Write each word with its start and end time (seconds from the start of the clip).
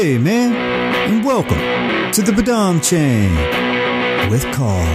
Hey, 0.00 0.16
man, 0.16 0.54
and 1.10 1.24
welcome 1.24 1.58
to 2.12 2.22
the 2.22 2.30
Badam 2.30 2.80
Chain 2.88 3.32
with 4.30 4.44
Carl. 4.52 4.86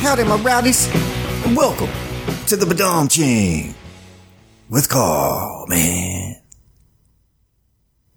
Howdy, 0.00 0.24
my 0.24 0.36
rowdies, 0.36 0.88
and 1.44 1.54
welcome 1.54 1.90
to 2.46 2.56
the 2.56 2.64
Badam 2.64 3.10
Chain 3.10 3.74
with 4.70 4.88
Carl, 4.88 5.66
man. 5.68 6.36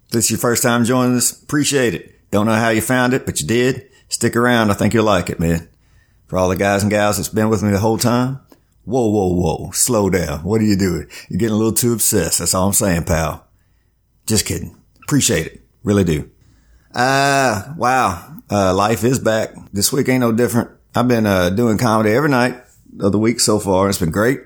If 0.06 0.10
this 0.12 0.24
is 0.24 0.30
your 0.30 0.38
first 0.38 0.62
time 0.62 0.86
joining 0.86 1.18
us, 1.18 1.42
appreciate 1.42 1.92
it. 1.92 2.30
Don't 2.30 2.46
know 2.46 2.54
how 2.54 2.70
you 2.70 2.80
found 2.80 3.12
it, 3.12 3.26
but 3.26 3.42
you 3.42 3.46
did. 3.46 3.90
Stick 4.08 4.34
around. 4.34 4.70
I 4.70 4.74
think 4.74 4.94
you'll 4.94 5.04
like 5.04 5.28
it, 5.28 5.38
man. 5.38 5.68
For 6.28 6.38
all 6.38 6.48
the 6.48 6.56
guys 6.56 6.80
and 6.80 6.90
gals 6.90 7.18
that's 7.18 7.28
been 7.28 7.50
with 7.50 7.62
me 7.62 7.72
the 7.72 7.78
whole 7.78 7.98
time, 7.98 8.40
whoa, 8.86 9.08
whoa, 9.08 9.34
whoa, 9.34 9.70
slow 9.72 10.08
down. 10.08 10.44
What 10.44 10.60
are 10.60 10.64
you 10.64 10.76
doing? 10.76 11.08
You're 11.28 11.38
getting 11.38 11.54
a 11.54 11.58
little 11.58 11.72
too 11.72 11.92
obsessed. 11.92 12.38
That's 12.38 12.54
all 12.54 12.68
I'm 12.68 12.72
saying, 12.72 13.04
pal. 13.04 13.46
Just 14.26 14.46
kidding. 14.46 14.76
Appreciate 15.02 15.46
it. 15.46 15.60
Really 15.82 16.04
do. 16.04 16.30
Ah, 16.94 17.68
uh, 17.70 17.74
wow. 17.76 18.32
Uh, 18.50 18.74
life 18.74 19.04
is 19.04 19.18
back. 19.18 19.50
This 19.72 19.92
week 19.92 20.08
ain't 20.08 20.20
no 20.20 20.32
different. 20.32 20.70
I've 20.94 21.08
been, 21.08 21.26
uh, 21.26 21.50
doing 21.50 21.78
comedy 21.78 22.10
every 22.10 22.30
night 22.30 22.56
of 23.00 23.12
the 23.12 23.18
week 23.18 23.40
so 23.40 23.58
far. 23.58 23.88
It's 23.88 23.98
been 23.98 24.10
great. 24.10 24.40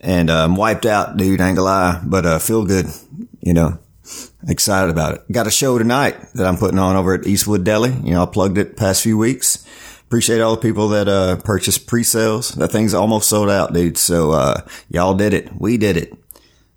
And, 0.00 0.28
uh, 0.28 0.44
I'm 0.44 0.56
wiped 0.56 0.84
out, 0.84 1.16
dude. 1.16 1.40
Ain't 1.40 1.56
gonna 1.56 1.62
lie, 1.62 2.00
but, 2.04 2.26
uh, 2.26 2.38
feel 2.38 2.66
good, 2.66 2.86
you 3.40 3.54
know, 3.54 3.78
excited 4.46 4.90
about 4.90 5.14
it. 5.14 5.32
Got 5.32 5.46
a 5.46 5.50
show 5.50 5.78
tonight 5.78 6.16
that 6.34 6.46
I'm 6.46 6.58
putting 6.58 6.78
on 6.78 6.96
over 6.96 7.14
at 7.14 7.26
Eastwood 7.26 7.64
Deli. 7.64 7.90
You 8.02 8.14
know, 8.14 8.24
I 8.24 8.26
plugged 8.26 8.58
it 8.58 8.76
past 8.76 9.02
few 9.02 9.16
weeks. 9.16 9.64
Appreciate 10.06 10.40
all 10.40 10.54
the 10.54 10.60
people 10.60 10.88
that, 10.88 11.08
uh, 11.08 11.36
purchased 11.36 11.86
pre-sales. 11.86 12.50
That 12.50 12.70
thing's 12.70 12.94
almost 12.94 13.28
sold 13.28 13.50
out, 13.50 13.72
dude. 13.72 13.98
So, 13.98 14.32
uh, 14.32 14.60
y'all 14.88 15.14
did 15.14 15.34
it. 15.34 15.50
We 15.58 15.76
did 15.76 15.96
it. 15.96 16.12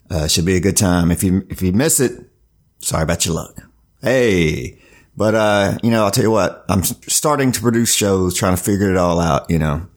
Uh, 0.10 0.28
should 0.28 0.46
be 0.46 0.56
a 0.56 0.62
good 0.62 0.78
time. 0.78 1.12
If 1.12 1.24
you, 1.24 1.46
if 1.50 1.62
you 1.62 1.72
miss 1.74 2.00
it, 2.00 2.30
sorry 2.80 3.04
about 3.04 3.26
your 3.26 3.36
luck. 3.36 3.58
Hey, 4.02 4.80
but, 5.16 5.36
uh, 5.36 5.78
you 5.84 5.92
know, 5.92 6.06
I'll 6.06 6.12
tell 6.12 6.24
you 6.24 6.32
what, 6.32 6.66
I'm 6.70 6.84
starting 6.84 7.52
to 7.52 7.62
produce 7.62 7.94
shows, 7.94 8.36
trying 8.36 8.56
to 8.56 8.64
figure 8.64 8.90
it 8.90 8.98
all 8.98 9.20
out, 9.20 9.50
you 9.50 9.60
know. 9.60 9.88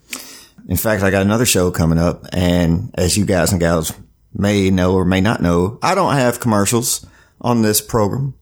In 0.69 0.77
fact, 0.77 1.03
I 1.03 1.11
got 1.11 1.23
another 1.23 1.47
show 1.47 1.71
coming 1.71 1.99
up 1.99 2.27
and 2.33 2.91
as 2.95 3.17
you 3.17 3.25
guys 3.25 3.51
and 3.53 3.61
gals 3.61 3.93
may 4.33 4.71
know 4.71 4.95
or 4.95 5.05
may 5.05 5.21
not 5.21 5.43
know, 5.43 5.79
I 5.83 5.95
don't 5.95 6.15
have 6.15 6.41
commercials 6.41 7.07
on 7.41 7.63
this 7.63 7.81
program. 7.81 8.35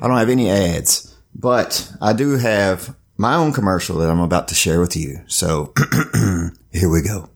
I 0.00 0.08
don't 0.08 0.16
have 0.16 0.30
any 0.30 0.50
ads, 0.50 1.14
but 1.34 1.92
I 2.00 2.12
do 2.12 2.36
have 2.38 2.96
my 3.16 3.34
own 3.34 3.52
commercial 3.52 3.98
that 3.98 4.10
I'm 4.10 4.20
about 4.20 4.48
to 4.48 4.54
share 4.54 4.80
with 4.80 4.96
you. 4.96 5.20
So 5.26 5.72
here 6.72 6.90
we 6.90 7.02
go. 7.02 7.30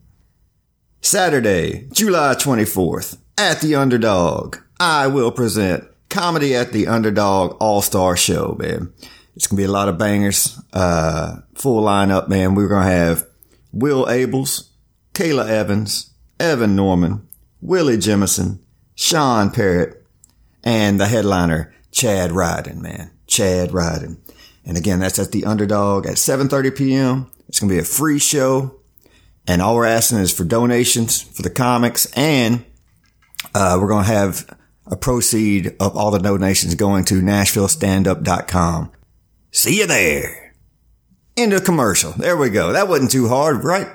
Saturday, 1.00 1.88
July 1.92 2.34
24th 2.34 3.18
at 3.36 3.60
the 3.60 3.74
Underdog. 3.76 4.56
I 4.80 5.06
will 5.06 5.30
present 5.30 5.84
comedy 6.08 6.54
at 6.54 6.72
the 6.72 6.86
Underdog 6.88 7.56
All 7.60 7.82
Star 7.82 8.16
Show, 8.16 8.56
man. 8.58 8.92
It's 9.36 9.46
gonna 9.46 9.58
be 9.58 9.64
a 9.64 9.70
lot 9.70 9.88
of 9.88 9.98
bangers. 9.98 10.60
Uh, 10.72 11.36
full 11.54 11.82
lineup, 11.82 12.28
man. 12.28 12.54
We're 12.54 12.68
gonna 12.68 12.90
have 12.90 13.26
Will 13.72 14.06
Abels, 14.06 14.70
Kayla 15.14 15.48
Evans, 15.48 16.12
Evan 16.40 16.74
Norman, 16.74 17.28
Willie 17.60 17.98
Jemison, 17.98 18.58
Sean 18.96 19.50
Parrott, 19.50 20.04
and 20.64 21.00
the 21.00 21.06
headliner, 21.06 21.72
Chad 21.92 22.30
Ryden, 22.30 22.78
man. 22.78 23.12
Chad 23.26 23.70
Ryden. 23.70 24.18
And 24.68 24.76
again, 24.76 25.00
that's 25.00 25.18
at 25.18 25.32
the 25.32 25.46
Underdog 25.46 26.06
at 26.06 26.16
7.30 26.16 26.76
p.m. 26.76 27.30
It's 27.48 27.58
going 27.58 27.70
to 27.70 27.74
be 27.74 27.80
a 27.80 27.84
free 27.84 28.18
show. 28.18 28.78
And 29.46 29.62
all 29.62 29.74
we're 29.74 29.86
asking 29.86 30.18
is 30.18 30.30
for 30.30 30.44
donations 30.44 31.22
for 31.22 31.40
the 31.40 31.48
comics. 31.48 32.04
And, 32.12 32.66
uh, 33.54 33.78
we're 33.80 33.88
going 33.88 34.04
to 34.04 34.12
have 34.12 34.58
a 34.86 34.94
proceed 34.94 35.74
of 35.80 35.96
all 35.96 36.10
the 36.10 36.18
donations 36.18 36.74
going 36.74 37.06
to 37.06 37.22
NashvilleStandup.com. 37.22 38.92
See 39.50 39.78
you 39.78 39.86
there. 39.86 40.54
End 41.34 41.54
of 41.54 41.64
commercial. 41.64 42.12
There 42.12 42.36
we 42.36 42.50
go. 42.50 42.72
That 42.72 42.88
wasn't 42.88 43.10
too 43.10 43.28
hard, 43.28 43.64
right? 43.64 43.88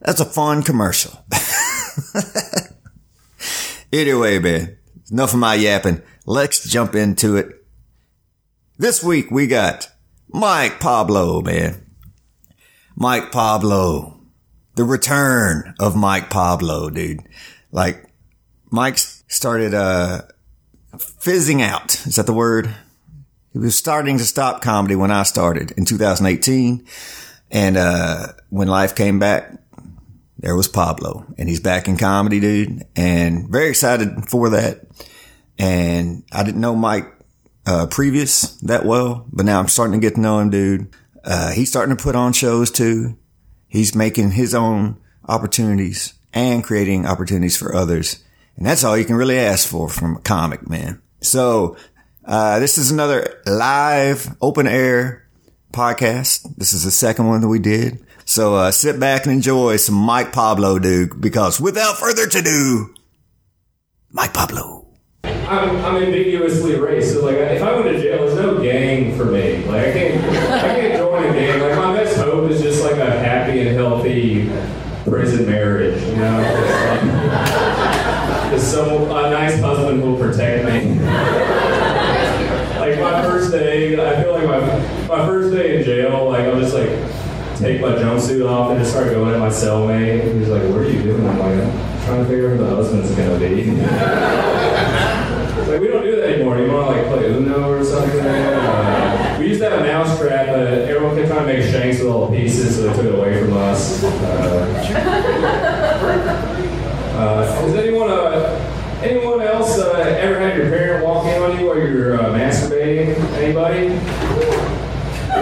That's 0.00 0.20
a 0.20 0.24
fun 0.24 0.62
commercial. 0.62 1.22
anyway, 3.92 4.38
man, 4.38 4.78
enough 5.10 5.34
of 5.34 5.38
my 5.38 5.54
yapping. 5.54 6.00
Let's 6.24 6.66
jump 6.66 6.94
into 6.94 7.36
it. 7.36 7.66
This 8.78 9.04
week 9.04 9.30
we 9.30 9.46
got 9.46 9.90
Mike 10.34 10.80
Pablo, 10.80 11.40
man. 11.42 11.86
Mike 12.96 13.30
Pablo. 13.30 14.18
The 14.74 14.82
return 14.82 15.76
of 15.78 15.94
Mike 15.94 16.28
Pablo, 16.28 16.90
dude. 16.90 17.20
Like, 17.70 18.12
Mike 18.68 18.98
started, 18.98 19.74
uh, 19.74 20.22
fizzing 20.98 21.62
out. 21.62 22.04
Is 22.04 22.16
that 22.16 22.26
the 22.26 22.32
word? 22.32 22.74
He 23.52 23.60
was 23.60 23.78
starting 23.78 24.18
to 24.18 24.24
stop 24.24 24.60
comedy 24.60 24.96
when 24.96 25.12
I 25.12 25.22
started 25.22 25.70
in 25.76 25.84
2018. 25.84 26.84
And, 27.52 27.76
uh, 27.76 28.32
when 28.50 28.66
life 28.66 28.96
came 28.96 29.20
back, 29.20 29.52
there 30.36 30.56
was 30.56 30.66
Pablo 30.66 31.26
and 31.38 31.48
he's 31.48 31.60
back 31.60 31.86
in 31.86 31.96
comedy, 31.96 32.40
dude. 32.40 32.82
And 32.96 33.48
very 33.48 33.68
excited 33.68 34.28
for 34.28 34.50
that. 34.50 34.80
And 35.60 36.24
I 36.32 36.42
didn't 36.42 36.60
know 36.60 36.74
Mike, 36.74 37.13
uh, 37.66 37.86
previous 37.86 38.56
that 38.58 38.84
well, 38.84 39.26
but 39.32 39.46
now 39.46 39.58
I'm 39.58 39.68
starting 39.68 40.00
to 40.00 40.04
get 40.04 40.14
to 40.16 40.20
know 40.20 40.38
him, 40.38 40.50
dude. 40.50 40.94
Uh, 41.24 41.52
he's 41.52 41.70
starting 41.70 41.96
to 41.96 42.02
put 42.02 42.16
on 42.16 42.32
shows 42.32 42.70
too. 42.70 43.16
He's 43.68 43.94
making 43.94 44.32
his 44.32 44.54
own 44.54 44.98
opportunities 45.26 46.14
and 46.32 46.62
creating 46.62 47.06
opportunities 47.06 47.56
for 47.56 47.74
others. 47.74 48.22
And 48.56 48.66
that's 48.66 48.84
all 48.84 48.96
you 48.96 49.04
can 49.04 49.16
really 49.16 49.38
ask 49.38 49.68
for 49.68 49.88
from 49.88 50.16
a 50.16 50.20
comic, 50.20 50.68
man. 50.68 51.00
So, 51.20 51.76
uh, 52.24 52.58
this 52.58 52.78
is 52.78 52.90
another 52.90 53.42
live 53.46 54.36
open 54.40 54.66
air 54.66 55.26
podcast. 55.72 56.56
This 56.56 56.72
is 56.72 56.84
the 56.84 56.90
second 56.90 57.26
one 57.26 57.40
that 57.40 57.48
we 57.48 57.58
did. 57.58 58.04
So, 58.24 58.54
uh, 58.54 58.70
sit 58.70 59.00
back 59.00 59.24
and 59.24 59.34
enjoy 59.34 59.76
some 59.76 59.96
Mike 59.96 60.32
Pablo, 60.32 60.78
dude, 60.78 61.20
because 61.20 61.60
without 61.60 61.96
further 61.96 62.24
ado, 62.24 62.94
Mike 64.10 64.32
Pablo. 64.32 64.83
I'm, 65.48 65.76
I'm 65.84 66.02
ambiguously 66.02 66.76
race. 66.76 67.12
So 67.12 67.24
like, 67.24 67.36
if 67.36 67.62
I 67.62 67.74
went 67.74 67.86
to 67.86 68.00
jail, 68.00 68.26
there's 68.26 68.34
no 68.34 68.62
gang 68.62 69.16
for 69.16 69.26
me. 69.26 69.64
Like, 69.66 69.88
I 69.88 69.92
can't, 69.92 70.24
I 70.52 70.60
can't 70.60 70.98
join 70.98 71.24
a 71.24 71.32
gang. 71.32 71.60
Like, 71.60 71.76
my 71.76 71.94
best 71.94 72.16
hope 72.16 72.50
is 72.50 72.62
just 72.62 72.82
like 72.82 72.96
a 72.96 73.10
happy 73.18 73.66
and 73.66 73.76
healthy 73.76 74.48
prison 75.04 75.46
marriage. 75.46 76.02
You 76.02 76.16
know, 76.16 76.42
just, 76.42 77.04
like, 77.04 78.50
just 78.52 78.72
some 78.72 78.88
a 79.10 79.30
nice 79.30 79.60
husband 79.60 80.02
will 80.02 80.16
protect 80.16 80.64
me. 80.64 81.00
like 82.78 82.98
my 83.00 83.22
first 83.22 83.50
day, 83.52 83.94
I 83.94 84.22
feel 84.22 84.32
like 84.32 84.46
my 84.46 84.60
my 85.08 85.26
first 85.26 85.54
day 85.54 85.78
in 85.78 85.84
jail. 85.84 86.30
Like 86.30 86.46
I'm 86.46 86.60
just 86.60 86.74
like 86.74 86.90
take 87.58 87.80
my 87.80 87.90
jumpsuit 87.90 88.48
off 88.48 88.70
and 88.70 88.80
just 88.80 88.92
start 88.92 89.10
going 89.10 89.34
at 89.34 89.40
my 89.40 89.48
cellmate. 89.48 90.34
He's 90.38 90.48
like, 90.48 90.62
"What 90.62 90.78
are 90.78 90.90
you 90.90 91.02
doing?" 91.02 91.26
I'm 91.26 91.38
like, 91.38 91.60
"I'm 91.60 91.83
trying 92.04 92.22
to 92.22 92.28
figure 92.28 92.50
out 92.50 92.56
who 92.56 92.64
the 92.64 92.74
husband's 92.74 93.10
gonna 93.14 93.38
be." 93.38 93.64
like 95.70 95.80
we 95.80 95.88
don't 95.88 96.02
do 96.02 96.16
that 96.16 96.28
anymore. 96.30 96.58
You 96.58 96.70
want 96.70 96.94
to 96.94 97.02
like 97.02 97.06
play 97.06 97.26
Uno 97.26 97.70
or 97.70 97.84
something? 97.84 98.20
Uh, 98.20 99.36
we 99.38 99.48
used 99.48 99.60
to 99.60 99.70
have 99.70 99.80
a 99.80 99.84
mouse 99.84 100.18
trap, 100.18 100.46
but 100.46 100.58
everyone 100.88 101.16
kept 101.16 101.28
trying 101.28 101.46
to 101.46 101.52
make 101.54 101.62
shanks 101.70 101.98
with 101.98 102.06
little 102.08 102.28
pieces, 102.28 102.76
so 102.76 102.82
they 102.82 102.96
took 102.96 103.06
it 103.06 103.14
away 103.14 103.40
from 103.42 103.54
us. 103.54 104.04
Uh, 104.04 104.08
uh, 107.16 107.60
has 107.60 107.74
anyone, 107.76 108.10
uh, 108.10 109.00
anyone 109.02 109.40
else 109.40 109.78
uh, 109.78 109.92
ever 110.18 110.38
had 110.38 110.56
your 110.56 110.68
parent 110.68 111.04
walk 111.04 111.26
in 111.26 111.42
on 111.42 111.58
you 111.58 111.66
while 111.66 111.78
you're 111.78 112.20
uh, 112.20 112.26
masturbating? 112.34 113.16
Anybody? 113.34 113.88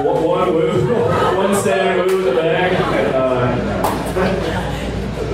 One, 0.03 0.55
woo, 0.55 0.95
one 1.37 1.55
sad 1.63 2.07
woo 2.07 2.19
in 2.21 2.25
the 2.25 2.41
back. 2.41 2.73
Uh, 3.15 3.72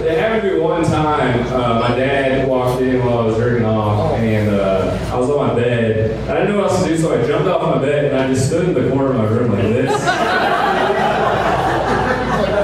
it 0.09 0.19
happened 0.19 0.43
to 0.49 0.55
me 0.55 0.61
one 0.61 0.83
time. 0.85 1.47
Uh, 1.53 1.81
my 1.81 1.95
dad 1.95 2.49
walked 2.49 2.81
in 2.81 3.05
while 3.05 3.19
I 3.19 3.25
was 3.27 3.37
jerking 3.37 3.67
off, 3.67 4.15
and 4.15 4.49
uh, 4.49 5.11
I 5.13 5.19
was 5.19 5.29
on 5.29 5.49
my 5.49 5.55
bed. 5.55 6.29
I 6.29 6.35
didn't 6.35 6.53
know 6.57 6.63
what 6.63 6.71
else 6.71 6.83
to 6.83 6.89
do, 6.89 6.97
so 6.97 7.13
I 7.13 7.27
jumped 7.27 7.47
off 7.47 7.77
my 7.77 7.83
bed 7.83 8.07
and 8.07 8.17
I 8.17 8.27
just 8.33 8.47
stood 8.47 8.69
in 8.69 8.75
the 8.75 8.89
corner 8.91 9.11
of 9.11 9.17
my 9.17 9.25
room 9.25 9.53
like 9.53 9.63
this. 9.63 10.03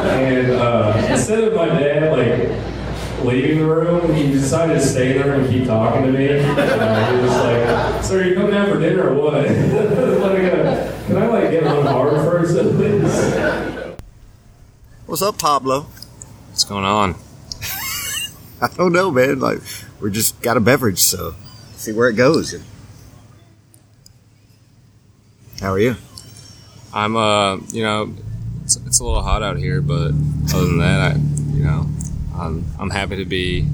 and 0.08 0.52
uh, 0.52 1.06
instead 1.10 1.44
of 1.44 1.54
my 1.54 1.66
dad 1.66 2.16
like 2.16 3.24
leaving 3.24 3.58
the 3.58 3.66
room, 3.66 4.14
he 4.14 4.32
decided 4.32 4.74
to 4.74 4.80
stay 4.80 5.12
there 5.12 5.34
and 5.34 5.50
keep 5.50 5.66
talking 5.66 6.02
to 6.02 6.12
me. 6.12 6.28
Uh, 6.30 7.10
he 7.10 7.16
was 7.20 7.30
like, 7.30 8.02
"Sir, 8.04 8.22
are 8.22 8.24
you 8.24 8.34
coming 8.34 8.52
down 8.52 8.70
for 8.70 8.80
dinner 8.80 9.10
or 9.10 9.14
what?" 9.14 9.34
like, 9.34 9.44
uh, 9.44 11.06
can 11.06 11.16
I 11.18 11.26
like 11.26 11.50
get 11.50 11.64
on 11.64 11.84
hard 11.84 12.14
first, 12.16 12.56
please? 12.56 13.96
What's 15.04 15.20
up, 15.20 15.38
Pablo? 15.38 15.86
What's 16.48 16.64
going 16.64 16.84
on? 16.84 17.16
I 18.60 18.68
don't 18.68 18.92
know, 18.92 19.10
man. 19.10 19.40
Like, 19.40 19.60
we 20.00 20.10
just 20.10 20.40
got 20.40 20.56
a 20.56 20.60
beverage, 20.60 21.00
so 21.00 21.34
see 21.76 21.92
where 21.92 22.08
it 22.08 22.14
goes. 22.14 22.54
How 25.60 25.72
are 25.72 25.78
you? 25.78 25.96
I'm, 26.92 27.16
uh, 27.16 27.56
you 27.72 27.82
know, 27.82 28.14
it's, 28.64 28.76
it's 28.86 29.00
a 29.00 29.04
little 29.04 29.22
hot 29.22 29.42
out 29.42 29.58
here, 29.58 29.80
but 29.80 30.12
other 30.54 30.66
than 30.66 30.78
that, 30.78 31.00
I, 31.00 31.14
you 31.54 31.64
know, 31.64 31.86
I'm 32.36 32.64
I'm 32.78 32.90
happy 32.90 33.16
to 33.16 33.24
be 33.24 33.66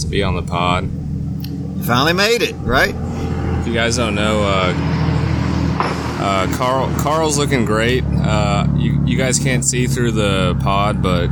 to 0.00 0.06
be 0.06 0.22
on 0.22 0.34
the 0.36 0.42
pod. 0.42 0.84
You 0.84 1.84
finally 1.84 2.12
made 2.12 2.42
it, 2.42 2.54
right? 2.54 2.94
If 3.60 3.66
you 3.66 3.74
guys 3.74 3.96
don't 3.96 4.14
know, 4.14 4.42
uh, 4.42 4.74
uh, 6.20 6.56
Carl 6.56 6.92
Carl's 6.98 7.38
looking 7.38 7.64
great. 7.64 8.04
Uh, 8.04 8.66
you 8.76 9.04
you 9.06 9.16
guys 9.16 9.38
can't 9.38 9.64
see 9.64 9.86
through 9.86 10.12
the 10.12 10.58
pod, 10.62 11.02
but 11.02 11.28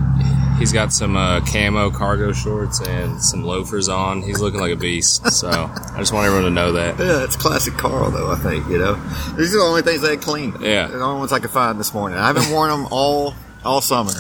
he's 0.59 0.73
got 0.73 0.93
some 0.93 1.17
uh, 1.17 1.41
camo 1.41 1.91
cargo 1.91 2.33
shorts 2.33 2.81
and 2.81 3.21
some 3.23 3.43
loafers 3.45 3.89
on. 3.89 4.23
He's 4.23 4.41
looking 4.41 4.61
like 4.61 4.73
a 4.73 4.77
beast. 4.77 5.27
So 5.33 5.49
I 5.49 5.97
just 5.99 6.13
want 6.13 6.27
everyone 6.27 6.45
to 6.45 6.51
know 6.51 6.73
that. 6.73 6.99
Yeah, 6.99 7.25
it's 7.25 7.37
classic 7.37 7.75
Carl, 7.75 8.11
though. 8.11 8.31
I 8.31 8.37
think 8.37 8.67
you 8.69 8.79
know 8.79 8.95
these 9.37 9.55
are 9.55 9.59
the 9.59 9.65
only 9.65 9.83
things 9.83 10.05
I 10.05 10.11
had 10.11 10.21
clean. 10.23 10.53
Yeah. 10.61 10.87
They're 10.87 10.99
the 10.99 11.05
only 11.05 11.19
ones 11.21 11.33
I 11.33 11.39
could 11.41 11.51
find 11.51 11.79
this 11.79 11.93
morning. 11.95 12.19
I 12.19 12.27
haven't 12.27 12.51
worn 12.51 12.71
them 12.71 12.87
all 12.91 13.35
all 13.65 13.81
summer. 13.81 14.13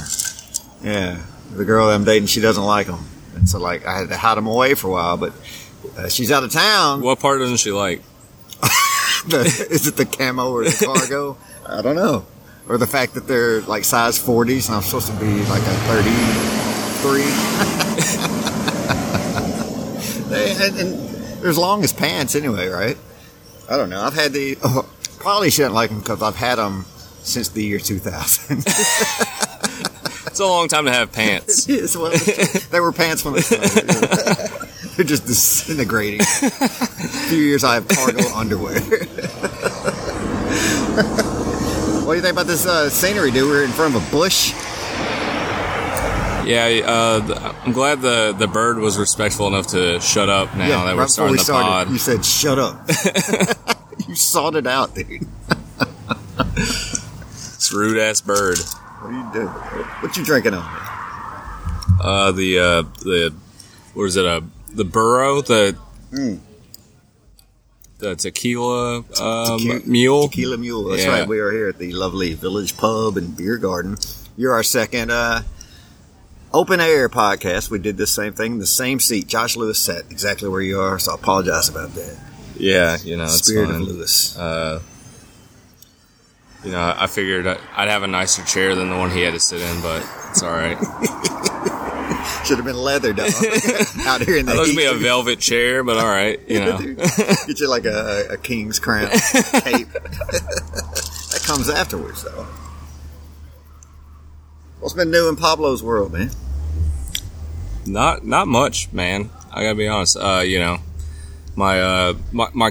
Yeah, 0.82 1.22
the 1.54 1.64
girl 1.64 1.88
I'm 1.88 2.04
dating, 2.04 2.26
she 2.28 2.40
doesn't 2.40 2.62
like 2.62 2.86
them, 2.86 3.04
and 3.34 3.48
so 3.48 3.58
like 3.58 3.86
I 3.86 3.98
had 3.98 4.08
to 4.10 4.16
hide 4.16 4.36
them 4.36 4.46
away 4.46 4.74
for 4.74 4.88
a 4.88 4.90
while. 4.92 5.16
But 5.16 5.32
uh, 5.96 6.08
she's 6.08 6.30
out 6.30 6.44
of 6.44 6.52
town. 6.52 7.00
What 7.00 7.18
part 7.20 7.40
doesn't 7.40 7.56
she 7.58 7.72
like? 7.72 8.02
The- 9.28 9.40
is 9.70 9.88
it 9.88 9.96
the 9.96 10.04
camo 10.06 10.52
or 10.52 10.62
the 10.64 10.84
cargo? 10.84 11.36
I 11.66 11.82
don't 11.82 11.96
know. 11.96 12.26
Or 12.68 12.78
the 12.78 12.86
fact 12.86 13.14
that 13.14 13.28
they're 13.28 13.60
like 13.62 13.84
size 13.84 14.18
40s 14.18 14.66
and 14.68 14.76
I'm 14.76 14.82
supposed 14.82 15.06
to 15.06 15.12
be 15.20 15.38
like 15.46 15.62
a 15.62 15.74
33. 15.86 17.22
they, 20.30 20.50
and, 20.52 20.76
and 20.80 20.98
they're 21.40 21.50
as 21.50 21.58
long 21.58 21.84
as 21.84 21.92
pants 21.92 22.34
anyway, 22.34 22.66
right? 22.66 22.96
I 23.70 23.76
don't 23.76 23.88
know. 23.90 24.02
I've 24.02 24.14
had 24.14 24.32
the. 24.32 24.58
Oh, 24.64 24.88
probably 25.18 25.50
shouldn't 25.50 25.74
like 25.74 25.90
them 25.90 26.00
because 26.00 26.22
I've 26.22 26.36
had 26.36 26.56
them 26.56 26.84
since 27.22 27.48
the 27.48 27.62
year 27.64 27.78
2000. 27.78 28.64
It's 30.28 30.40
a 30.40 30.44
long 30.44 30.68
time 30.68 30.84
to 30.84 30.92
have 30.92 31.12
pants. 31.12 31.66
yes, 31.66 31.96
well, 31.96 32.12
they 32.70 32.78
were 32.78 32.92
pants 32.92 33.24
when 33.24 33.32
they 33.32 33.40
started. 33.40 33.88
They're 34.96 35.06
just 35.06 35.24
disintegrating. 35.24 36.20
A 36.20 36.26
few 37.30 37.38
years 37.38 37.64
I 37.64 37.72
have 37.74 37.88
cargo 37.88 38.22
underwear. 38.34 38.78
What 42.06 42.12
do 42.12 42.18
you 42.18 42.22
think 42.22 42.34
about 42.34 42.46
this 42.46 42.66
uh, 42.66 42.88
scenery, 42.88 43.32
dude? 43.32 43.50
We're 43.50 43.64
in 43.64 43.70
front 43.70 43.96
of 43.96 44.06
a 44.06 44.10
bush. 44.12 44.52
Yeah, 46.46 46.80
uh, 46.86 47.54
I'm 47.64 47.72
glad 47.72 48.00
the 48.00 48.32
the 48.32 48.46
bird 48.46 48.78
was 48.78 48.96
respectful 48.96 49.48
enough 49.48 49.66
to 49.68 49.98
shut 49.98 50.28
up 50.28 50.54
now 50.56 50.84
that 50.84 50.94
we're 50.94 51.00
right 51.00 51.10
starting 51.10 51.32
we 51.32 51.38
the 51.38 51.44
started, 51.44 51.66
pod. 51.66 51.90
you 51.90 51.98
said, 51.98 52.24
"Shut 52.24 52.58
up." 52.60 52.88
you 54.08 54.14
sought 54.14 54.54
it 54.54 54.66
out, 54.66 54.94
dude. 54.94 55.26
This 56.56 57.72
rude 57.72 57.98
ass 57.98 58.20
bird. 58.20 58.58
What 58.58 59.10
are 59.10 59.12
you 59.12 59.30
do? 59.32 59.46
What 59.48 60.16
you 60.16 60.24
drinking 60.24 60.54
on? 60.54 60.62
Uh, 62.00 62.30
the 62.30 62.58
uh, 62.58 62.82
the 63.02 63.34
what 63.94 64.04
is 64.04 64.16
it? 64.16 64.24
Uh, 64.24 64.42
the 64.72 64.84
burrow 64.84 65.40
the 65.42 65.76
Mm. 66.12 66.38
The 67.98 68.14
tequila 68.16 68.98
um, 69.20 69.58
Tequila- 69.58 69.81
mule. 69.87 70.28
Tequila 70.28 70.56
Mule. 70.58 70.84
That's 70.90 71.04
Yeah. 71.04 71.20
right. 71.20 71.28
We 71.28 71.38
are 71.40 71.50
here 71.50 71.69
at 71.69 71.78
the 71.78 71.93
lovely 71.93 72.34
Village 72.34 72.76
Pub 72.76 73.16
and 73.16 73.37
Beer 73.37 73.56
Garden. 73.56 73.96
You're 74.37 74.52
our 74.52 74.62
second 74.62 75.10
uh, 75.10 75.43
open 76.52 76.81
air 76.81 77.08
podcast. 77.08 77.70
We 77.70 77.78
did 77.78 77.96
the 77.96 78.06
same 78.06 78.32
thing 78.34 78.58
the 78.58 78.66
same 78.66 79.00
seat. 79.00 79.26
Josh 79.28 79.56
Lewis 79.56 79.78
sat 79.78 80.04
exactly 80.10 80.48
where 80.48 80.60
you 80.60 80.78
are, 80.81 80.98
so 80.98 81.12
I 81.12 81.14
apologize 81.14 81.69
about 81.69 81.94
that. 81.94 82.19
Yeah, 82.58 82.96
you 83.02 83.16
know 83.16 83.25
it's 83.25 83.46
Spirit 83.46 83.70
of 83.70 83.81
Lewis. 83.81 84.37
Uh, 84.37 84.81
you 86.64 86.72
know, 86.72 86.94
I 86.96 87.06
figured 87.06 87.46
I'd 87.46 87.88
have 87.88 88.02
a 88.02 88.06
nicer 88.08 88.42
chair 88.44 88.75
than 88.75 88.90
the 88.90 88.96
one 88.96 89.10
he 89.10 89.20
had 89.22 89.34
to 89.34 89.40
sit 89.40 89.60
in, 89.62 89.81
but 89.82 90.06
it's 90.31 90.42
all 90.42 90.50
right. 90.52 90.76
Should 92.46 92.58
have 92.58 92.64
been 92.64 92.76
leather, 92.76 93.12
dog. 93.12 93.26
Out 94.06 94.22
here 94.22 94.37
in 94.37 94.46
the 94.46 94.52
That 94.52 94.56
looks 94.56 94.76
be 94.76 94.84
a 94.84 94.94
velvet 94.94 95.40
chair, 95.40 95.82
but 95.82 95.96
all 95.96 96.06
right, 96.06 96.40
you 96.48 96.60
know. 96.64 96.78
Get 96.78 97.58
you 97.58 97.69
like 97.69 97.84
a, 97.87 98.28
a 98.31 98.37
king's 98.37 98.78
crown 98.78 99.08
cape. 99.08 99.88
that 99.90 101.43
comes 101.44 101.69
afterwards, 101.69 102.22
though. 102.22 102.46
What's 104.78 104.94
been 104.94 105.10
new 105.10 105.28
in 105.28 105.34
Pablo's 105.34 105.82
world, 105.82 106.12
man? 106.12 106.31
Not 107.84 108.25
not 108.25 108.46
much, 108.46 108.92
man. 108.92 109.31
I 109.52 109.64
gotta 109.64 109.75
be 109.75 109.88
honest. 109.88 110.16
Uh, 110.16 110.44
you 110.46 110.60
know, 110.60 110.78
my 111.56 111.81
uh 111.81 112.14
my, 112.31 112.46
my 112.52 112.70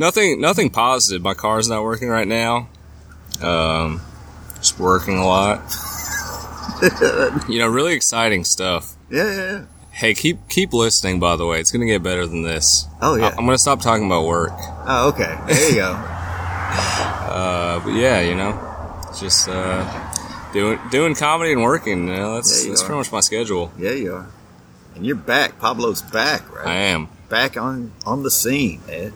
nothing 0.00 0.40
nothing 0.40 0.68
positive. 0.68 1.22
My 1.22 1.34
car's 1.34 1.68
not 1.68 1.84
working 1.84 2.08
right 2.08 2.26
now. 2.26 2.68
Um, 3.40 4.00
just 4.56 4.80
working 4.80 5.16
a 5.16 5.24
lot. 5.24 5.62
you 7.48 7.60
know, 7.60 7.68
really 7.68 7.94
exciting 7.94 8.42
stuff. 8.42 8.91
Yeah, 9.12 9.24
yeah, 9.24 9.36
yeah. 9.36 9.64
Hey, 9.92 10.14
keep 10.14 10.48
keep 10.48 10.72
listening. 10.72 11.20
By 11.20 11.36
the 11.36 11.44
way, 11.46 11.60
it's 11.60 11.70
gonna 11.70 11.84
get 11.86 12.02
better 12.02 12.26
than 12.26 12.42
this. 12.42 12.86
Oh, 13.02 13.14
yeah. 13.14 13.26
I, 13.26 13.38
am 13.38 13.44
gonna 13.44 13.58
stop 13.58 13.80
talking 13.80 14.06
about 14.06 14.24
work. 14.24 14.52
Oh, 14.86 15.10
okay. 15.10 15.38
There 15.46 15.68
you 15.70 15.76
go. 15.76 15.92
Uh, 17.32 17.80
but 17.80 17.94
yeah, 17.94 18.20
you 18.20 18.34
know, 18.34 18.52
just 19.18 19.48
uh, 19.48 20.52
doing 20.52 20.78
doing 20.90 21.14
comedy 21.14 21.52
and 21.52 21.62
working. 21.62 22.08
You 22.08 22.14
know, 22.14 22.34
that's 22.34 22.60
Yeah, 22.60 22.64
you 22.64 22.68
that's 22.70 22.82
are. 22.82 22.86
pretty 22.86 22.98
much 22.98 23.12
my 23.12 23.20
schedule. 23.20 23.72
Yeah, 23.78 23.92
you 23.92 24.14
are. 24.14 24.26
And 24.94 25.06
you're 25.06 25.16
back. 25.16 25.58
Pablo's 25.58 26.02
back, 26.02 26.50
right? 26.54 26.66
I 26.66 26.74
am. 26.74 27.08
Back 27.30 27.56
on 27.56 27.92
on 28.04 28.22
the 28.22 28.30
scene, 28.30 28.82
man. 28.86 29.14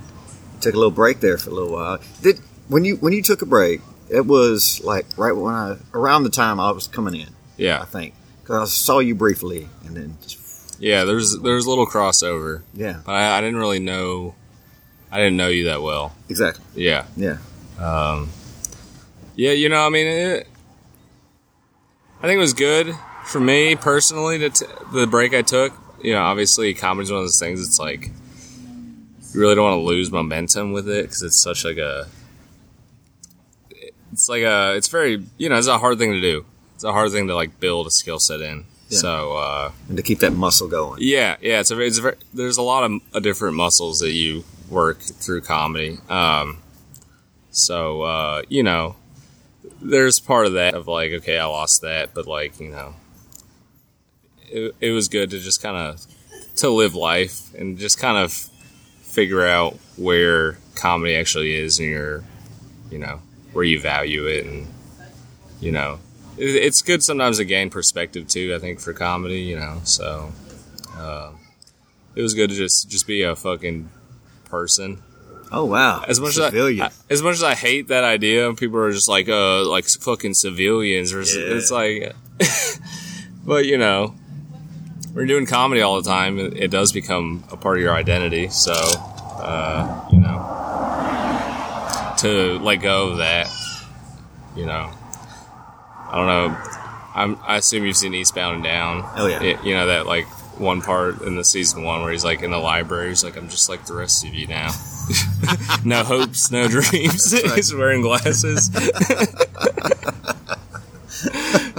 Took 0.62 0.72
a 0.74 0.76
little 0.78 0.90
break 0.90 1.20
there 1.20 1.36
for 1.36 1.50
a 1.50 1.52
little 1.52 1.72
while. 1.72 1.98
Did 2.22 2.40
when 2.68 2.84
you 2.86 2.96
when 2.96 3.12
you 3.12 3.22
took 3.22 3.42
a 3.42 3.46
break? 3.46 3.82
It 4.08 4.24
was 4.26 4.80
like 4.82 5.04
right 5.18 5.32
when 5.36 5.54
I 5.54 5.76
around 5.92 6.22
the 6.24 6.30
time 6.30 6.58
I 6.58 6.70
was 6.70 6.86
coming 6.86 7.14
in, 7.14 7.28
Yeah, 7.58 7.82
I 7.82 7.84
think, 7.84 8.14
because 8.46 8.62
I 8.62 8.72
saw 8.72 8.98
you 9.00 9.14
briefly, 9.14 9.68
and 9.84 9.96
then 9.96 10.16
just 10.22 10.76
yeah. 10.80 11.04
There's 11.04 11.36
there's 11.40 11.66
a 11.66 11.68
little 11.68 11.86
crossover. 11.86 12.62
yeah, 12.74 13.00
But 13.04 13.12
I, 13.16 13.38
I 13.38 13.40
didn't 13.40 13.56
really 13.58 13.78
know. 13.80 14.34
I 15.10 15.18
didn't 15.18 15.36
know 15.36 15.48
you 15.48 15.64
that 15.64 15.82
well. 15.82 16.14
exactly, 16.28 16.84
Yeah. 16.84 17.06
yeah. 17.16 17.38
Um, 17.80 18.28
yeah, 19.34 19.52
you 19.52 19.68
know, 19.68 19.84
I 19.86 19.88
mean, 19.88 20.06
it, 20.06 20.48
I 22.20 22.26
think 22.26 22.36
it 22.36 22.40
was 22.40 22.54
good 22.54 22.94
for 23.26 23.40
me 23.40 23.76
personally. 23.76 24.38
To 24.38 24.50
t- 24.50 24.66
the 24.92 25.06
break 25.06 25.34
I 25.34 25.42
took, 25.42 25.72
you 26.02 26.12
know, 26.12 26.22
obviously 26.22 26.72
comedy's 26.74 27.10
one 27.10 27.18
of 27.18 27.24
those 27.24 27.38
things. 27.40 27.60
It's 27.66 27.78
like 27.78 28.10
you 29.34 29.40
really 29.40 29.54
don't 29.54 29.64
want 29.64 29.80
to 29.80 29.84
lose 29.86 30.10
momentum 30.10 30.72
with 30.72 30.88
it 30.88 31.02
because 31.02 31.22
it's 31.22 31.40
such 31.42 31.64
like 31.64 31.76
a. 31.78 32.06
It's 34.12 34.28
like 34.28 34.42
a. 34.42 34.74
It's 34.76 34.88
very. 34.88 35.22
You 35.36 35.48
know, 35.48 35.56
it's 35.56 35.66
a 35.66 35.78
hard 35.78 35.98
thing 35.98 36.12
to 36.12 36.20
do. 36.20 36.46
It's 36.76 36.84
a 36.84 36.92
hard 36.92 37.10
thing 37.10 37.26
to 37.26 37.34
like 37.34 37.58
build 37.58 37.86
a 37.86 37.90
skill 37.90 38.18
set 38.20 38.40
in. 38.40 38.66
Yeah. 38.88 38.98
So. 38.98 39.36
uh 39.36 39.72
And 39.88 39.96
to 39.96 40.02
keep 40.02 40.20
that 40.20 40.32
muscle 40.32 40.68
going. 40.68 40.98
yeah, 41.02 41.36
yeah. 41.40 41.58
It's 41.60 41.70
a, 41.70 41.80
it's 41.80 41.98
a 41.98 42.02
very, 42.02 42.16
there's 42.32 42.58
a 42.58 42.62
lot 42.62 42.84
of 42.84 43.00
uh, 43.14 43.18
different 43.20 43.56
muscles 43.56 43.98
that 44.00 44.12
you 44.12 44.44
work 44.70 45.00
through 45.00 45.40
comedy. 45.40 45.98
Um, 46.08 46.58
so 47.50 48.02
uh, 48.02 48.42
you 48.48 48.62
know, 48.62 48.94
there's 49.80 50.20
part 50.20 50.46
of 50.46 50.52
that 50.52 50.74
of 50.74 50.86
like, 50.86 51.12
okay, 51.12 51.38
I 51.38 51.46
lost 51.46 51.80
that, 51.82 52.14
but 52.14 52.26
like, 52.26 52.60
you 52.60 52.68
know, 52.68 52.94
it, 54.48 54.74
it 54.80 54.90
was 54.90 55.08
good 55.08 55.30
to 55.30 55.40
just 55.40 55.62
kind 55.62 55.76
of 55.76 56.00
to 56.56 56.68
live 56.70 56.94
life 56.94 57.54
and 57.54 57.78
just 57.78 57.98
kind 57.98 58.16
of 58.16 58.32
figure 58.32 59.46
out 59.46 59.78
where 59.96 60.58
comedy 60.74 61.16
actually 61.16 61.54
is 61.56 61.78
and 61.78 61.88
your, 61.88 62.22
you 62.90 62.98
know, 62.98 63.20
where 63.52 63.64
you 63.64 63.80
value 63.80 64.26
it 64.26 64.44
and 64.44 64.68
you 65.60 65.72
know. 65.72 65.98
It- 66.38 66.62
It's 66.64 66.82
good 66.82 67.02
sometimes 67.02 67.38
to 67.38 67.44
gain 67.44 67.70
perspective 67.70 68.26
too. 68.28 68.54
I 68.54 68.58
think 68.58 68.80
for 68.80 68.92
comedy, 68.92 69.40
you 69.42 69.56
know. 69.56 69.80
So, 69.84 70.32
um, 70.98 71.38
it 72.14 72.22
was 72.22 72.34
good 72.34 72.50
to 72.50 72.56
just 72.56 72.88
just 72.88 73.06
be 73.06 73.22
a 73.22 73.34
fucking 73.36 73.88
person. 74.46 75.02
Oh 75.52 75.64
wow! 75.64 76.02
As 76.08 76.18
much 76.18 76.32
Civilian. 76.34 76.86
as 76.86 76.92
I, 77.08 77.12
as 77.14 77.22
much 77.22 77.34
as 77.34 77.42
I 77.44 77.54
hate 77.54 77.88
that 77.88 78.02
idea, 78.02 78.52
people 78.54 78.78
are 78.80 78.90
just 78.90 79.08
like, 79.08 79.28
uh, 79.28 79.64
like 79.68 79.86
fucking 79.86 80.34
civilians, 80.34 81.12
or 81.12 81.20
Yeah. 81.22 81.56
it's 81.56 81.70
like, 81.70 82.14
but 83.46 83.64
you 83.64 83.78
know, 83.78 84.08
when 85.12 85.28
you're 85.28 85.38
doing 85.38 85.46
comedy 85.46 85.82
all 85.82 86.02
the 86.02 86.08
time, 86.08 86.38
it, 86.40 86.56
it 86.56 86.70
does 86.72 86.90
become 86.92 87.44
a 87.52 87.56
part 87.56 87.76
of 87.78 87.82
your 87.82 87.94
identity. 87.94 88.48
So, 88.48 88.72
uh, 88.72 90.08
you 90.10 90.18
know, 90.18 90.42
to 92.18 92.58
let 92.60 92.76
go 92.76 93.10
of 93.10 93.18
that, 93.18 93.48
you 94.56 94.66
know, 94.66 94.90
I 96.08 96.16
don't 96.16 96.26
know. 96.26 96.56
I'm, 97.14 97.38
I 97.46 97.56
assume 97.56 97.84
you've 97.84 97.96
seen 97.96 98.14
Eastbound 98.14 98.56
and 98.56 98.64
Down. 98.64 99.10
Oh, 99.16 99.26
yeah. 99.26 99.42
It- 99.42 99.64
you 99.64 99.74
know 99.74 99.86
that 99.86 100.06
like 100.06 100.26
one 100.58 100.80
part 100.80 101.20
in 101.22 101.36
the 101.36 101.44
season 101.44 101.82
one 101.82 102.02
where 102.02 102.10
he's 102.12 102.24
like 102.24 102.42
in 102.42 102.50
the 102.50 102.58
library. 102.58 103.08
He's 103.10 103.22
like, 103.24 103.36
I'm 103.36 103.48
just 103.48 103.68
like 103.68 103.84
the 103.86 103.94
rest 103.94 104.24
of 104.26 104.34
you 104.34 104.46
now. 104.46 104.70
no 105.84 106.02
hopes, 106.02 106.50
no 106.50 106.66
dreams. 106.68 107.32
right. 107.32 107.52
he's 107.56 107.74
wearing 107.74 108.00
glasses. 108.02 108.70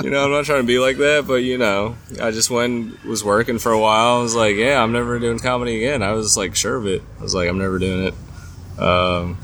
you 0.04 0.10
know, 0.10 0.24
I'm 0.26 0.32
not 0.32 0.46
trying 0.46 0.62
to 0.62 0.68
be 0.68 0.80
like 0.80 0.98
that, 0.98 1.26
but 1.28 1.36
you 1.44 1.58
know, 1.58 1.96
I 2.22 2.32
just 2.32 2.50
went 2.50 3.04
was 3.06 3.24
working 3.24 3.60
for 3.60 3.72
a 3.72 3.80
while. 3.80 4.20
I 4.20 4.22
was 4.22 4.36
like, 4.36 4.56
yeah, 4.56 4.82
I'm 4.82 4.92
never 4.92 5.20
doing 5.20 5.40
comedy 5.40 5.78
again. 5.78 6.02
I 6.04 6.12
was 6.14 6.38
like 6.38 6.56
sure 6.56 6.76
of 6.78 6.86
it. 6.88 7.02
I 7.20 7.24
was 7.24 7.34
like, 7.36 7.50
I'm 7.50 7.58
never 7.58 7.80
doing 7.80 8.08
it. 8.08 8.82
Um, 8.82 9.38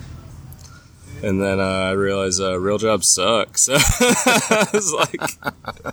and 1.23 1.41
then 1.41 1.59
uh, 1.59 1.63
I 1.63 1.91
realized 1.91 2.41
uh, 2.41 2.59
real 2.59 2.77
jobs 2.77 3.07
suck. 3.07 3.57
So 3.57 3.73
I 3.75 4.67
was 4.73 4.93
like, 4.93 5.21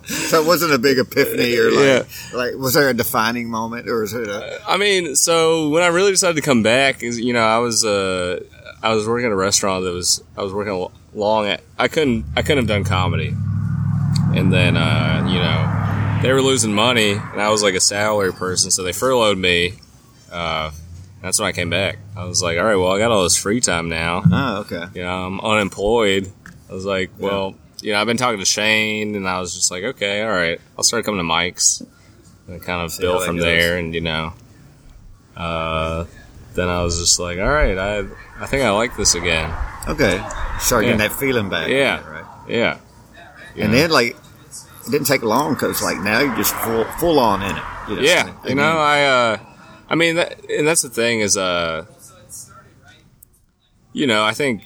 so 0.07 0.43
it 0.43 0.47
wasn't 0.47 0.73
a 0.75 0.79
big 0.79 0.99
epiphany 0.99 1.57
or 1.57 1.71
like, 1.71 1.85
Yeah. 1.85 2.03
like 2.37 2.55
was 2.57 2.75
there 2.75 2.89
a 2.89 2.95
defining 2.95 3.49
moment 3.49 3.89
or 3.89 4.01
was 4.03 4.13
it 4.13 4.29
a, 4.29 4.61
I 4.69 4.77
mean, 4.77 5.15
so 5.17 5.69
when 5.71 5.83
I 5.83 5.87
really 5.89 6.11
decided 6.11 6.37
to 6.37 6.43
come 6.43 6.63
back, 6.63 7.03
is 7.03 7.19
you 7.21 7.33
know, 7.33 7.41
I 7.43 7.59
was 7.59 7.85
uh, 7.85 8.43
I 8.83 8.95
was 8.95 9.07
working 9.07 9.27
at 9.27 9.33
a 9.33 9.37
restaurant 9.37 9.85
that 9.85 9.93
was 9.93 10.23
I 10.37 10.43
was 10.43 10.53
working 10.53 10.89
long 11.15 11.47
at. 11.47 11.61
I 11.79 11.89
couldn't 11.89 12.25
I 12.37 12.43
couldn't 12.43 12.59
have 12.59 12.69
done 12.69 12.85
comedy, 12.85 13.29
and 14.35 14.53
then 14.53 14.77
uh, 14.77 15.27
you 15.29 15.39
know, 15.39 16.23
they 16.23 16.33
were 16.33 16.43
losing 16.43 16.73
money, 16.75 17.13
and 17.13 17.41
I 17.41 17.51
was 17.51 17.63
like 17.63 17.75
a 17.75 17.81
salary 17.81 18.33
person, 18.33 18.71
so 18.71 18.83
they 18.83 18.93
furloughed 18.93 19.39
me. 19.39 19.75
Uh, 20.33 20.71
that's 21.23 21.39
when 21.39 21.49
I 21.49 21.53
came 21.53 21.71
back. 21.71 21.99
I 22.17 22.25
was 22.25 22.43
like, 22.43 22.59
all 22.59 22.65
right, 22.65 22.77
well, 22.77 22.93
I 22.93 22.99
got 22.99 23.11
all 23.11 23.23
this 23.25 23.37
free 23.37 23.61
time 23.61 23.89
now. 23.89 24.23
oh, 24.31 24.57
okay. 24.61 24.85
You 24.95 25.03
know, 25.05 25.27
I'm 25.27 25.41
unemployed. 25.41 26.31
I 26.69 26.73
was 26.75 26.85
like, 26.85 27.11
well, 27.19 27.55
you 27.83 27.93
know, 27.93 28.00
I've 28.00 28.07
been 28.07 28.17
talking 28.17 28.39
to 28.39 28.45
Shane, 28.45 29.15
and 29.17 29.29
I 29.29 29.41
was 29.41 29.55
just 29.55 29.71
like, 29.71 29.83
okay, 29.85 30.23
all 30.23 30.31
right, 30.31 30.61
I'll 30.79 30.85
start 30.85 31.05
coming 31.05 31.19
to 31.19 31.25
Mike's, 31.25 31.83
and 32.47 32.62
kind 32.62 32.83
of 32.83 32.93
See 32.93 33.03
build 33.03 33.25
from 33.25 33.37
goes. 33.37 33.45
there, 33.45 33.77
and 33.79 33.95
you 33.95 34.00
know, 34.03 34.33
uh, 35.37 36.05
then 36.55 36.69
I 36.69 36.83
was 36.83 36.99
just 36.99 37.19
like, 37.19 37.39
all 37.39 37.49
right, 37.49 37.77
I 37.79 37.99
I 38.39 38.47
think 38.47 38.62
I 38.62 38.71
like 38.71 38.97
this 38.97 39.15
again. 39.15 39.53
Okay. 39.89 40.23
Start 40.61 40.85
getting 40.85 40.99
that 40.99 41.12
feeling 41.12 41.49
back. 41.49 41.69
Yeah. 41.69 42.07
Right. 42.09 42.25
Yeah, 42.49 42.79
And 43.57 43.73
Yeah. 43.73 43.81
then 43.81 43.91
like, 43.91 44.17
it 44.87 44.91
didn't 44.91 45.07
take 45.07 45.23
long 45.23 45.55
because 45.55 45.83
like 45.83 45.99
now 46.00 46.21
you're 46.21 46.37
just 46.37 46.55
full, 46.57 46.85
full 46.99 47.19
on 47.19 47.43
in 47.43 47.57
it. 47.57 47.62
You 47.89 47.97
know, 47.97 48.03
yeah, 48.03 48.35
you 48.47 48.55
know, 48.55 48.79
I 48.79 49.03
uh, 49.05 49.37
I 49.90 49.97
mean, 49.97 50.14
that, 50.14 50.49
and 50.49 50.66
that's 50.66 50.82
the 50.82 50.88
thing 50.88 51.18
is, 51.20 51.37
uh, 51.37 51.85
you 53.92 54.06
know, 54.06 54.25
I 54.25 54.32
think 54.32 54.62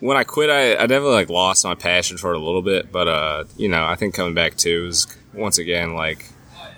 when 0.00 0.18
I 0.18 0.24
quit, 0.24 0.50
I, 0.50 0.74
I 0.74 0.86
definitely 0.86 1.14
like 1.14 1.30
lost 1.30 1.64
my 1.64 1.74
passion 1.74 2.18
for 2.18 2.34
it 2.34 2.36
a 2.36 2.44
little 2.44 2.60
bit, 2.60 2.92
but 2.92 3.08
uh, 3.08 3.44
you 3.56 3.68
know, 3.68 3.84
I 3.84 3.94
think 3.94 4.14
coming 4.14 4.34
back 4.34 4.56
too 4.56 4.86
is 4.88 5.06
once 5.32 5.56
again 5.56 5.94
like 5.94 6.26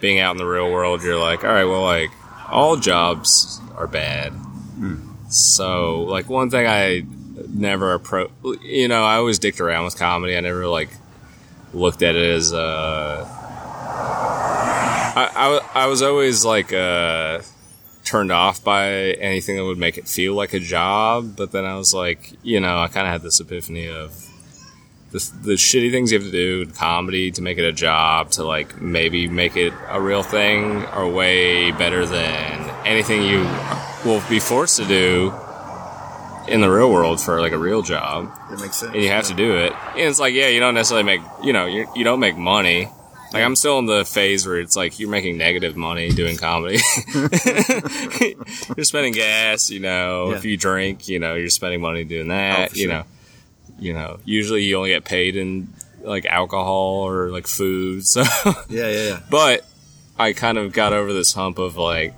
being 0.01 0.21
out 0.21 0.31
in 0.31 0.37
the 0.37 0.47
real 0.47 0.71
world. 0.71 1.03
You're 1.03 1.19
like, 1.19 1.43
all 1.43 1.51
right, 1.51 1.65
well, 1.65 1.83
like 1.83 2.11
all 2.49 2.77
jobs 2.77 3.61
are 3.77 3.89
bad. 3.89 4.33
So, 5.29 6.03
like 6.03 6.29
one 6.29 6.51
thing 6.51 6.69
I 6.69 7.03
never 7.49 7.99
appro, 7.99 8.31
you 8.63 8.87
know, 8.87 9.05
I 9.05 9.17
always 9.17 9.41
dicked 9.41 9.61
around 9.61 9.87
with 9.87 9.99
comedy. 9.99 10.37
I 10.37 10.41
never 10.41 10.69
like 10.69 10.91
looked 11.75 12.03
at 12.03 12.15
it 12.15 12.31
as 12.31 12.53
uh 12.53 13.27
I, 15.19 15.59
I, 15.75 15.83
I 15.85 15.87
was 15.87 16.03
always 16.03 16.45
like 16.45 16.73
uh, 16.73 17.41
turned 18.05 18.31
off 18.33 18.63
by 18.63 18.89
anything 19.21 19.57
that 19.57 19.65
would 19.65 19.79
make 19.79 19.99
it 19.99 20.07
feel 20.09 20.35
like 20.35 20.53
a 20.55 20.61
job, 20.61 21.37
but 21.37 21.53
then 21.53 21.65
I 21.65 21.77
was 21.77 21.93
like, 21.93 22.33
you 22.43 22.61
know, 22.61 22.79
I 22.79 22.89
kind 22.89 23.07
of 23.07 23.13
had 23.13 23.23
this 23.23 23.41
epiphany 23.41 23.89
of 23.89 24.13
the, 25.11 25.19
the 25.43 25.53
shitty 25.55 25.91
things 25.91 26.13
you 26.13 26.19
have 26.19 26.27
to 26.27 26.33
do 26.33 26.63
in 26.63 26.71
comedy 26.73 27.31
to 27.33 27.43
make 27.43 27.57
it 27.59 27.65
a 27.65 27.73
job 27.73 28.31
to 28.33 28.45
like 28.45 28.81
maybe 28.81 29.27
make 29.27 29.57
it 29.57 29.73
a 29.89 30.01
real 30.01 30.23
thing 30.23 30.85
are 30.87 31.09
way 31.09 31.71
better 31.73 32.05
than 32.07 32.71
anything 32.87 33.23
you 33.23 33.41
will 34.05 34.23
be 34.29 34.39
forced 34.39 34.77
to 34.77 34.85
do 34.85 35.33
in 36.47 36.61
the 36.61 36.71
real 36.71 36.91
world 36.91 37.21
for 37.21 37.41
like 37.41 37.53
a 37.53 37.59
real 37.59 37.83
job 37.83 38.31
That 38.51 38.61
makes 38.61 38.77
sense. 38.77 38.93
and 38.95 39.03
you 39.03 39.09
have 39.11 39.27
to 39.27 39.35
do 39.35 39.57
it. 39.57 39.73
And 39.93 40.01
it's 40.01 40.21
like, 40.21 40.33
yeah, 40.35 40.49
you 40.49 40.61
don't 40.61 40.75
necessarily 40.75 41.05
make, 41.05 41.21
you 41.43 41.53
know, 41.53 41.67
you, 41.67 41.87
you 41.97 42.05
don't 42.05 42.21
make 42.21 42.37
money. 42.37 42.89
Like 43.33 43.43
I'm 43.45 43.57
still 43.57 43.79
in 43.79 43.87
the 43.87 44.05
phase 44.07 44.47
where 44.47 44.59
it's 44.59 44.75
like 44.77 44.99
you're 44.99 45.11
making 45.11 45.37
negative 45.37 45.77
money 45.77 46.09
doing 46.11 46.37
comedy. 46.39 46.79
you're 48.77 48.85
spending 48.85 49.13
gas, 49.13 49.71
you 49.71 49.81
know. 49.81 50.31
Yeah. 50.31 50.37
If 50.37 50.45
you 50.45 50.57
drink, 50.57 51.09
you 51.09 51.19
know, 51.19 51.35
you're 51.35 51.51
spending 51.51 51.81
money 51.81 52.05
doing 52.05 52.27
Oh, 52.31 52.35
that. 52.35 52.71
for 52.71 52.77
You 52.79 52.85
sure. 52.85 52.93
know, 52.93 53.05
you 53.79 53.93
know. 53.93 54.19
Usually, 54.25 54.65
you 54.65 54.77
only 54.77 54.91
get 54.91 55.05
paid 55.05 55.37
in 55.37 55.69
like 56.03 56.27
alcohol 56.27 57.07
or 57.07 57.31
like 57.31 57.47
food. 57.47 58.07
So, 58.07 58.23
Yeah, 58.69 58.89
yeah, 58.89 59.09
yeah. 59.09 59.21
but 59.31 59.67
I 60.19 60.33
kind 60.33 60.57
of 60.59 60.73
got 60.73 60.93
over 60.93 61.13
this 61.13 61.33
hump 61.35 61.59
of 61.59 61.77
like, 61.77 62.15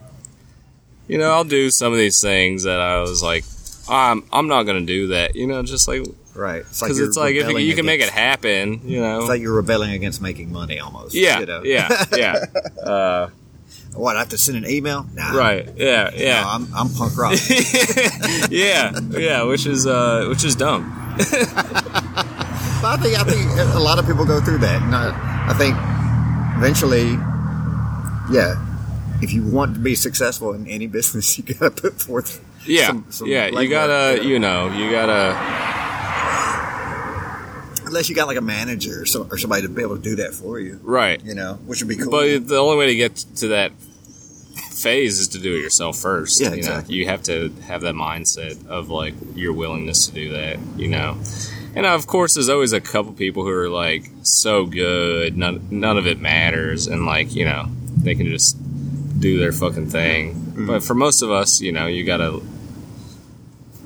you 1.08 1.18
know, 1.18 1.32
I'll 1.32 1.44
do 1.44 1.70
some 1.70 1.92
of 1.92 1.98
these 1.98 2.20
things 2.20 2.62
that 2.64 2.78
I 2.80 3.00
was 3.00 3.22
like, 3.22 3.44
I'm 3.88 4.22
I'm 4.32 4.46
not 4.46 4.62
gonna 4.62 4.82
do 4.86 5.08
that. 5.08 5.34
You 5.34 5.46
know, 5.48 5.62
just 5.64 5.88
like 5.88 6.04
Right. 6.34 6.60
It's 6.60 6.80
like 6.80 6.90
because 6.90 7.00
it's 7.08 7.16
like 7.16 7.34
if 7.34 7.42
rebelling 7.46 7.66
you 7.66 7.74
can 7.74 7.86
make 7.86 8.00
it 8.00 8.08
happen, 8.10 8.80
you 8.88 9.00
know. 9.00 9.20
It's 9.20 9.28
like 9.28 9.40
you're 9.42 9.52
rebelling 9.54 9.92
against 9.92 10.22
making 10.22 10.52
money 10.52 10.78
almost. 10.78 11.14
yeah, 11.14 11.40
You 11.40 11.46
know? 11.46 11.62
yeah, 11.64 12.04
yeah. 12.16 12.44
Uh, 12.82 13.28
What? 13.94 14.14
I 14.16 14.20
have 14.20 14.28
to 14.30 14.38
send 14.38 14.56
an 14.64 14.70
email? 14.70 15.04
Nah. 15.14 15.32
right. 15.36 15.68
Yeah, 15.76 16.10
No, 16.10 16.16
yeah, 16.16 16.44
I'm 16.46 16.68
I'm 16.74 16.88
punk 16.90 17.16
rock. 17.18 17.34
yeah, 18.50 18.94
yeah. 19.10 19.42
Which 19.42 19.66
is 19.66 19.86
uh, 19.86 20.26
which 20.30 20.44
is 20.44 20.54
dumb. 20.54 20.86
I 22.82 22.96
think 23.02 23.18
I 23.18 23.24
think 23.24 23.74
a 23.74 23.78
lot 23.80 23.98
of 23.98 24.06
people 24.06 24.24
go 24.24 24.40
through 24.40 24.58
that. 24.58 24.80
And 24.82 24.94
I, 24.94 25.10
I 25.50 25.54
think 25.54 25.74
eventually, 26.56 27.10
yeah, 28.32 28.54
if 29.20 29.32
you 29.32 29.42
want 29.44 29.74
to 29.74 29.80
be 29.80 29.94
successful 29.94 30.52
in 30.54 30.66
any 30.66 30.86
business, 30.98 31.36
you 31.36 31.44
got 31.44 31.76
to 31.76 31.82
put 31.82 32.00
forth. 32.00 32.40
Yeah, 32.66 32.86
some- 32.88 33.06
some 33.10 33.28
yeah. 33.28 33.46
You 33.48 33.68
gotta, 33.68 34.16
know. 34.22 34.22
you 34.28 34.38
know, 34.38 34.70
you 34.72 34.90
gotta. 34.90 35.34
Unless 37.90 38.08
you 38.08 38.14
got 38.14 38.26
like 38.26 38.36
a 38.38 38.40
manager 38.42 39.02
or, 39.02 39.06
some, 39.06 39.28
or 39.30 39.36
somebody 39.38 39.62
to 39.62 39.68
be 39.68 39.82
able 39.82 39.96
to 39.96 40.02
do 40.02 40.16
that 40.16 40.32
for 40.34 40.58
you, 40.58 40.80
Right. 40.82 41.22
you 41.24 41.34
know, 41.34 41.54
which 41.66 41.82
would 41.82 41.88
be 41.88 41.96
cool. 41.96 42.10
But 42.10 42.48
the 42.48 42.56
only 42.56 42.76
way 42.76 42.86
to 42.86 42.94
get 42.94 43.16
to 43.36 43.48
that 43.48 43.72
phase 44.72 45.18
is 45.18 45.28
to 45.28 45.38
do 45.38 45.54
it 45.54 45.60
yourself 45.60 45.98
first. 45.98 46.40
Yeah, 46.40 46.46
you 46.46 46.50
know? 46.52 46.58
exactly. 46.58 46.94
You 46.94 47.06
have 47.06 47.22
to 47.24 47.50
have 47.66 47.82
that 47.82 47.94
mindset 47.94 48.66
of 48.66 48.88
like 48.88 49.14
your 49.34 49.52
willingness 49.52 50.06
to 50.06 50.12
do 50.14 50.32
that. 50.32 50.58
You 50.76 50.88
know, 50.88 51.18
and 51.74 51.86
of 51.86 52.06
course, 52.06 52.34
there's 52.34 52.48
always 52.48 52.72
a 52.72 52.80
couple 52.80 53.12
people 53.12 53.42
who 53.44 53.50
are 53.50 53.68
like 53.68 54.10
so 54.22 54.66
good, 54.66 55.36
none 55.36 55.66
none 55.70 55.98
of 55.98 56.06
it 56.06 56.20
matters, 56.20 56.86
and 56.86 57.04
like 57.06 57.34
you 57.34 57.44
know 57.44 57.66
they 58.02 58.14
can 58.14 58.26
just 58.28 58.56
do 59.20 59.38
their 59.38 59.52
fucking 59.52 59.88
thing. 59.90 60.34
Mm-hmm. 60.34 60.66
But 60.66 60.82
for 60.82 60.94
most 60.94 61.22
of 61.22 61.30
us, 61.30 61.60
you 61.60 61.72
know, 61.72 61.86
you 61.86 62.04
gotta, 62.04 62.40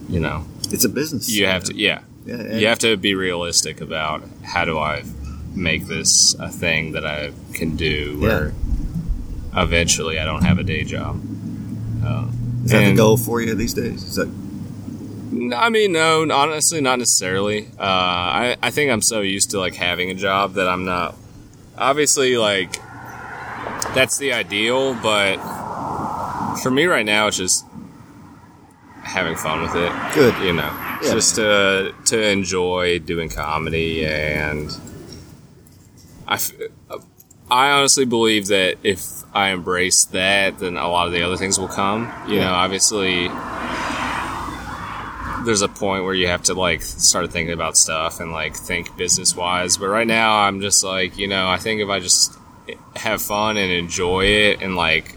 you 0.09 0.21
know, 0.21 0.45
it's 0.71 0.85
a 0.85 0.89
business. 0.89 1.29
you 1.31 1.47
have 1.47 1.65
to, 1.65 1.75
yeah, 1.77 2.03
Yeah, 2.25 2.57
you 2.57 2.67
have 2.69 2.79
to 2.81 2.97
be 2.97 3.15
realistic 3.15 3.81
about 3.81 4.23
how 4.43 4.65
do 4.65 4.79
I 4.79 5.05
make 5.55 5.87
this 5.87 6.35
a 6.39 6.49
thing 6.49 6.93
that 6.93 7.07
I 7.07 7.33
can 7.53 7.77
do 7.77 8.19
where 8.19 8.55
eventually 9.55 10.19
I 10.19 10.25
don't 10.25 10.43
have 10.43 10.59
a 10.59 10.65
day 10.65 10.85
job. 10.85 11.21
Uh, 12.05 12.29
Is 12.65 12.71
that 12.71 12.85
the 12.85 12.95
goal 12.95 13.17
for 13.17 13.41
you 13.41 13.55
these 13.55 13.75
days? 13.75 14.03
Is 14.03 14.17
that 14.17 14.29
I 15.55 15.69
mean, 15.69 15.93
no, 15.93 16.31
honestly, 16.31 16.81
not 16.81 16.99
necessarily. 16.99 17.67
Uh, 17.79 17.83
I, 17.83 18.57
I 18.63 18.71
think 18.71 18.91
I'm 18.91 19.03
so 19.03 19.21
used 19.21 19.51
to 19.51 19.59
like 19.59 19.75
having 19.75 20.11
a 20.11 20.15
job 20.15 20.55
that 20.55 20.69
I'm 20.69 20.85
not. 20.85 21.17
Obviously, 21.77 22.37
like 22.37 22.73
that's 23.95 24.17
the 24.19 24.33
ideal, 24.33 24.95
but 24.95 25.37
for 26.63 26.71
me 26.71 26.87
right 26.87 27.05
now, 27.05 27.27
it's 27.27 27.37
just 27.37 27.65
having 29.03 29.37
fun 29.37 29.63
with 29.63 29.75
it. 29.75 29.93
good? 30.15 30.35
You 30.45 30.53
know, 30.55 30.94
Yeah, 31.05 31.13
just 31.13 31.35
to 31.37 31.95
to 32.07 32.29
enjoy 32.31 32.99
doing 33.01 33.29
comedy, 33.29 34.05
and 34.07 34.71
I. 36.27 36.35
f- 36.35 36.53
uh, 36.91 36.99
I 37.51 37.71
honestly 37.73 38.07
believe 38.07 38.47
that 38.47 38.79
if 38.83 39.03
I 39.35 39.51
embrace 39.51 40.07
that, 40.07 40.59
then 40.61 40.79
a 40.79 40.89
lot 40.89 41.07
of 41.07 41.13
the 41.13 41.23
other 41.23 41.37
things 41.37 41.59
will 41.59 41.69
come. 41.69 42.11
You 42.27 42.37
Yeah. 42.37 42.45
know, 42.47 42.53
obviously, 42.55 43.29
there's 45.45 45.61
a 45.61 45.69
point 45.69 46.05
where 46.05 46.15
you 46.15 46.27
have 46.27 46.43
to 46.45 46.55
like 46.55 46.81
start 46.81 47.31
thinking 47.31 47.53
about 47.53 47.77
stuff 47.77 48.19
and 48.21 48.33
like 48.33 48.57
think 48.57 48.97
business 48.97 49.37
wise. 49.37 49.77
But 49.77 49.89
right 49.89 50.07
now, 50.07 50.39
I'm 50.39 50.63
just 50.63 50.83
like, 50.83 51.19
you 51.19 51.29
know, 51.29 51.47
I 51.49 51.59
think 51.59 51.83
if 51.83 51.89
I 51.91 52.01
just 52.01 52.33
have 52.97 53.21
fun 53.21 53.59
and 53.59 53.71
enjoy 53.71 54.25
it 54.25 54.63
and 54.63 54.75
like 54.75 55.15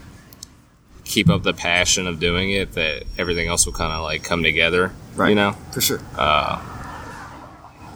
keep 1.04 1.30
up 1.30 1.42
the 1.44 1.54
passion 1.54 2.06
of 2.06 2.20
doing 2.20 2.50
it, 2.50 2.72
that 2.72 3.04
everything 3.16 3.48
else 3.48 3.64
will 3.64 3.72
kind 3.72 3.92
of 3.92 4.02
like 4.02 4.22
come 4.22 4.42
together. 4.42 4.92
Right. 5.18 5.30
You 5.30 5.34
know. 5.34 5.52
for 5.72 5.80
sure. 5.80 6.00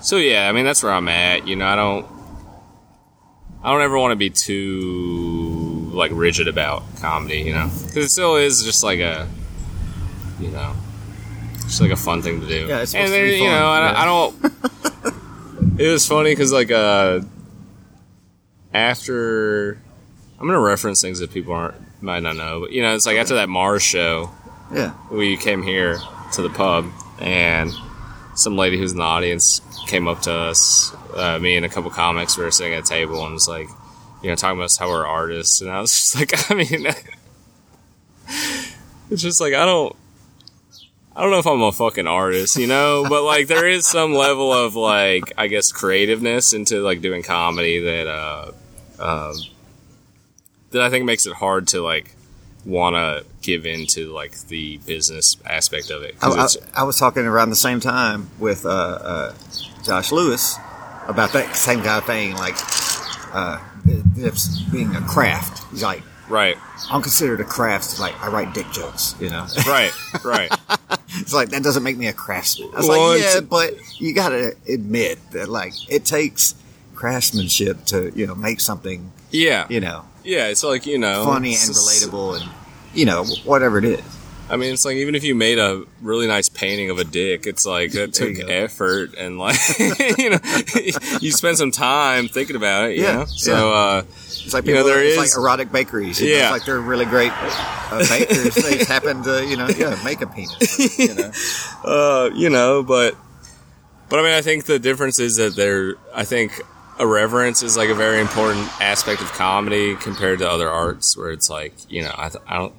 So 0.03 0.17
yeah, 0.17 0.49
I 0.49 0.53
mean 0.53 0.65
that's 0.65 0.83
where 0.83 0.93
I'm 0.93 1.09
at. 1.09 1.47
You 1.47 1.55
know, 1.57 1.67
I 1.67 1.77
don't, 1.77 2.07
I 3.63 3.71
don't 3.71 3.81
ever 3.83 3.97
want 3.97 4.11
to 4.13 4.17
be 4.17 4.31
too 4.31 5.91
like 5.93 6.11
rigid 6.13 6.49
about 6.49 6.83
comedy. 7.01 7.39
You 7.43 7.55
know, 7.55 7.71
because 7.87 8.07
it 8.07 8.09
still 8.11 8.37
is 8.37 8.65
just 8.65 8.83
like 8.83 8.99
a, 8.99 9.29
you 10.41 10.49
know, 10.49 10.75
just 11.61 11.81
like 11.81 11.93
a 11.93 11.97
fun 11.97 12.21
thing 12.23 12.41
to 12.41 12.49
do. 12.49 12.67
Yeah, 12.67 12.83
it's 12.83 12.95
and 12.95 13.11
be 13.13 13.39
you 13.39 13.45
know, 13.45 13.69
I. 13.69 14.03
I 14.03 14.05
don't. 14.05 14.35
it 15.79 15.89
was 15.89 16.05
funny 16.07 16.33
because 16.33 16.53
like 16.53 16.73
uh, 16.73 17.21
after, 18.75 19.75
I'm 20.41 20.47
gonna 20.47 20.59
reference 20.59 21.01
things 21.01 21.21
that 21.21 21.31
people 21.31 21.53
aren't 21.55 21.77
might 22.03 22.25
not 22.25 22.35
know, 22.37 22.61
but 22.63 22.73
you 22.73 22.83
know, 22.83 22.95
it's 22.95 23.07
like 23.07 23.17
after 23.19 23.35
that 23.37 23.49
Mars 23.49 23.83
show 23.83 24.31
Yeah. 24.75 24.95
we 25.11 25.37
came 25.37 25.63
here 25.63 25.99
to 26.33 26.43
the 26.43 26.51
pub 26.51 26.87
and 27.19 27.73
some 28.35 28.57
lady 28.57 28.79
who's 28.79 28.93
in 28.93 28.99
the 28.99 29.05
audience 29.05 29.61
came 29.87 30.09
up 30.09 30.21
to 30.23 30.33
us 30.33 30.95
uh, 31.15 31.39
me 31.39 31.57
and 31.57 31.67
a 31.67 31.69
couple 31.69 31.91
comics 31.91 32.37
we 32.39 32.45
were 32.45 32.51
sitting 32.51 32.73
at 32.75 32.85
a 32.85 32.87
table 32.87 33.23
and 33.25 33.35
was 33.35 33.49
like 33.49 33.69
you 34.23 34.31
know 34.31 34.35
talking 34.35 34.59
about 34.59 34.67
us 34.67 34.77
how 34.79 34.89
we're 34.89 35.07
artists. 35.07 35.61
And 35.61 35.71
i 35.71 35.81
was 35.81 35.93
just 35.95 36.15
like 36.15 36.51
i 36.51 36.55
mean 36.55 36.87
it's 39.11 39.23
just 39.23 39.41
like 39.41 39.55
i 39.55 39.65
don't 39.65 39.95
I 41.15 41.21
don't 41.21 41.31
know 41.31 41.39
if 41.39 41.47
I'm 41.47 41.61
a 41.61 41.73
fucking 41.73 42.07
artist, 42.07 42.57
you 42.57 42.67
know, 42.67 43.05
but 43.09 43.23
like 43.23 43.47
there 43.47 43.69
is 43.69 43.87
some 43.87 44.15
level 44.15 44.53
of 44.53 44.77
like 44.77 45.33
I 45.37 45.47
guess 45.47 45.71
creativeness 45.71 46.53
into 46.53 46.81
like 46.81 47.03
doing 47.03 47.23
comedy 47.23 47.81
that 47.81 48.07
uh, 48.07 48.53
um, 48.99 49.35
that 50.71 50.83
I 50.83 50.91
think 50.91 51.05
makes 51.05 51.27
it 51.27 51.35
hard 51.35 51.69
to 51.69 51.83
like 51.83 52.15
want 52.65 52.97
to 52.97 53.27
give 53.43 53.67
into 53.67 54.13
like 54.13 54.39
the 54.49 54.79
business 54.87 55.37
aspect 55.45 55.91
of 55.91 56.03
it. 56.03 56.17
I, 56.23 56.29
I, 56.31 56.47
I 56.81 56.83
was 56.85 56.99
talking 56.99 57.27
around 57.27 57.51
the 57.51 57.57
same 57.57 57.81
time 57.81 58.31
with 58.39 58.65
uh, 58.65 58.69
uh, 58.69 59.35
Josh 59.85 60.13
Lewis 60.13 60.57
about 61.09 61.33
that 61.33 61.55
same 61.57 61.83
kind 61.83 61.99
of 61.99 62.05
thing, 62.05 62.35
like 62.35 62.55
uh, 63.35 63.61
it's 64.17 64.63
being 64.71 64.95
a 64.95 65.01
craft. 65.03 65.65
He's 65.71 65.83
like, 65.83 66.03
right, 66.29 66.57
I'm 66.91 67.03
considered 67.03 67.41
a 67.41 67.45
craft. 67.45 67.99
Like 67.99 68.19
I 68.23 68.29
write 68.29 68.55
dick 68.55 68.71
jokes, 68.73 69.15
you 69.21 69.29
know. 69.29 69.47
right, 69.67 69.93
right. 70.25 70.51
it's 71.17 71.35
like 71.35 71.51
that 71.51 71.63
doesn't 71.63 71.83
make 71.83 71.97
me 71.97 72.07
a 72.07 72.13
craftsman. 72.13 72.71
I 72.75 72.79
was 72.79 72.89
Well, 72.89 73.09
like, 73.11 73.21
yeah, 73.23 73.41
but 73.41 73.75
you 74.01 74.15
got 74.15 74.31
to 74.31 74.55
admit 74.69 75.19
that 75.33 75.49
like 75.49 75.73
it 75.91 76.05
takes 76.05 76.55
craftsmanship 76.95 77.85
to 77.87 78.13
you 78.15 78.27
know 78.27 78.35
make 78.35 78.61
something 78.61 79.13
Yeah, 79.31 79.67
you 79.69 79.81
know 79.81 80.05
yeah. 80.25 80.47
It's 80.49 80.63
like 80.63 80.87
you 80.87 80.99
know, 80.99 81.25
funny 81.25 81.51
and 81.55 81.71
relatable 81.71 82.41
and 82.41 82.51
you 82.95 83.05
know 83.05 83.25
whatever 83.45 83.79
it 83.79 83.85
is. 83.85 84.01
I 84.51 84.57
mean, 84.57 84.75
it's 84.75 84.85
like 84.85 84.97
even 84.97 85.15
if 85.15 85.25
you 85.25 85.35
made 85.35 85.59
a 85.59 85.85
really 86.03 86.27
nice 86.27 86.51
painting 86.51 86.91
of 86.91 86.99
a 86.99 87.05
dick, 87.05 87.47
it's 87.47 87.65
like 87.65 87.93
that 87.93 88.13
took 88.21 88.39
effort 88.39 89.15
and 89.17 89.39
like 89.39 89.57
you 90.19 90.31
know 90.31 90.39
you 91.21 91.31
spend 91.33 91.57
some 91.57 91.71
time 91.71 92.29
thinking 92.29 92.57
about 92.57 92.91
it. 92.91 92.97
You 92.99 93.05
Yeah, 93.05 93.13
know? 93.19 93.25
So 93.27 93.73
uh, 93.73 94.03
It's 94.07 94.53
like 94.53 94.67
You 94.67 94.73
know, 94.75 94.81
people, 94.81 94.91
there 94.95 95.03
it's 95.05 95.13
is- 95.17 95.37
like 95.37 95.43
erotic 95.43 95.73
bakeries. 95.73 96.21
You 96.21 96.31
know, 96.31 96.37
Yeah. 96.37 96.43
it's 96.43 96.51
like 96.53 96.65
they're 96.67 96.81
really 96.81 97.07
great 97.07 97.33
uh, 97.33 97.99
bakers. 98.09 98.55
they 98.57 98.77
just 98.79 98.89
happen 98.91 99.23
to 99.23 99.47
you 99.47 99.57
know 99.57 99.69
yeah 99.69 99.99
make 100.05 100.21
a 100.21 100.27
penis. 100.27 100.99
You 100.99 101.15
know, 101.15 101.31
uh, 101.85 102.31
you 102.35 102.51
know, 102.51 102.83
but 102.83 103.17
but 104.11 104.19
I 104.19 104.23
mean, 104.23 104.33
I 104.35 104.43
think 104.43 104.67
the 104.67 104.79
difference 104.79 105.19
is 105.19 105.37
that 105.37 105.57
there. 105.57 105.95
I 106.15 106.25
think 106.25 106.61
irreverence 107.01 107.63
is 107.63 107.75
like 107.79 107.89
a 107.89 107.95
very 107.95 108.21
important 108.21 108.69
aspect 108.83 109.23
of 109.23 109.33
comedy 109.33 109.97
compared 109.97 110.41
to 110.41 110.51
other 110.51 110.69
arts, 110.69 111.17
where 111.17 111.31
it's 111.31 111.49
like 111.49 111.73
you 111.89 112.03
know, 112.03 112.13
I, 112.19 112.29
th- 112.29 112.45
I 112.47 112.59
don't, 112.59 112.75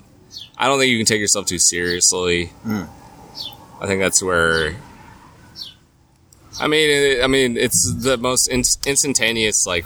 I 0.57 0.67
don't 0.67 0.79
think 0.79 0.91
you 0.91 0.97
can 0.97 1.05
take 1.05 1.19
yourself 1.19 1.45
too 1.45 1.59
seriously. 1.59 2.51
I 2.65 3.85
think 3.87 3.99
that's 4.01 4.21
where. 4.23 4.75
I 6.61 6.67
mean, 6.67 6.89
it, 6.89 7.23
I 7.23 7.27
mean, 7.27 7.57
it's 7.57 7.91
the 7.95 8.17
most 8.17 8.47
in- 8.47 8.63
instantaneous 8.85 9.65
like 9.65 9.85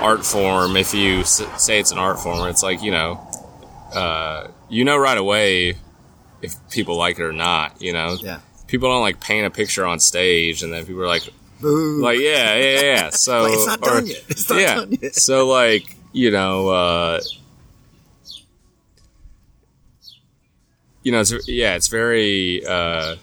art 0.00 0.24
form. 0.24 0.76
If 0.76 0.94
you 0.94 1.20
s- 1.20 1.42
say 1.62 1.78
it's 1.80 1.92
an 1.92 1.98
art 1.98 2.18
form, 2.18 2.48
it's 2.48 2.62
like 2.62 2.82
you 2.82 2.90
know, 2.90 3.20
uh, 3.94 4.48
you 4.70 4.84
know 4.84 4.96
right 4.96 5.18
away 5.18 5.74
if 6.42 6.54
people 6.70 6.96
like 6.96 7.18
it 7.18 7.22
or 7.22 7.32
not. 7.32 7.80
You 7.82 7.92
know, 7.92 8.16
yeah. 8.20 8.40
people 8.66 8.88
don't 8.88 9.02
like 9.02 9.20
paint 9.20 9.46
a 9.46 9.50
picture 9.50 9.84
on 9.86 10.00
stage 10.00 10.62
and 10.62 10.72
then 10.72 10.86
people 10.86 11.02
are 11.02 11.06
like 11.06 11.28
Boo. 11.60 12.02
like 12.02 12.18
yeah 12.18 12.54
yeah 12.56 12.80
yeah 12.80 13.10
so 13.10 13.42
Like, 13.44 13.52
it's 13.52 13.66
not 13.66 13.78
or- 13.82 13.90
done 14.00 14.06
yet. 14.06 14.22
It's 14.28 14.50
not 14.50 14.60
yeah 14.60 14.74
done 14.76 14.98
yet. 15.00 15.14
so 15.14 15.46
like 15.46 15.94
you 16.12 16.30
know 16.30 16.68
uh 16.68 17.20
you 21.04 21.12
know 21.12 21.20
it's 21.20 21.32
yeah 21.48 21.74
it's 21.76 21.86
very 21.88 22.64
uh 22.66 23.14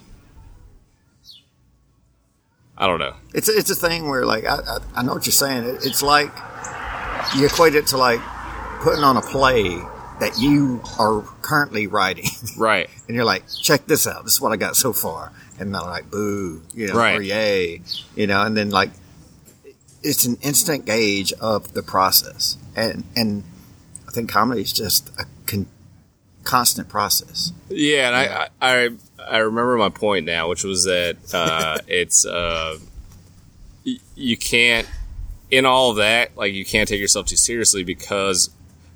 I 2.77 2.88
don't 2.88 3.00
know 3.00 3.15
It's 3.33 3.47
a, 3.50 3.57
it's 3.57 3.69
a 3.69 3.75
thing 3.75 4.09
where 4.09 4.25
like 4.25 4.45
I, 4.45 4.55
I, 4.55 4.77
I 4.97 5.03
know 5.03 5.13
what 5.13 5.25
you're 5.25 5.31
saying. 5.33 5.65
It, 5.65 5.85
it's 5.85 6.01
like 6.01 6.31
you 7.35 7.45
equate 7.45 7.75
it 7.75 7.88
to 7.88 7.97
like 7.97 8.19
putting 8.81 9.03
on 9.03 9.17
a 9.17 9.21
play 9.21 9.77
that 10.19 10.38
you 10.39 10.81
are 11.00 11.21
currently 11.41 11.88
writing, 11.88 12.25
right 12.57 12.89
and 13.07 13.15
you're 13.15 13.25
like, 13.25 13.43
check 13.61 13.85
this 13.88 14.05
out. 14.07 14.23
This 14.23 14.33
is 14.33 14.41
what 14.41 14.51
I 14.51 14.55
got 14.57 14.75
so 14.75 14.93
far, 14.93 15.31
and 15.59 15.71
not 15.71 15.85
like 15.85 16.09
boo, 16.09 16.61
you 16.73 16.88
know, 16.88 16.93
Right. 16.95 17.17
or 17.19 17.21
yay, 17.21 17.81
you 18.15 18.27
know, 18.27 18.43
and 18.43 18.55
then 18.57 18.69
like 18.71 18.91
it's 20.03 20.25
an 20.25 20.38
instant 20.41 20.85
gauge 20.85 21.33
of 21.33 21.73
the 21.73 21.83
process, 21.83 22.57
and 22.75 23.03
and 23.15 23.43
I 24.07 24.11
think 24.11 24.29
comedy 24.31 24.61
is 24.61 24.74
just 24.74 25.09
a 25.20 25.25
constant 26.43 26.89
process. 26.89 27.51
Yeah, 27.69 28.07
and 28.07 28.15
I, 28.15 28.49
I 28.61 28.89
I 29.29 29.37
remember 29.39 29.77
my 29.77 29.89
point 29.89 30.25
now, 30.25 30.49
which 30.49 30.63
was 30.63 30.85
that 30.85 31.17
uh, 31.33 31.77
it's 31.87 32.25
uh, 32.25 32.77
y- 33.85 33.97
you 34.15 34.37
can't 34.37 34.87
in 35.49 35.65
all 35.65 35.91
of 35.91 35.97
that 35.97 36.35
like 36.37 36.53
you 36.53 36.63
can't 36.63 36.87
take 36.87 36.99
yourself 37.01 37.25
too 37.25 37.35
seriously 37.35 37.83
because 37.83 38.49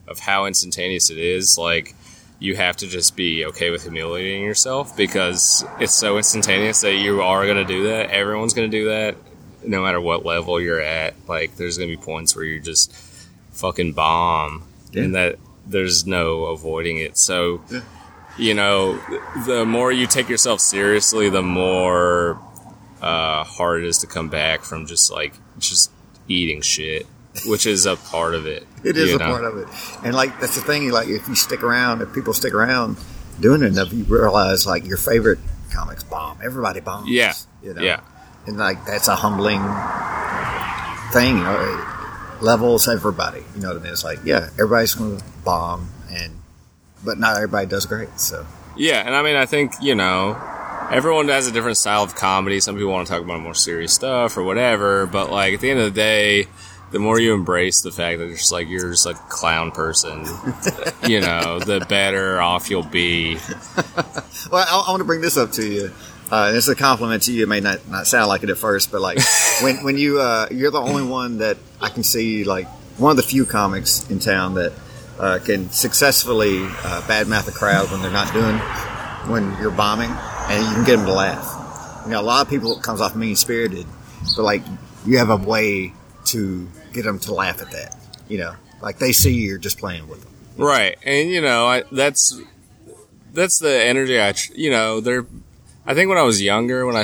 of 0.07 0.19
how 0.19 0.45
instantaneous 0.45 1.09
it 1.09 1.17
is. 1.17 1.57
Like 1.57 1.95
you 2.39 2.55
have 2.55 2.75
to 2.77 2.87
just 2.87 3.15
be 3.15 3.45
okay 3.45 3.69
with 3.71 3.83
humiliating 3.83 4.43
yourself 4.43 4.95
because 4.97 5.63
it's 5.79 5.93
so 5.93 6.17
instantaneous 6.17 6.81
that 6.81 6.95
you 6.95 7.21
are 7.21 7.45
going 7.45 7.57
to 7.57 7.65
do 7.65 7.83
that. 7.87 8.09
Everyone's 8.11 8.53
going 8.53 8.69
to 8.69 8.77
do 8.77 8.89
that, 8.89 9.15
no 9.63 9.81
matter 9.83 10.01
what 10.01 10.25
level 10.25 10.59
you're 10.59 10.81
at. 10.81 11.13
Like 11.27 11.55
there's 11.55 11.77
going 11.77 11.89
to 11.89 11.95
be 11.97 12.01
points 12.01 12.35
where 12.35 12.43
you're 12.45 12.59
just 12.59 12.93
fucking 13.51 13.93
bomb, 13.93 14.63
Yeah. 14.91 15.03
and 15.03 15.15
that 15.15 15.39
there's 15.65 16.05
no 16.05 16.45
avoiding 16.45 16.97
it. 16.97 17.17
So 17.17 17.61
you 18.37 18.53
know, 18.53 18.99
the 19.45 19.65
more 19.65 19.91
you 19.91 20.07
take 20.07 20.29
yourself 20.29 20.59
seriously, 20.59 21.29
the 21.29 21.41
more 21.41 22.39
uh, 23.01 23.43
hard 23.43 23.83
it 23.83 23.87
is 23.87 23.99
to 23.99 24.07
come 24.07 24.29
back 24.29 24.61
from 24.61 24.85
just 24.85 25.11
like 25.11 25.33
just 25.57 25.91
eating 26.27 26.61
shit, 26.61 27.05
which 27.45 27.65
is 27.65 27.85
a 27.85 27.95
part 27.95 28.35
of 28.35 28.45
it. 28.45 28.67
It 28.85 28.97
is 28.97 29.15
a 29.15 29.17
know? 29.17 29.25
part 29.25 29.45
of 29.45 29.57
it, 29.57 29.67
and 30.05 30.13
like 30.13 30.39
that's 30.39 30.53
the 30.53 30.61
thing. 30.61 30.91
Like 30.91 31.07
if 31.07 31.27
you 31.27 31.33
stick 31.33 31.63
around, 31.63 32.03
if 32.03 32.13
people 32.13 32.33
stick 32.33 32.53
around 32.53 32.97
doing 33.39 33.63
it 33.63 33.65
enough, 33.65 33.91
you 33.91 34.03
realize 34.03 34.67
like 34.67 34.85
your 34.85 34.97
favorite 34.97 35.39
comics 35.73 36.03
bomb. 36.03 36.37
Everybody 36.43 36.81
bombs. 36.81 37.09
Yeah, 37.09 37.33
you 37.63 37.73
know? 37.73 37.81
yeah, 37.81 38.01
and 38.45 38.57
like 38.57 38.85
that's 38.85 39.07
a 39.07 39.15
humbling 39.15 39.59
thing. 41.13 41.37
You 41.37 41.43
know, 41.45 41.94
levels 42.41 42.87
everybody. 42.87 43.43
You 43.55 43.61
know 43.61 43.69
what 43.69 43.77
I 43.77 43.83
mean? 43.83 43.91
It's 43.91 44.03
like 44.03 44.19
yeah, 44.23 44.49
everybody's 44.53 44.95
going 44.95 45.17
to 45.17 45.23
bomb, 45.43 45.89
and 46.11 46.39
but 47.03 47.17
not 47.17 47.35
everybody 47.37 47.67
does 47.67 47.85
great. 47.85 48.19
So 48.19 48.45
yeah. 48.75 49.05
And 49.05 49.15
I 49.15 49.21
mean, 49.23 49.35
I 49.35 49.45
think 49.45 49.73
you 49.81 49.95
know, 49.95 50.37
everyone 50.91 51.27
has 51.29 51.47
a 51.47 51.51
different 51.51 51.77
style 51.77 52.03
of 52.03 52.15
comedy. 52.15 52.59
Some 52.59 52.75
people 52.75 52.91
want 52.91 53.07
to 53.07 53.13
talk 53.13 53.23
about 53.23 53.41
more 53.41 53.53
serious 53.55 53.93
stuff 53.93 54.37
or 54.37 54.43
whatever, 54.43 55.05
but 55.05 55.31
like 55.31 55.53
at 55.53 55.59
the 55.61 55.69
end 55.69 55.79
of 55.79 55.85
the 55.85 55.99
day. 55.99 56.47
The 56.91 56.99
more 56.99 57.19
you 57.19 57.33
embrace 57.33 57.81
the 57.81 57.91
fact 57.91 58.19
that 58.19 58.27
you're 58.27 58.37
just 58.37 58.51
like 58.53 58.69
you're 58.69 58.91
just 58.91 59.05
like 59.07 59.17
a 59.17 59.27
clown 59.27 59.71
person, 59.71 60.23
you 61.07 61.19
know, 61.19 61.59
the 61.59 61.85
better 61.89 62.39
off 62.39 62.69
you'll 62.69 62.83
be. 62.83 63.37
Well, 64.49 64.63
I, 64.63 64.83
I 64.87 64.91
want 64.91 64.99
to 64.99 65.03
bring 65.03 65.19
this 65.19 65.35
up 65.35 65.51
to 65.53 65.65
you. 65.65 65.91
Uh, 66.31 66.45
and 66.47 66.57
it's 66.57 66.67
a 66.67 66.75
compliment 66.75 67.23
to 67.23 67.31
you. 67.33 67.43
It 67.43 67.49
may 67.49 67.59
not, 67.59 67.87
not 67.87 68.07
sound 68.07 68.27
like 68.29 68.43
it 68.43 68.49
at 68.49 68.57
first, 68.57 68.91
but 68.91 69.01
like 69.01 69.19
when 69.61 69.83
when 69.83 69.97
you 69.97 70.19
uh, 70.19 70.47
you're 70.51 70.71
the 70.71 70.81
only 70.81 71.03
one 71.03 71.37
that 71.39 71.57
I 71.81 71.89
can 71.89 72.03
see 72.03 72.43
like 72.43 72.67
one 72.97 73.11
of 73.11 73.17
the 73.17 73.23
few 73.23 73.45
comics 73.45 74.09
in 74.09 74.19
town 74.19 74.55
that 74.55 74.73
uh, 75.19 75.39
can 75.43 75.69
successfully 75.69 76.63
uh, 76.63 77.01
badmouth 77.07 77.47
a 77.47 77.51
crowd 77.51 77.91
when 77.91 78.01
they're 78.01 78.11
not 78.11 78.33
doing 78.33 78.57
when 79.29 79.57
you're 79.59 79.71
bombing, 79.71 80.11
and 80.11 80.63
you 80.65 80.73
can 80.73 80.83
get 80.83 80.97
them 80.97 81.05
to 81.05 81.13
laugh. 81.13 82.03
You 82.05 82.11
know, 82.11 82.21
a 82.21 82.23
lot 82.23 82.45
of 82.45 82.49
people 82.49 82.77
it 82.77 82.83
comes 82.83 83.01
off 83.01 83.15
mean 83.15 83.35
spirited, 83.35 83.85
but 84.35 84.43
like 84.43 84.63
you 85.05 85.17
have 85.17 85.29
a 85.29 85.37
way 85.37 85.93
to 86.25 86.67
get 86.93 87.03
them 87.03 87.19
to 87.19 87.33
laugh 87.33 87.61
at 87.61 87.71
that. 87.71 87.95
You 88.27 88.39
know, 88.39 88.55
like 88.81 88.97
they 88.97 89.11
see 89.11 89.33
you're 89.33 89.57
just 89.57 89.77
playing 89.77 90.07
with 90.07 90.23
them. 90.23 90.31
Right, 90.57 90.97
and 91.03 91.29
you 91.29 91.41
know, 91.41 91.67
I, 91.67 91.83
that's 91.91 92.39
that's 93.33 93.59
the 93.59 93.85
energy 93.85 94.21
I, 94.21 94.31
tr- 94.31 94.53
you 94.55 94.71
know, 94.71 95.01
there. 95.01 95.25
I 95.87 95.93
think 95.93 96.09
when 96.09 96.17
I 96.17 96.23
was 96.23 96.41
younger, 96.41 96.85
when 96.85 96.95
I 96.95 97.01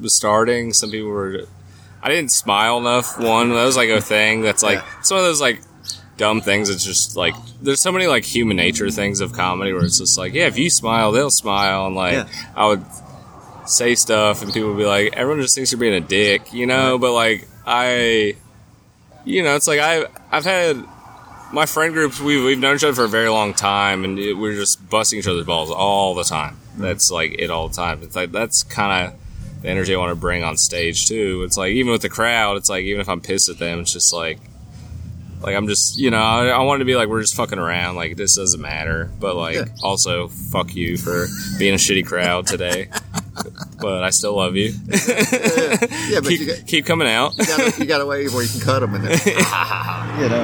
was 0.00 0.14
starting, 0.16 0.72
some 0.72 0.90
people 0.90 1.08
were. 1.08 1.46
I 2.02 2.08
didn't 2.08 2.32
smile 2.32 2.78
enough. 2.78 3.18
One, 3.18 3.50
that 3.50 3.64
was 3.64 3.76
like 3.76 3.90
a 3.90 4.00
thing. 4.00 4.40
That's 4.40 4.62
like 4.62 4.78
Yeah. 4.78 5.00
some 5.02 5.18
of 5.18 5.24
those 5.24 5.40
like 5.40 5.60
dumb 6.16 6.40
things. 6.40 6.70
It's 6.70 6.84
just 6.84 7.14
like 7.16 7.34
there's 7.60 7.80
so 7.82 7.92
many 7.92 8.06
like 8.06 8.24
human 8.24 8.56
nature 8.56 8.90
things 8.90 9.20
of 9.20 9.32
comedy 9.34 9.72
where 9.74 9.84
it's 9.84 9.98
just 9.98 10.16
like, 10.16 10.32
yeah, 10.32 10.46
if 10.46 10.56
you 10.56 10.70
smile, 10.70 11.12
they'll 11.12 11.30
smile, 11.30 11.86
and 11.86 11.94
like 11.96 12.14
Yeah. 12.14 12.28
I 12.56 12.66
would 12.68 12.84
say 13.66 13.94
stuff, 13.94 14.42
and 14.42 14.52
people 14.52 14.70
would 14.70 14.78
be 14.78 14.86
like, 14.86 15.12
everyone 15.14 15.42
just 15.42 15.54
thinks 15.54 15.70
you're 15.72 15.78
being 15.80 15.92
a 15.94 16.00
dick, 16.00 16.52
you 16.54 16.66
know. 16.66 16.98
But 16.98 17.12
like 17.12 17.46
I, 17.66 18.36
you 19.26 19.42
know, 19.42 19.54
it's 19.56 19.66
like 19.66 19.80
I 19.80 20.06
I've 20.32 20.44
had 20.44 20.82
my 21.52 21.66
friend 21.66 21.92
groups 21.92 22.20
we've, 22.20 22.44
we've 22.44 22.58
known 22.60 22.76
each 22.76 22.84
other 22.84 22.94
for 22.94 23.04
a 23.04 23.08
very 23.08 23.28
long 23.28 23.52
time 23.52 24.04
and 24.04 24.16
we're 24.40 24.54
just 24.54 24.88
busting 24.88 25.18
each 25.18 25.26
other's 25.26 25.44
balls 25.44 25.68
all 25.70 26.14
the 26.14 26.22
time 26.22 26.56
that's 26.78 27.10
like 27.10 27.36
it 27.38 27.50
all 27.50 27.68
the 27.68 27.74
time. 27.76 28.02
It's 28.02 28.16
like 28.16 28.32
that's 28.32 28.62
kind 28.62 29.08
of 29.12 29.20
the 29.62 29.68
energy 29.68 29.94
i 29.94 29.98
want 29.98 30.10
to 30.10 30.14
bring 30.16 30.42
on 30.42 30.56
stage 30.56 31.06
too. 31.06 31.42
It's 31.44 31.56
like 31.58 31.72
even 31.72 31.92
with 31.92 32.00
the 32.02 32.08
crowd 32.08 32.56
it's 32.56 32.70
like 32.70 32.84
even 32.84 33.00
if 33.02 33.08
i'm 33.10 33.20
pissed 33.20 33.50
at 33.50 33.58
them 33.58 33.80
it's 33.80 33.92
just 33.92 34.10
like 34.10 34.38
like 35.42 35.54
i'm 35.54 35.68
just 35.68 35.98
you 35.98 36.10
know 36.10 36.16
i, 36.18 36.46
I 36.48 36.58
want 36.62 36.78
to 36.80 36.86
be 36.86 36.94
like 36.96 37.08
we're 37.08 37.20
just 37.20 37.34
fucking 37.34 37.58
around 37.58 37.96
like 37.96 38.16
this 38.16 38.36
doesn't 38.36 38.60
matter. 38.60 39.10
But 39.20 39.36
like 39.36 39.56
Yeah. 39.56 39.64
also 39.82 40.28
fuck 40.28 40.74
you 40.74 40.96
for 40.96 41.26
being 41.58 41.74
a 41.74 41.76
shitty 41.76 42.06
crowd 42.06 42.46
today. 42.46 42.88
But 43.80 44.02
i 44.02 44.08
still 44.10 44.34
love 44.36 44.56
you. 44.56 44.72
Yeah, 46.10 46.20
but 46.20 46.28
keep, 46.28 46.40
you 46.40 46.46
got, 46.46 46.66
keep 46.66 46.86
coming 46.86 47.06
out. 47.08 47.38
you 47.38 47.46
got, 47.46 47.60
a, 47.60 47.80
you 47.80 47.84
got 47.86 48.00
a 48.00 48.06
way 48.06 48.26
where 48.28 48.42
you 48.42 48.48
can 48.48 48.60
cut 48.60 48.80
them 48.80 48.94
and 48.94 49.04
then, 49.04 49.12
you 49.26 50.28
know. 50.28 50.42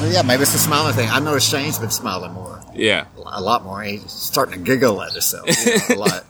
Well, 0.00 0.12
yeah, 0.12 0.22
maybe 0.22 0.42
it's 0.42 0.52
the 0.52 0.58
smiling 0.58 0.92
thing. 0.94 1.08
I 1.08 1.20
noticed 1.20 1.50
Shane's 1.50 1.78
been 1.78 1.90
smiling 1.90 2.32
more, 2.32 2.60
yeah 2.76 3.06
a 3.24 3.40
lot 3.40 3.64
more. 3.64 3.82
He's 3.82 4.10
starting 4.10 4.54
to 4.54 4.60
giggle 4.60 5.02
at 5.02 5.12
himself 5.12 5.48
you 5.66 5.96
know, 5.96 6.02
a 6.02 6.08
lot. 6.08 6.24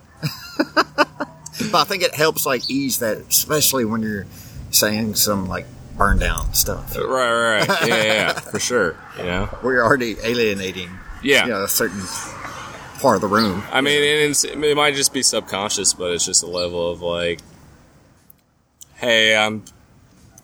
but 1.70 1.74
I 1.74 1.84
think 1.84 2.02
it 2.02 2.14
helps 2.14 2.46
like 2.46 2.68
ease 2.70 2.98
that, 2.98 3.18
especially 3.18 3.84
when 3.84 4.02
you're 4.02 4.26
saying 4.70 5.14
some 5.14 5.46
like 5.46 5.66
burn 5.96 6.18
down 6.18 6.52
stuff. 6.54 6.96
Right, 6.96 7.04
right, 7.04 7.68
right. 7.68 7.88
Yeah, 7.88 7.96
yeah, 7.96 8.04
yeah, 8.04 8.32
for 8.40 8.58
sure. 8.58 8.96
You 9.18 9.24
know, 9.24 9.58
We're 9.62 9.82
already 9.82 10.16
alienating, 10.22 10.90
yeah. 11.22 11.44
you 11.44 11.52
know, 11.52 11.64
a 11.64 11.68
certain 11.68 12.02
part 13.00 13.16
of 13.16 13.20
the 13.22 13.28
room. 13.28 13.62
I 13.72 13.80
mean, 13.80 14.02
and 14.02 14.30
it's, 14.30 14.44
it 14.44 14.76
might 14.76 14.94
just 14.94 15.12
be 15.12 15.22
subconscious, 15.22 15.94
but 15.94 16.12
it's 16.12 16.24
just 16.24 16.42
a 16.42 16.46
level 16.46 16.90
of 16.90 17.00
like, 17.02 17.40
hey, 18.96 19.36
I'm. 19.36 19.64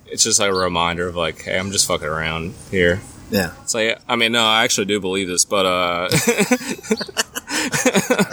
It's 0.07 0.25
just 0.25 0.38
like 0.38 0.51
a 0.51 0.55
reminder 0.55 1.09
of 1.09 1.17
like, 1.17 1.41
hey, 1.41 1.59
I'm 1.59 1.71
just 1.71 1.87
fucking 1.87 2.07
around 2.07 2.53
here. 2.71 3.01
Yeah. 3.33 3.53
It's 3.62 3.75
like, 3.75 3.99
I 4.09 4.14
mean, 4.16 4.33
no, 4.33 4.45
I 4.45 4.62
actually 4.62 4.85
do 4.85 5.01
believe 5.01 5.27
this, 5.27 5.45
but 5.45 5.66
uh, 5.66 6.09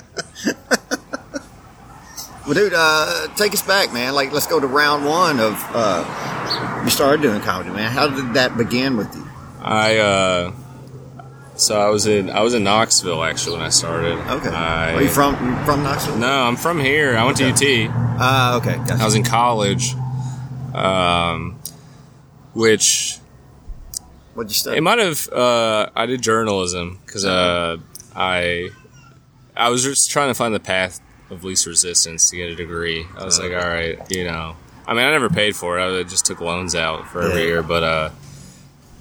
Well, 2.45 2.55
dude, 2.55 2.73
uh, 2.75 3.27
take 3.35 3.53
us 3.53 3.61
back, 3.61 3.93
man. 3.93 4.15
Like, 4.15 4.31
let's 4.31 4.47
go 4.47 4.59
to 4.59 4.65
round 4.65 5.05
one 5.05 5.39
of 5.39 5.53
uh, 5.71 6.81
you 6.83 6.89
started 6.89 7.21
doing 7.21 7.41
comedy, 7.41 7.69
man. 7.69 7.91
How 7.91 8.07
did 8.07 8.33
that 8.33 8.57
begin 8.57 8.97
with 8.97 9.13
you? 9.15 9.27
I 9.61 9.97
uh, 9.97 10.51
so 11.57 11.79
I 11.79 11.89
was 11.89 12.07
in 12.07 12.31
I 12.31 12.41
was 12.41 12.55
in 12.55 12.63
Knoxville 12.63 13.23
actually 13.23 13.57
when 13.57 13.65
I 13.67 13.69
started. 13.69 14.17
Okay. 14.17 14.49
I, 14.49 14.95
Are 14.95 15.01
you 15.03 15.09
from 15.09 15.33
you 15.33 15.63
from 15.63 15.83
Knoxville? 15.83 16.17
No, 16.17 16.27
I'm 16.27 16.55
from 16.55 16.79
here. 16.79 17.15
I 17.15 17.23
went 17.23 17.37
to 17.37 17.49
UT. 17.49 17.61
Ah, 18.19 18.57
okay. 18.57 18.77
Gotcha. 18.77 18.95
I 18.95 19.05
was 19.05 19.13
in 19.13 19.23
college, 19.23 19.93
um, 20.73 21.59
which 22.55 23.19
What'd 24.39 24.51
you 24.51 24.55
study? 24.55 24.77
it 24.77 24.81
might 24.81 24.99
have. 24.99 25.27
Uh, 25.27 25.89
I 25.97 26.05
did 26.05 26.21
journalism 26.21 26.97
because 27.05 27.25
uh, 27.25 27.75
I 28.15 28.69
I 29.53 29.67
was 29.67 29.83
just 29.83 30.09
trying 30.09 30.29
to 30.29 30.33
find 30.33 30.55
the 30.55 30.61
path 30.61 31.01
of 31.29 31.43
least 31.43 31.65
resistance 31.65 32.29
to 32.29 32.37
get 32.37 32.49
a 32.49 32.55
degree. 32.55 33.05
I 33.17 33.25
was 33.25 33.37
like, 33.37 33.51
all 33.51 33.67
right, 33.67 33.99
you 34.09 34.23
know. 34.23 34.55
I 34.87 34.93
mean, 34.93 35.03
I 35.05 35.11
never 35.11 35.27
paid 35.29 35.57
for 35.57 35.77
it. 35.77 35.99
I 35.99 36.03
just 36.03 36.25
took 36.25 36.39
loans 36.39 36.73
out 36.73 37.05
for 37.09 37.21
every 37.21 37.41
Yeah. 37.41 37.47
year, 37.47 37.63
but 37.63 37.83
uh, 37.83 38.09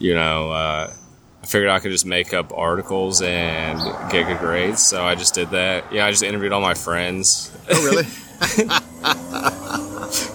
you 0.01 0.13
know, 0.15 0.51
uh, 0.51 0.93
I 1.41 1.47
figured 1.47 1.71
I 1.71 1.79
could 1.79 1.93
just 1.93 2.05
make 2.05 2.35
up 2.35 2.53
articles 2.53 3.23
and 3.23 3.79
get 4.11 4.27
good 4.27 4.41
grades. 4.41 4.85
So 4.85 5.05
I 5.05 5.15
just 5.15 5.35
did 5.35 5.51
that. 5.51 5.93
Yeah, 5.93 6.05
I 6.05 6.11
just 6.11 6.25
interviewed 6.25 6.53
all 6.53 6.61
my 6.61 6.75
friends, 6.75 7.57
oh, 7.71 7.85
really? 7.85 8.07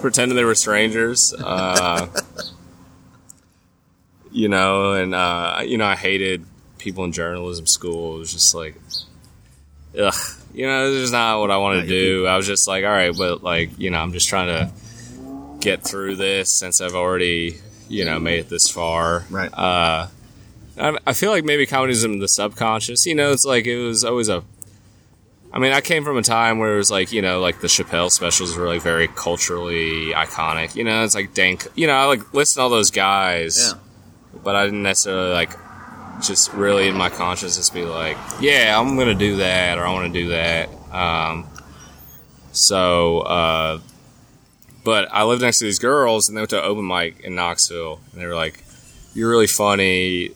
pretending 0.00 0.34
they 0.34 0.44
were 0.44 0.54
strangers. 0.54 1.34
Uh, 1.38 2.06
you 4.34 4.48
know, 4.48 4.92
and 4.92 5.14
uh, 5.14 5.62
you 5.64 5.78
know, 5.78 5.86
I 5.86 5.94
hated 5.96 6.44
people 6.78 7.04
in 7.04 7.12
journalism 7.12 7.66
school. 7.66 8.16
It 8.16 8.18
was 8.18 8.32
just 8.32 8.54
like, 8.54 8.74
ugh. 9.98 10.14
You 10.52 10.66
know, 10.66 10.92
this 10.92 11.02
is 11.02 11.10
not 11.12 11.40
what 11.40 11.50
I 11.50 11.56
wanted 11.56 11.82
to 11.82 11.88
do. 11.88 12.26
I 12.26 12.36
was 12.36 12.46
just 12.46 12.68
like, 12.68 12.84
all 12.84 12.90
right, 12.90 13.12
but 13.16 13.42
like, 13.42 13.76
you 13.76 13.90
know, 13.90 13.98
I'm 13.98 14.12
just 14.12 14.28
trying 14.28 14.46
to 14.46 15.58
get 15.60 15.82
through 15.82 16.14
this 16.14 16.52
since 16.52 16.80
I've 16.80 16.94
already, 16.94 17.56
you 17.88 18.04
know, 18.04 18.20
made 18.20 18.38
it 18.38 18.48
this 18.50 18.68
far. 18.68 19.24
Right. 19.30 19.52
Uh, 19.52 20.06
I, 20.78 20.98
I 21.08 21.12
feel 21.12 21.32
like 21.32 21.44
maybe 21.44 21.66
comedy's 21.66 22.04
in 22.04 22.20
the 22.20 22.28
subconscious. 22.28 23.04
You 23.04 23.16
know, 23.16 23.32
it's 23.32 23.44
like 23.44 23.66
it 23.66 23.78
was 23.78 24.04
always 24.04 24.28
a. 24.28 24.44
I 25.52 25.58
mean, 25.58 25.72
I 25.72 25.80
came 25.80 26.04
from 26.04 26.18
a 26.18 26.22
time 26.22 26.58
where 26.60 26.74
it 26.74 26.76
was 26.76 26.90
like 26.90 27.10
you 27.10 27.22
know, 27.22 27.40
like 27.40 27.60
the 27.60 27.68
Chappelle 27.68 28.10
specials 28.10 28.56
were 28.56 28.66
like 28.68 28.82
very 28.82 29.08
culturally 29.08 30.12
iconic. 30.12 30.76
You 30.76 30.84
know, 30.84 31.02
it's 31.02 31.16
like 31.16 31.34
dank. 31.34 31.66
You 31.74 31.88
know, 31.88 31.94
I 31.94 32.04
like 32.04 32.32
listen 32.32 32.60
to 32.60 32.62
all 32.62 32.70
those 32.70 32.90
guys, 32.92 33.72
Yeah. 33.72 33.80
But 34.42 34.56
I 34.56 34.64
didn't 34.64 34.82
necessarily 34.82 35.32
like 35.32 35.50
just 36.22 36.52
really 36.52 36.88
in 36.88 36.96
my 36.96 37.10
consciousness 37.10 37.70
be 37.70 37.84
like, 37.84 38.16
yeah, 38.40 38.78
I'm 38.78 38.96
gonna 38.96 39.14
do 39.14 39.36
that 39.36 39.78
or 39.78 39.86
I 39.86 39.92
want 39.92 40.12
to 40.12 40.20
do 40.20 40.28
that. 40.28 40.68
Um, 40.92 41.46
so, 42.52 43.20
uh, 43.20 43.80
but 44.84 45.08
I 45.12 45.24
lived 45.24 45.42
next 45.42 45.58
to 45.58 45.64
these 45.64 45.78
girls 45.78 46.28
and 46.28 46.36
they 46.36 46.40
went 46.40 46.50
to 46.50 46.62
open 46.62 46.86
mic 46.86 47.20
in 47.20 47.34
Knoxville 47.34 48.00
and 48.12 48.20
they 48.20 48.26
were 48.26 48.34
like, 48.34 48.62
"You're 49.14 49.30
really 49.30 49.46
funny. 49.46 50.30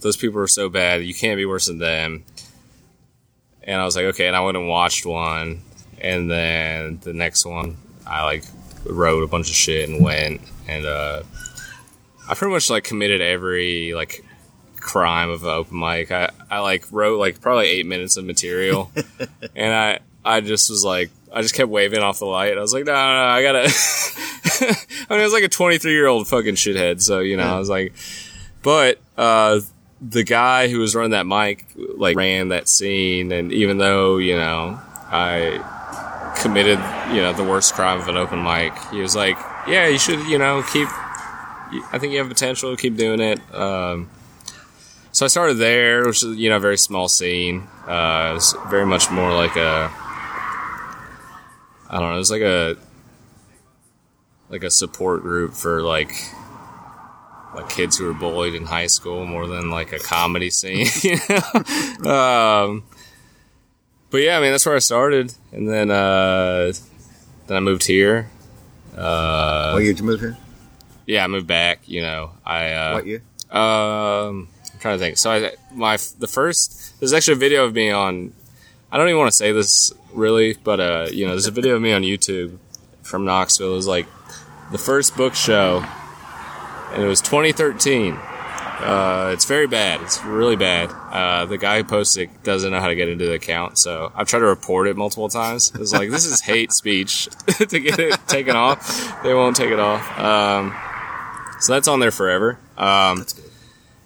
Those 0.00 0.16
people 0.16 0.40
are 0.40 0.48
so 0.48 0.68
bad. 0.68 1.04
You 1.04 1.14
can't 1.14 1.36
be 1.36 1.46
worse 1.46 1.66
than 1.66 1.78
them." 1.78 2.24
And 3.62 3.80
I 3.80 3.84
was 3.84 3.94
like, 3.94 4.06
okay. 4.06 4.26
And 4.26 4.34
I 4.34 4.40
went 4.40 4.56
and 4.56 4.68
watched 4.68 5.04
one, 5.04 5.62
and 6.00 6.30
then 6.30 6.98
the 7.02 7.12
next 7.12 7.44
one, 7.44 7.76
I 8.06 8.24
like 8.24 8.44
wrote 8.84 9.22
a 9.22 9.26
bunch 9.26 9.48
of 9.48 9.54
shit 9.54 9.88
and 9.88 10.02
went 10.02 10.40
and 10.66 10.86
uh, 10.86 11.22
I 12.30 12.34
pretty 12.34 12.54
much 12.54 12.70
like 12.70 12.84
committed 12.84 13.20
every 13.20 13.92
like 13.92 14.24
crime 14.76 15.30
of 15.30 15.42
an 15.42 15.50
open 15.50 15.80
mic. 15.80 16.12
I, 16.12 16.30
I 16.48 16.60
like 16.60 16.84
wrote 16.92 17.18
like 17.18 17.40
probably 17.40 17.66
eight 17.66 17.86
minutes 17.86 18.16
of 18.16 18.24
material, 18.24 18.92
and 19.56 19.74
I 19.74 19.98
I 20.24 20.40
just 20.40 20.70
was 20.70 20.84
like 20.84 21.10
I 21.32 21.42
just 21.42 21.54
kept 21.54 21.68
waving 21.68 21.98
off 21.98 22.20
the 22.20 22.26
light. 22.26 22.56
I 22.56 22.60
was 22.60 22.72
like, 22.72 22.84
no, 22.84 22.92
no, 22.92 22.98
no 22.98 23.24
I 23.26 23.42
gotta. 23.42 23.58
I 25.10 25.14
mean, 25.14 25.20
I 25.20 25.24
was 25.24 25.32
like 25.32 25.42
a 25.42 25.48
23 25.48 25.90
year 25.90 26.06
old 26.06 26.28
fucking 26.28 26.54
shithead, 26.54 27.02
so 27.02 27.18
you 27.18 27.36
know, 27.36 27.42
I 27.42 27.58
was 27.58 27.68
like, 27.68 27.94
but 28.62 29.00
uh, 29.16 29.60
the 30.00 30.22
guy 30.22 30.68
who 30.68 30.78
was 30.78 30.94
running 30.94 31.10
that 31.10 31.26
mic 31.26 31.66
like 31.96 32.16
ran 32.16 32.48
that 32.48 32.68
scene, 32.68 33.32
and 33.32 33.52
even 33.52 33.78
though 33.78 34.18
you 34.18 34.36
know 34.36 34.80
I 35.08 36.34
committed 36.40 36.78
you 37.12 37.22
know 37.22 37.32
the 37.32 37.42
worst 37.42 37.74
crime 37.74 38.00
of 38.00 38.06
an 38.06 38.16
open 38.16 38.40
mic, 38.42 38.72
he 38.92 39.00
was 39.00 39.16
like, 39.16 39.36
yeah, 39.66 39.88
you 39.88 39.98
should 39.98 40.24
you 40.28 40.38
know 40.38 40.62
keep. 40.62 40.88
I 41.92 41.98
think 41.98 42.12
you 42.12 42.18
have 42.18 42.28
potential. 42.28 42.76
Keep 42.76 42.96
doing 42.96 43.20
it. 43.20 43.40
Um, 43.54 44.10
so 45.12 45.24
I 45.24 45.28
started 45.28 45.54
there, 45.54 46.06
which 46.06 46.22
is 46.22 46.36
you 46.36 46.48
know 46.48 46.56
a 46.56 46.60
very 46.60 46.78
small 46.78 47.08
scene. 47.08 47.68
Uh, 47.86 48.34
it's 48.36 48.54
very 48.68 48.86
much 48.86 49.10
more 49.10 49.32
like 49.32 49.56
a 49.56 49.90
I 51.88 51.98
don't 51.98 52.10
know. 52.10 52.14
It 52.14 52.18
was 52.18 52.30
like 52.30 52.42
a 52.42 52.76
like 54.48 54.62
a 54.64 54.70
support 54.70 55.22
group 55.22 55.54
for 55.54 55.82
like 55.82 56.12
like 57.54 57.68
kids 57.68 57.98
who 57.98 58.06
were 58.06 58.14
bullied 58.14 58.54
in 58.54 58.66
high 58.66 58.86
school 58.86 59.26
more 59.26 59.46
than 59.48 59.70
like 59.70 59.92
a 59.92 59.98
comedy 59.98 60.50
scene. 60.50 60.86
You 61.02 61.16
know? 61.28 62.10
um, 62.10 62.84
but 64.10 64.18
yeah, 64.18 64.38
I 64.38 64.40
mean 64.40 64.52
that's 64.52 64.66
where 64.66 64.76
I 64.76 64.80
started, 64.80 65.34
and 65.52 65.68
then 65.68 65.90
uh, 65.90 66.72
then 67.46 67.56
I 67.56 67.60
moved 67.60 67.86
here. 67.86 68.30
Uh, 68.96 69.72
what 69.72 69.82
year 69.82 69.92
did 69.92 70.00
you 70.00 70.06
move 70.06 70.20
here? 70.20 70.36
Yeah, 71.10 71.24
I 71.24 71.26
moved 71.26 71.46
back. 71.46 71.88
You 71.88 72.02
know, 72.02 72.30
I 72.44 72.72
uh, 72.72 72.92
what 72.94 73.06
year? 73.06 73.22
um, 73.50 74.48
I'm 74.72 74.78
trying 74.78 74.98
to 74.98 75.04
think. 75.04 75.18
So 75.18 75.30
I, 75.30 75.52
my 75.72 75.98
the 76.18 76.28
first 76.28 76.98
there's 77.00 77.12
actually 77.12 77.34
a 77.34 77.36
video 77.36 77.64
of 77.64 77.74
me 77.74 77.90
on. 77.90 78.32
I 78.92 78.96
don't 78.96 79.08
even 79.08 79.18
want 79.18 79.30
to 79.30 79.36
say 79.36 79.52
this 79.52 79.92
really, 80.12 80.54
but 80.54 80.80
uh, 80.80 81.08
you 81.12 81.24
know, 81.24 81.32
there's 81.32 81.46
a 81.46 81.52
video 81.52 81.76
of 81.76 81.82
me 81.82 81.92
on 81.92 82.02
YouTube 82.02 82.58
from 83.02 83.24
Knoxville. 83.24 83.72
It 83.72 83.76
was 83.76 83.86
like 83.86 84.06
the 84.70 84.78
first 84.78 85.16
book 85.16 85.34
show, 85.34 85.84
and 86.92 87.02
it 87.02 87.06
was 87.06 87.20
2013. 87.20 88.14
Uh, 88.14 89.30
it's 89.34 89.44
very 89.44 89.66
bad. 89.66 90.00
It's 90.00 90.24
really 90.24 90.56
bad. 90.56 90.90
Uh, 90.90 91.44
the 91.44 91.58
guy 91.58 91.78
who 91.78 91.84
posted 91.84 92.30
it 92.30 92.42
doesn't 92.44 92.70
know 92.72 92.80
how 92.80 92.88
to 92.88 92.94
get 92.94 93.08
into 93.08 93.26
the 93.26 93.34
account, 93.34 93.78
so 93.78 94.10
I've 94.14 94.26
tried 94.26 94.40
to 94.40 94.46
report 94.46 94.86
it 94.86 94.96
multiple 94.96 95.28
times. 95.28 95.70
It's 95.74 95.92
like 95.92 96.10
this 96.10 96.24
is 96.24 96.40
hate 96.40 96.72
speech 96.72 97.26
to 97.58 97.78
get 97.80 97.98
it 97.98 98.18
taken 98.26 98.56
off. 98.56 99.22
They 99.22 99.34
won't 99.34 99.54
take 99.54 99.70
it 99.70 99.78
off. 99.78 100.18
Um, 100.18 100.74
so 101.60 101.72
that's 101.72 101.88
on 101.88 102.00
there 102.00 102.10
forever. 102.10 102.58
Um, 102.76 103.18
That's 103.18 103.32
good. 103.34 103.44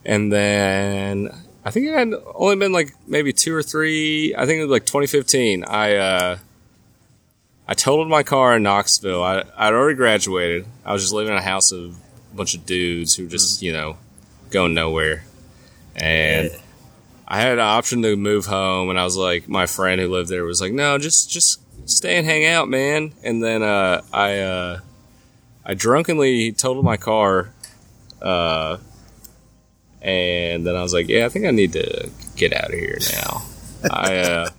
and 0.05 0.33
then 0.33 1.31
I 1.65 1.71
think 1.71 1.87
it 1.87 1.95
had 1.95 2.13
only 2.35 2.57
been 2.57 2.73
like 2.73 2.95
maybe 3.07 3.33
two 3.33 3.55
or 3.55 3.63
three. 3.63 4.35
I 4.37 4.45
think 4.47 4.59
it 4.59 4.63
was 4.65 4.71
like 4.71 4.87
2015. 4.87 5.65
I 5.65 5.97
uh, 5.97 6.39
I 7.67 7.75
totaled 7.75 8.09
my 8.09 8.23
car 8.23 8.57
in 8.57 8.63
Knoxville. 8.63 9.23
I 9.23 9.45
I'd 9.57 9.73
already 9.73 9.97
graduated. 9.97 10.67
I 10.85 10.93
was 10.93 11.03
just 11.03 11.15
living 11.15 11.33
in 11.33 11.39
a 11.39 11.43
house 11.43 11.73
of 11.73 11.97
a 12.33 12.37
bunch 12.37 12.55
of 12.55 12.67
dudes 12.67 13.15
who 13.15 13.25
were 13.25 13.31
just 13.31 13.63
you 13.63 13.73
know 13.73 13.97
going 14.51 14.75
nowhere, 14.75 15.25
and 15.97 16.51
Yeah. 16.51 16.59
I 17.27 17.41
had 17.41 17.55
an 17.55 17.61
option 17.61 18.03
to 18.03 18.17
move 18.17 18.45
home. 18.45 18.91
And 18.91 19.01
I 19.01 19.05
was 19.05 19.17
like, 19.17 19.49
my 19.49 19.65
friend 19.65 19.99
who 19.99 20.09
lived 20.09 20.29
there 20.29 20.45
was 20.45 20.61
like, 20.61 20.73
no, 20.75 20.99
just 20.99 21.31
just 21.31 21.59
stay 21.89 22.19
and 22.19 22.27
hang 22.27 22.45
out, 22.45 22.69
man. 22.69 23.13
And 23.23 23.43
then 23.43 23.63
uh, 23.63 24.03
I 24.13 24.41
uh, 24.41 24.81
I 25.65 25.75
drunkenly 25.75 26.53
totaled 26.53 26.85
my 26.85 26.97
car. 26.97 27.51
Uh, 28.21 28.79
and 30.03 30.67
then 30.67 30.77
I 30.77 30.83
was 30.83 30.93
like, 30.93 31.09
yeah, 31.09 31.27
I 31.27 31.29
think 31.29 31.47
I 31.47 31.51
need 31.51 31.73
to 31.73 32.11
get 32.37 32.53
out 32.53 32.73
of 32.73 32.79
here 32.79 32.99
now. 33.13 33.43
I 33.91 34.17
uh, 34.19 34.51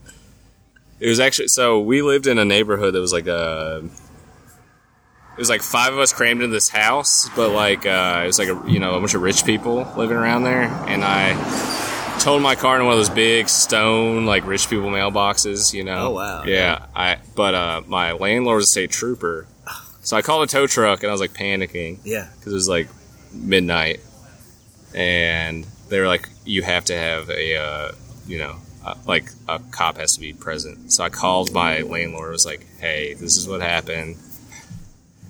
it 1.00 1.08
was 1.08 1.20
actually 1.20 1.48
so 1.50 1.80
we 1.82 2.02
lived 2.02 2.28
in 2.28 2.38
a 2.38 2.46
neighborhood 2.46 2.94
that 2.94 3.00
was 3.00 3.14
like 3.14 3.28
a 3.28 3.84
it 5.36 5.40
was 5.40 5.50
like 5.50 5.62
five 5.62 5.94
of 5.94 6.00
us 6.00 6.14
crammed 6.14 6.42
in 6.42 6.50
this 6.50 6.70
house, 6.70 7.30
but 7.36 7.50
like 7.50 7.86
uh, 7.86 8.22
it 8.24 8.28
was 8.28 8.40
like 8.40 8.48
a 8.48 8.64
you 8.72 8.80
know 8.80 8.96
a 8.96 9.00
bunch 9.00 9.14
of 9.14 9.22
rich 9.22 9.46
people 9.46 9.88
living 9.98 10.16
around 10.16 10.44
there, 10.44 10.64
and 10.64 11.04
I 11.04 11.34
totaled 12.20 12.42
my 12.42 12.56
car 12.56 12.80
in 12.80 12.86
one 12.86 12.94
of 12.94 13.00
those 13.00 13.10
big 13.10 13.50
stone 13.50 14.26
like 14.26 14.48
rich 14.48 14.70
people 14.70 14.90
mailboxes, 14.90 15.74
you 15.74 15.84
know. 15.84 16.08
Oh, 16.08 16.12
wow. 16.12 16.44
Yeah, 16.46 16.86
I 16.96 17.18
but 17.36 17.54
uh, 17.54 17.82
my 17.86 18.14
landlord 18.14 18.58
was 18.58 18.66
a 18.66 18.70
state 18.70 18.92
trooper, 18.92 19.46
so 20.06 20.16
I 20.16 20.22
called 20.22 20.44
a 20.44 20.48
tow 20.48 20.66
truck 20.68 21.04
and 21.04 21.10
I 21.10 21.12
was 21.12 21.20
like 21.20 21.34
panicking 21.34 22.00
Yeah. 22.06 22.28
because 22.40 22.54
it 22.54 22.56
was 22.56 22.70
like 22.70 22.88
midnight, 23.34 24.00
and 24.94 25.66
they 25.90 26.00
were 26.00 26.08
like, 26.08 26.30
"You 26.46 26.62
have 26.64 26.86
to 26.86 26.96
have 26.96 27.30
a 27.30 27.58
uh, 27.58 27.92
you 28.26 28.38
know 28.38 28.56
uh, 28.86 28.96
like 29.06 29.30
a 29.50 29.60
cop 29.72 29.98
has 29.98 30.14
to 30.16 30.20
be 30.22 30.34
present. 30.34 30.94
So 30.94 31.04
I 31.04 31.10
called 31.10 31.52
my 31.54 31.82
landlord. 31.82 32.32
Was 32.32 32.46
like, 32.46 32.66
"Hey, 32.80 33.14
this 33.14 33.36
is 33.38 33.48
what 33.48 33.62
happened," 33.62 34.16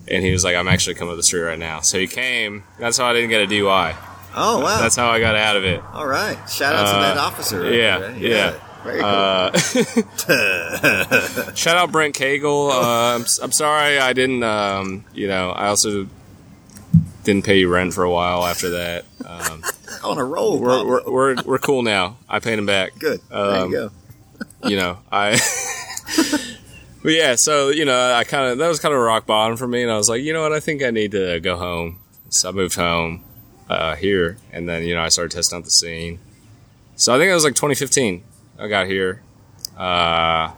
and 0.08 0.24
he 0.24 0.32
was 0.32 0.44
like, 0.44 0.56
"I'm 0.56 0.68
actually 0.68 0.96
coming 0.96 1.14
to 1.14 1.18
the 1.18 1.24
street 1.24 1.42
right 1.42 1.60
now." 1.60 1.80
So 1.82 1.98
he 2.00 2.08
came. 2.08 2.64
That's 2.80 2.98
how 2.98 3.06
I 3.06 3.14
didn't 3.14 3.30
get 3.30 3.42
a 3.42 3.48
DUI. 3.48 3.96
Oh 4.38 4.60
wow! 4.60 4.80
That's 4.82 4.96
how 4.98 5.10
I 5.10 5.20
got 5.20 5.36
out 5.36 5.56
of 5.56 5.64
it. 5.64 5.82
All 5.94 6.06
right. 6.08 6.38
Shout 6.50 6.76
out 6.76 6.86
to 6.92 6.98
Uh, 6.98 7.02
that 7.02 7.18
officer. 7.18 7.62
right 7.62 7.74
yeah, 7.74 7.98
there. 8.00 8.18
yeah. 8.18 8.54
Uh, 8.86 9.58
shout 11.56 11.78
out 11.78 11.92
Brent 11.92 12.16
Cagle. 12.16 12.70
Uh, 12.72 13.16
I'm, 13.16 13.26
I'm 13.42 13.52
sorry 13.52 13.98
I 14.00 14.14
didn't. 14.14 14.44
Um, 14.44 15.06
you 15.14 15.28
know, 15.28 15.50
I 15.52 15.68
also 15.68 16.08
didn't 17.24 17.46
pay 17.46 17.60
you 17.60 17.68
rent 17.70 17.94
for 17.94 18.04
a 18.04 18.12
while 18.12 18.46
after 18.46 18.70
that. 18.72 19.06
Um, 19.26 19.64
On 20.04 20.18
a 20.18 20.24
roll. 20.24 20.60
we're, 20.60 20.86
we're, 20.86 21.04
we're 21.06 21.36
we're 21.44 21.58
cool 21.60 21.82
now. 21.82 22.18
I 22.30 22.40
paid 22.40 22.60
him 22.60 22.66
back. 22.66 22.98
Good. 23.00 23.22
there 23.30 23.40
um, 23.40 23.72
you 23.72 23.78
go. 23.78 23.92
You 24.66 24.78
know, 24.78 24.98
I. 25.12 25.38
but 27.04 27.12
yeah, 27.12 27.36
so 27.36 27.70
you 27.70 27.86
know, 27.86 28.14
I 28.14 28.24
kind 28.24 28.52
of 28.52 28.58
that 28.58 28.68
was 28.68 28.80
kind 28.80 28.94
of 28.94 29.00
a 29.00 29.04
rock 29.04 29.28
bottom 29.28 29.58
for 29.58 29.68
me, 29.68 29.84
and 29.84 29.92
I 29.92 29.98
was 29.98 30.10
like, 30.10 30.24
you 30.24 30.34
know 30.34 30.42
what, 30.42 30.54
I 30.54 30.60
think 30.60 30.82
I 30.82 30.90
need 30.90 31.12
to 31.12 31.40
go 31.40 31.56
home. 31.56 32.00
So 32.30 32.50
I 32.50 32.52
moved 32.52 32.76
home 32.76 33.24
uh, 33.70 33.96
here, 33.96 34.38
and 34.52 34.68
then 34.68 34.84
you 34.84 34.96
know 34.96 35.02
I 35.02 35.10
started 35.10 35.36
testing 35.36 35.58
out 35.58 35.66
the 35.66 35.70
scene. 35.70 36.20
So 36.96 37.14
I 37.14 37.20
think 37.20 37.30
it 37.30 37.34
was 37.34 37.44
like 37.44 37.54
2015. 37.54 38.24
I 38.58 38.68
got 38.68 38.88
here, 38.88 39.22
uh, 39.78 40.52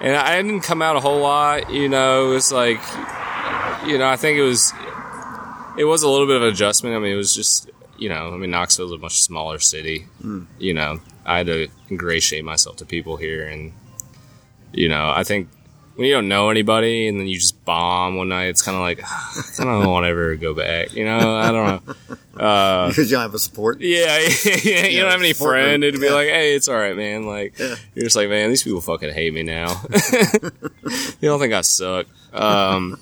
and 0.00 0.16
I 0.16 0.40
didn't 0.40 0.60
come 0.60 0.82
out 0.82 0.96
a 0.96 1.00
whole 1.00 1.20
lot. 1.20 1.70
You 1.72 1.88
know, 1.88 2.30
it 2.30 2.34
was 2.34 2.52
like, 2.52 2.80
you 3.86 3.98
know, 3.98 4.08
I 4.08 4.16
think 4.16 4.38
it 4.38 4.42
was, 4.42 4.72
it 5.76 5.84
was 5.84 6.02
a 6.02 6.08
little 6.08 6.26
bit 6.26 6.36
of 6.36 6.42
an 6.42 6.48
adjustment. 6.48 6.94
I 6.94 6.98
mean, 6.98 7.12
it 7.12 7.16
was 7.16 7.34
just, 7.34 7.70
you 7.98 8.08
know, 8.08 8.32
I 8.32 8.36
mean, 8.36 8.50
Knoxville's 8.50 8.92
a 8.92 8.98
much 8.98 9.22
smaller 9.22 9.58
city. 9.58 10.06
You 10.58 10.74
know, 10.74 11.00
I 11.24 11.38
had 11.38 11.46
to 11.46 11.68
ingratiate 11.90 12.44
myself 12.44 12.76
to 12.76 12.84
people 12.84 13.16
here, 13.16 13.48
and 13.48 13.72
you 14.72 14.88
know, 14.88 15.10
I 15.10 15.24
think 15.24 15.48
when 15.96 16.06
you 16.06 16.12
don't 16.14 16.28
know 16.28 16.50
anybody 16.50 17.08
and 17.08 17.18
then 17.18 17.26
you 17.26 17.36
just 17.38 17.64
bomb 17.64 18.16
one 18.16 18.28
night, 18.28 18.46
it's 18.48 18.62
kind 18.62 18.76
of 18.76 18.82
like 18.82 19.00
I 19.60 19.64
don't 19.64 19.90
want 19.90 20.04
to 20.04 20.08
ever 20.08 20.36
go 20.36 20.54
back. 20.54 20.94
You 20.94 21.04
know, 21.04 21.36
I 21.36 21.50
don't 21.52 21.86
know. 21.86 21.94
Uh, 22.38 22.88
because 22.88 23.10
you 23.10 23.16
don't 23.16 23.22
have 23.22 23.34
a 23.34 23.38
support. 23.38 23.80
yeah, 23.80 24.18
yeah, 24.62 24.86
you 24.86 25.00
don't 25.00 25.10
have 25.10 25.20
any 25.20 25.32
friend 25.32 25.82
group. 25.82 25.94
to 25.94 26.00
be 26.00 26.06
Yeah. 26.06 26.12
like, 26.12 26.28
hey, 26.28 26.54
it's 26.54 26.68
all 26.68 26.76
right, 26.76 26.96
man. 26.96 27.24
Like, 27.26 27.58
Yeah. 27.58 27.76
you're 27.94 28.04
just 28.04 28.14
like, 28.16 28.28
man, 28.28 28.50
these 28.50 28.62
people 28.62 28.80
fucking 28.80 29.12
hate 29.12 29.32
me 29.34 29.42
now. 29.42 29.68
you 30.42 31.28
don't 31.28 31.40
think 31.40 31.54
I 31.54 31.62
suck? 31.62 32.06
Um, 32.32 33.00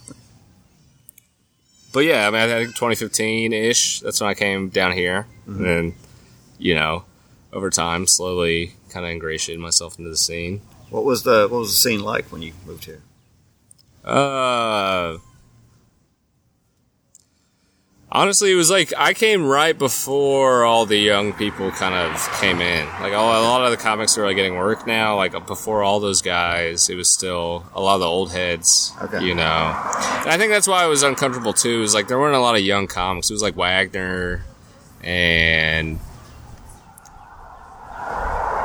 but 1.93 2.01
yeah, 2.01 2.27
I 2.27 2.31
mean, 2.31 2.41
I 2.41 2.47
think 2.65 2.69
2015 2.71 3.53
ish. 3.53 4.01
That's 4.01 4.21
when 4.21 4.31
I 4.31 4.35
came 4.35 4.69
down 4.69 4.93
here, 4.93 5.27
Mm-hmm. 5.49 5.65
and 5.67 5.95
you 6.59 6.75
know, 6.75 7.05
over 7.53 7.69
time, 7.71 8.07
slowly 8.07 8.75
kind 8.91 9.05
of 9.05 9.11
ingratiated 9.13 9.61
myself 9.61 9.99
into 9.99 10.11
the 10.11 10.17
scene. 10.17 10.63
What 10.95 11.05
was 11.05 11.25
the 11.25 11.49
What 11.51 11.59
was 11.59 11.71
the 11.71 11.77
scene 11.77 12.05
like 12.05 12.31
when 12.31 12.41
you 12.41 12.53
moved 12.65 12.85
here? 12.85 13.03
Uh, 14.05 15.19
honestly, 18.13 18.53
it 18.53 18.55
was 18.55 18.71
like 18.71 18.93
I 18.97 19.13
came 19.13 19.45
right 19.45 19.77
before 19.77 20.63
all 20.63 20.87
the 20.87 20.97
young 20.97 21.33
people 21.33 21.73
kind 21.73 21.97
of 21.97 22.41
came 22.41 22.61
in. 22.61 22.87
Like 23.01 23.13
all, 23.13 23.29
a 23.29 23.43
lot 23.43 23.65
of 23.65 23.73
the 23.73 23.77
comics 23.77 24.17
are 24.17 24.25
like 24.25 24.37
getting 24.37 24.55
work 24.55 24.87
now. 24.87 25.17
Like 25.17 25.33
before 25.49 25.83
all 25.83 25.99
those 25.99 26.23
guys, 26.23 26.89
it 26.89 26.95
was 26.95 27.13
still 27.13 27.67
a 27.75 27.81
lot 27.81 27.97
of 27.97 28.01
the 28.01 28.07
old 28.07 28.31
heads. 28.31 28.93
Okay. 29.03 29.25
You 29.25 29.35
know, 29.35 29.43
and 29.43 30.31
I 30.31 30.37
think 30.39 30.53
that's 30.53 30.69
why 30.69 30.85
I 30.85 30.87
was 30.87 31.03
uncomfortable 31.03 31.55
too. 31.55 31.83
Is 31.83 31.93
like 31.93 32.07
there 32.07 32.21
weren't 32.21 32.37
a 32.37 32.41
lot 32.41 32.55
of 32.55 32.61
young 32.61 32.87
comics. 32.87 33.31
It 33.31 33.33
was 33.33 33.43
like 33.43 33.57
Wagner 33.57 34.45
and. 35.03 35.99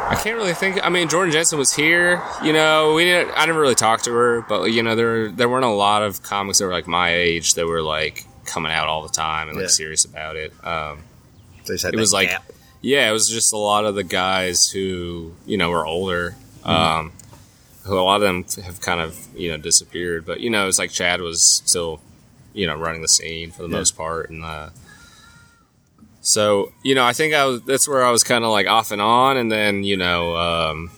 I 0.09 0.15
can't 0.15 0.35
really 0.37 0.53
think. 0.53 0.79
I 0.83 0.89
mean, 0.89 1.07
Jordan 1.07 1.31
Jensen 1.31 1.59
was 1.59 1.73
here. 1.73 2.21
You 2.43 2.51
know, 2.53 2.93
we 2.95 3.05
didn't. 3.05 3.31
I 3.35 3.45
never 3.45 3.59
really 3.59 3.75
talked 3.75 4.05
to 4.05 4.11
her, 4.11 4.41
but 4.49 4.65
you 4.71 4.81
know, 4.83 4.95
there 4.95 5.29
there 5.29 5.47
weren't 5.47 5.65
a 5.65 5.69
lot 5.69 6.01
of 6.01 6.23
comics 6.23 6.57
that 6.59 6.65
were 6.65 6.71
like 6.73 6.87
my 6.87 7.13
age 7.13 7.53
that 7.53 7.67
were 7.67 7.81
like 7.81 8.25
coming 8.45 8.71
out 8.71 8.87
all 8.87 9.03
the 9.03 9.09
time 9.13 9.47
and 9.49 9.57
like 9.57 9.63
Yeah. 9.65 9.69
serious 9.69 10.05
about 10.05 10.35
it. 10.35 10.51
Um, 10.65 10.99
They 11.67 11.75
just 11.75 11.85
had 11.85 11.93
It 11.93 11.97
was 11.99 12.11
like- 12.11 12.29
gap. 12.29 12.51
yeah, 12.81 13.07
it 13.07 13.11
was 13.13 13.29
just 13.29 13.53
a 13.53 13.57
lot 13.57 13.85
of 13.85 13.93
the 13.95 14.03
guys 14.03 14.69
who 14.69 15.33
you 15.45 15.57
know 15.57 15.69
were 15.69 15.85
older. 15.85 16.35
Um, 16.63 17.13
who 17.85 17.97
a 17.97 18.01
lot 18.01 18.17
of 18.17 18.21
them 18.21 18.45
have 18.65 18.81
kind 18.81 18.99
of 18.99 19.15
you 19.35 19.51
know 19.51 19.57
disappeared, 19.57 20.25
but 20.25 20.39
you 20.39 20.49
know, 20.49 20.67
it's 20.67 20.79
like 20.79 20.91
Chad 20.91 21.21
was 21.21 21.61
still 21.65 22.01
you 22.53 22.65
know 22.65 22.75
running 22.75 23.01
the 23.03 23.07
scene 23.07 23.51
for 23.51 23.61
the 23.63 23.69
Yeah. 23.69 23.77
most 23.77 23.95
part, 23.95 24.29
and 24.31 24.43
uh, 24.43 24.69
so 26.21 26.71
you 26.83 26.95
know, 26.95 27.05
I 27.05 27.13
think 27.13 27.33
I 27.33 27.45
was 27.45 27.61
that's 27.63 27.87
where 27.87 28.03
I 28.05 28.11
was 28.11 28.23
kind 28.23 28.43
of 28.43 28.51
like 28.51 28.67
off 28.67 28.91
and 28.91 29.01
on, 29.01 29.37
and 29.37 29.51
then 29.51 29.83
you 29.83 29.97
know, 29.97 30.35
um, 30.35 30.91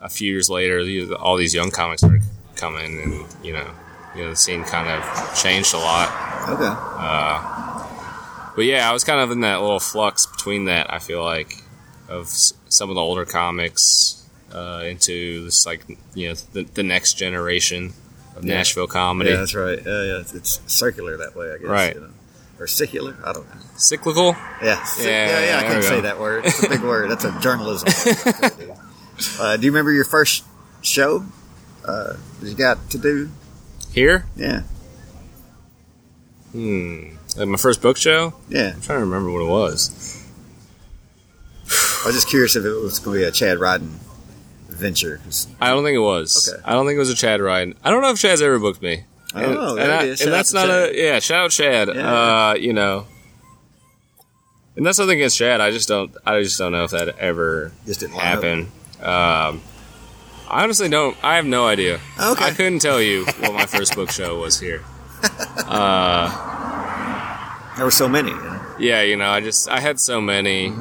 a 0.00 0.08
few 0.08 0.30
years 0.32 0.48
later, 0.50 0.82
all 1.16 1.36
these 1.36 1.54
young 1.54 1.70
comics 1.70 2.00
started 2.02 2.22
coming, 2.56 3.00
and 3.00 3.12
you 3.44 3.52
know, 3.52 3.70
you 4.14 4.22
know, 4.24 4.30
the 4.30 4.36
scene 4.36 4.64
kind 4.64 4.88
of 4.88 5.34
changed 5.40 5.72
a 5.74 5.78
lot. 5.78 6.08
Okay. 6.48 7.60
But 8.56 8.64
yeah, 8.64 8.88
I 8.90 8.92
was 8.92 9.04
kind 9.04 9.20
of 9.20 9.30
in 9.30 9.40
that 9.42 9.60
little 9.60 9.80
flux 9.80 10.26
between 10.26 10.64
that. 10.66 10.92
I 10.92 10.98
feel 10.98 11.22
like 11.22 11.62
of 12.08 12.24
s- 12.24 12.52
some 12.68 12.88
of 12.90 12.96
the 12.96 13.00
older 13.00 13.24
comics 13.24 14.28
uh, 14.52 14.82
into 14.84 15.44
this 15.44 15.64
like 15.64 15.84
you 16.14 16.28
know 16.28 16.34
the, 16.52 16.64
the 16.64 16.82
next 16.82 17.14
generation 17.14 17.92
of 18.36 18.44
Yeah. 18.44 18.54
Nashville 18.56 18.88
comedy. 18.88 19.30
Yeah, 19.30 19.36
that's 19.36 19.54
right. 19.54 19.78
Yeah, 19.78 20.02
yeah. 20.02 20.18
It's, 20.20 20.34
it's 20.34 20.60
circular 20.66 21.16
that 21.18 21.36
way, 21.36 21.52
I 21.52 21.58
guess. 21.58 21.66
Right. 21.68 21.94
You 21.94 22.00
know? 22.00 22.10
Or 22.60 22.66
secular? 22.66 23.16
I 23.24 23.32
don't 23.32 23.48
know. 23.48 23.60
Cyclical. 23.76 24.36
Yeah, 24.62 24.84
Yeah, 24.98 25.04
yeah, 25.06 25.44
yeah. 25.46 25.58
I 25.58 25.66
couldn't 25.66 25.82
say 25.82 25.96
go. 25.96 26.00
that 26.02 26.20
word. 26.20 26.44
It's 26.44 26.62
a 26.62 26.68
big 26.68 26.82
word. 26.82 27.10
That's 27.10 27.24
a 27.24 27.32
journalism. 27.40 27.88
word. 27.88 28.76
uh, 29.40 29.56
do 29.56 29.64
you 29.64 29.72
remember 29.72 29.92
your 29.92 30.04
first 30.04 30.44
show 30.82 31.24
uh, 31.86 32.14
you 32.42 32.54
got 32.54 32.90
to 32.90 32.98
do? 32.98 33.30
Here, 33.92 34.26
Yeah, 34.36 34.62
hmm, 36.52 37.08
like 37.36 37.48
my 37.48 37.56
first 37.56 37.80
book 37.82 37.96
show. 37.96 38.34
yeah. 38.48 38.72
I'm 38.74 38.80
trying 38.82 38.98
to 39.00 39.04
remember 39.04 39.32
what 39.32 39.42
it 39.42 39.48
was. 39.50 40.22
I 42.02 42.06
was 42.06 42.14
just 42.14 42.28
curious 42.28 42.54
if 42.56 42.64
it 42.64 42.70
was 42.72 42.98
going 42.98 43.18
to 43.18 43.24
be 43.24 43.28
a 43.28 43.32
Chad 43.32 43.58
Ryden 43.58 43.88
venture. 44.68 45.20
I 45.60 45.70
don't 45.70 45.82
think 45.84 45.96
it 45.96 46.00
was. 46.00 46.52
Okay. 46.52 46.62
I 46.64 46.72
don't 46.72 46.86
think 46.86 46.96
it 46.96 47.00
was 47.00 47.10
a 47.10 47.14
Chad 47.16 47.40
Ryan. 47.40 47.74
I 47.84 47.90
don't 47.90 48.00
know 48.02 48.10
if 48.10 48.18
Chad's 48.18 48.42
ever 48.42 48.58
booked 48.58 48.80
me. 48.82 49.04
Oh, 49.34 49.38
and, 49.40 49.78
there 49.78 49.84
and, 49.84 49.92
I- 49.92 50.04
and 50.06 50.32
that's 50.32 50.52
not 50.52 50.66
Chad. 50.66 50.90
a 50.90 50.96
yeah. 50.96 51.18
Shout 51.20 51.44
out 51.44 51.50
Chad. 51.50 51.88
Yeah. 51.94 52.12
Uh, 52.50 52.54
you 52.54 52.72
know, 52.72 53.06
and 54.76 54.84
that's 54.84 54.98
nothing 54.98 55.16
against 55.18 55.36
Chad. 55.38 55.60
I 55.60 55.70
just 55.70 55.88
don't. 55.88 56.10
I 56.26 56.42
just 56.42 56.58
don't 56.58 56.72
know 56.72 56.84
if 56.84 56.90
that 56.90 57.16
ever 57.18 57.72
Just 57.86 58.00
didn't 58.00 58.16
happen. 58.18 58.72
Um, 59.00 59.62
I 60.48 60.62
honestly 60.64 60.88
don't. 60.88 61.16
I 61.24 61.36
have 61.36 61.46
no 61.46 61.66
idea. 61.66 62.00
Okay. 62.20 62.44
I 62.44 62.50
couldn't 62.50 62.80
tell 62.80 63.00
you 63.00 63.24
what 63.38 63.54
my 63.54 63.66
first 63.66 63.94
book 63.94 64.10
show 64.10 64.40
was 64.40 64.58
here. 64.58 64.82
There 67.76 67.86
were 67.86 67.90
so 67.90 68.08
many. 68.08 68.30
You 68.30 68.36
know? 68.36 68.60
Yeah, 68.78 69.02
you 69.02 69.16
know, 69.16 69.30
I 69.30 69.40
just 69.40 69.68
I 69.68 69.80
had 69.80 69.98
so 70.00 70.20
many. 70.20 70.72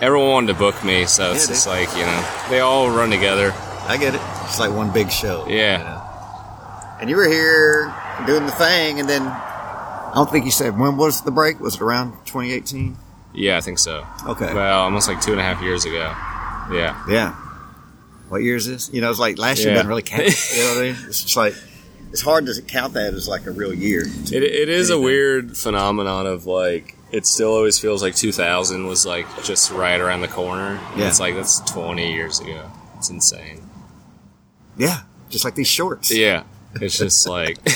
Everyone 0.00 0.28
wanted 0.30 0.52
to 0.52 0.58
book 0.58 0.84
me, 0.84 1.06
so 1.06 1.32
it's 1.32 1.44
Yeah, 1.48 1.54
just 1.54 1.66
like 1.66 1.88
you 1.96 2.04
know 2.04 2.24
they 2.50 2.60
all 2.60 2.88
run 2.90 3.10
together. 3.10 3.52
I 3.88 3.96
get 3.96 4.14
it. 4.14 4.20
It's 4.44 4.60
like 4.60 4.70
one 4.72 4.92
big 4.92 5.10
show. 5.10 5.46
Yeah. 5.48 5.78
you 5.78 5.84
know? 5.84 5.97
And 7.00 7.08
you 7.08 7.16
were 7.16 7.28
here 7.28 7.94
doing 8.26 8.44
the 8.46 8.52
thing, 8.52 8.98
and 9.00 9.08
then 9.08 9.22
I 9.22 10.12
don't 10.14 10.30
think 10.30 10.44
you 10.44 10.50
said 10.50 10.78
when 10.78 10.96
was 10.96 11.22
the 11.22 11.30
break? 11.30 11.60
Was 11.60 11.76
it 11.76 11.80
around 11.82 12.12
2018? 12.26 12.96
Yeah, 13.34 13.56
I 13.56 13.60
think 13.60 13.78
so. 13.78 14.04
Okay. 14.26 14.52
Well, 14.52 14.80
almost 14.80 15.06
like 15.08 15.20
two 15.20 15.32
and 15.32 15.40
a 15.40 15.44
half 15.44 15.62
years 15.62 15.84
ago. 15.84 16.12
Yeah. 16.72 17.04
Yeah. 17.08 17.34
What 18.28 18.42
year 18.42 18.56
is 18.56 18.66
this? 18.66 18.90
You 18.92 19.00
know, 19.00 19.10
it's 19.10 19.20
like 19.20 19.38
last 19.38 19.58
year 19.60 19.68
Yeah. 19.68 19.74
doesn't 19.74 19.88
really 19.88 20.02
count. 20.02 20.24
you 20.54 20.62
know 20.62 20.68
what 20.74 20.78
I 20.78 20.82
mean? 20.82 20.96
It's 21.08 21.22
just 21.22 21.36
like 21.36 21.54
it's 22.10 22.22
hard 22.22 22.46
to 22.46 22.62
count 22.62 22.94
that 22.94 23.14
as 23.14 23.28
like 23.28 23.46
a 23.46 23.50
real 23.50 23.72
year. 23.72 24.02
It, 24.06 24.42
it 24.42 24.68
is 24.68 24.90
a 24.90 24.98
weird 24.98 25.56
phenomenon 25.56 26.26
of 26.26 26.46
like 26.46 26.96
it 27.12 27.26
still 27.26 27.52
always 27.54 27.78
feels 27.78 28.02
like 28.02 28.14
2000 28.16 28.86
was 28.86 29.06
like 29.06 29.26
just 29.44 29.70
right 29.70 30.00
around 30.00 30.22
the 30.22 30.28
corner. 30.28 30.80
Yeah. 30.96 31.08
It's 31.08 31.20
like 31.20 31.34
that's 31.36 31.60
20 31.60 32.12
years 32.12 32.40
ago. 32.40 32.70
It's 32.96 33.08
insane. 33.10 33.62
Yeah, 34.76 35.00
just 35.28 35.44
like 35.44 35.54
these 35.54 35.68
shorts. 35.68 36.10
Yeah. 36.10 36.44
It's 36.80 36.98
just 36.98 37.28
like 37.28 37.58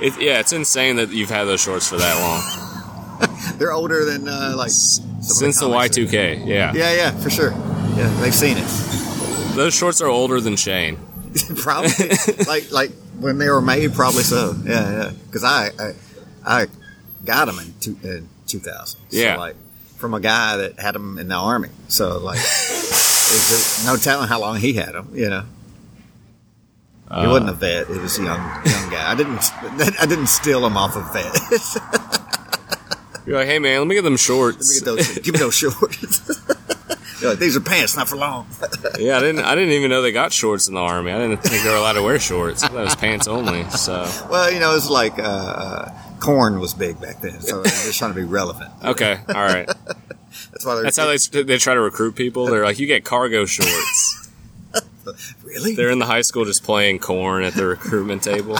it, 0.00 0.20
yeah, 0.20 0.40
it's 0.40 0.52
insane 0.52 0.96
that 0.96 1.10
you've 1.10 1.30
had 1.30 1.44
those 1.44 1.60
shorts 1.62 1.88
for 1.88 1.96
that 1.96 2.16
long. 2.20 2.42
They're 3.58 3.72
older 3.72 4.04
than 4.04 4.28
uh, 4.28 4.54
like 4.56 4.70
Since 4.70 5.60
the 5.60 5.66
comics 5.66 5.96
Y2K. 5.96 6.46
Yeah. 6.46 6.72
Yeah, 6.74 6.94
yeah, 6.94 7.10
for 7.12 7.30
sure. 7.30 7.52
Yeah, 7.96 8.08
they've 8.20 8.34
seen 8.34 8.56
it. 8.58 8.66
Those 9.54 9.74
shorts 9.74 10.00
are 10.00 10.08
older 10.08 10.40
than 10.40 10.56
Shane. 10.56 10.98
probably 11.56 11.90
like 12.46 12.70
like 12.72 12.90
when 13.18 13.38
they 13.38 13.48
were 13.48 13.60
made, 13.60 13.92
probably 13.94 14.22
so. 14.22 14.54
Yeah, 14.64 14.90
yeah. 14.90 15.12
Because 15.26 15.44
I, 15.44 15.70
I 15.78 15.94
I 16.44 16.66
got 17.24 17.46
them 17.46 17.58
in, 17.58 17.74
two, 17.80 17.96
in 18.02 18.28
2000. 18.46 19.00
Yeah. 19.10 19.36
Like 19.36 19.56
from 19.96 20.14
a 20.14 20.20
guy 20.20 20.56
that 20.56 20.80
had 20.80 20.94
them 20.94 21.18
in 21.18 21.28
the 21.28 21.34
army. 21.34 21.68
So 21.88 22.18
like, 22.18 22.38
there's 22.38 23.86
no 23.86 23.96
telling 23.96 24.28
how 24.28 24.40
long 24.40 24.56
he 24.56 24.72
had 24.72 24.92
them. 24.94 25.10
You 25.14 25.30
know, 25.30 25.44
he 27.14 27.26
Uh, 27.26 27.30
wasn't 27.30 27.50
a 27.50 27.52
vet. 27.52 27.86
He 27.88 27.98
was 27.98 28.18
a 28.18 28.22
young 28.24 28.40
young 28.64 28.90
guy. 28.90 29.10
I 29.10 29.14
didn't 29.14 29.52
I 30.00 30.06
didn't 30.06 30.28
steal 30.28 30.64
him 30.66 30.76
off 30.76 30.96
of 30.96 31.12
vets. 31.12 31.78
You're 33.26 33.36
like, 33.38 33.46
hey 33.46 33.58
man, 33.60 33.78
let 33.78 33.86
me 33.86 33.94
get 33.94 34.02
them 34.02 34.16
shorts. 34.16 34.82
Let 34.84 34.94
me 34.96 34.98
get 34.98 35.06
those. 35.06 35.18
give 35.20 35.34
me 35.34 35.38
those 35.40 35.54
shorts. 35.54 36.40
You're 37.20 37.30
like, 37.30 37.38
These 37.38 37.56
are 37.56 37.60
pants, 37.60 37.96
not 37.96 38.08
for 38.08 38.16
long. 38.16 38.48
yeah, 38.98 39.16
I 39.16 39.20
didn't. 39.20 39.44
I 39.44 39.54
didn't 39.54 39.70
even 39.74 39.90
know 39.90 40.02
they 40.02 40.10
got 40.10 40.32
shorts 40.32 40.66
in 40.66 40.74
the 40.74 40.80
army. 40.80 41.12
I 41.12 41.18
didn't 41.18 41.36
think 41.42 41.62
they 41.62 41.70
were 41.70 41.76
allowed 41.76 41.92
to 41.92 42.02
wear 42.02 42.18
shorts. 42.18 42.64
I 42.64 42.68
thought 42.68 42.80
it 42.80 42.84
was 42.84 42.96
pants 42.96 43.28
only. 43.28 43.62
So 43.70 44.10
well, 44.28 44.50
you 44.50 44.58
know, 44.58 44.74
it's 44.74 44.90
like 44.90 45.20
uh, 45.20 45.22
uh, 45.22 45.92
Korn 46.18 46.58
was 46.58 46.74
big 46.74 47.00
back 47.00 47.20
then, 47.20 47.40
so 47.40 47.62
they're 47.62 47.70
just 47.70 47.96
trying 47.98 48.12
to 48.12 48.16
be 48.18 48.24
relevant. 48.24 48.72
okay, 48.82 49.20
all 49.28 49.34
right. 49.34 49.66
That's 50.50 50.64
why 50.64 50.82
That's 50.82 50.96
how 50.96 51.06
they 51.06 51.42
they 51.42 51.58
try 51.58 51.74
to 51.74 51.80
recruit 51.80 52.16
people. 52.16 52.46
They're 52.46 52.64
like, 52.64 52.80
you 52.80 52.86
get 52.88 53.04
cargo 53.04 53.44
shorts. 53.44 54.21
Really. 55.44 55.74
They're 55.74 55.90
in 55.90 55.98
the 55.98 56.06
high 56.06 56.22
school 56.22 56.44
just 56.44 56.62
playing 56.64 56.98
Korn 56.98 57.44
at 57.44 57.54
the 57.54 57.66
recruitment 57.66 58.22
table. 58.22 58.58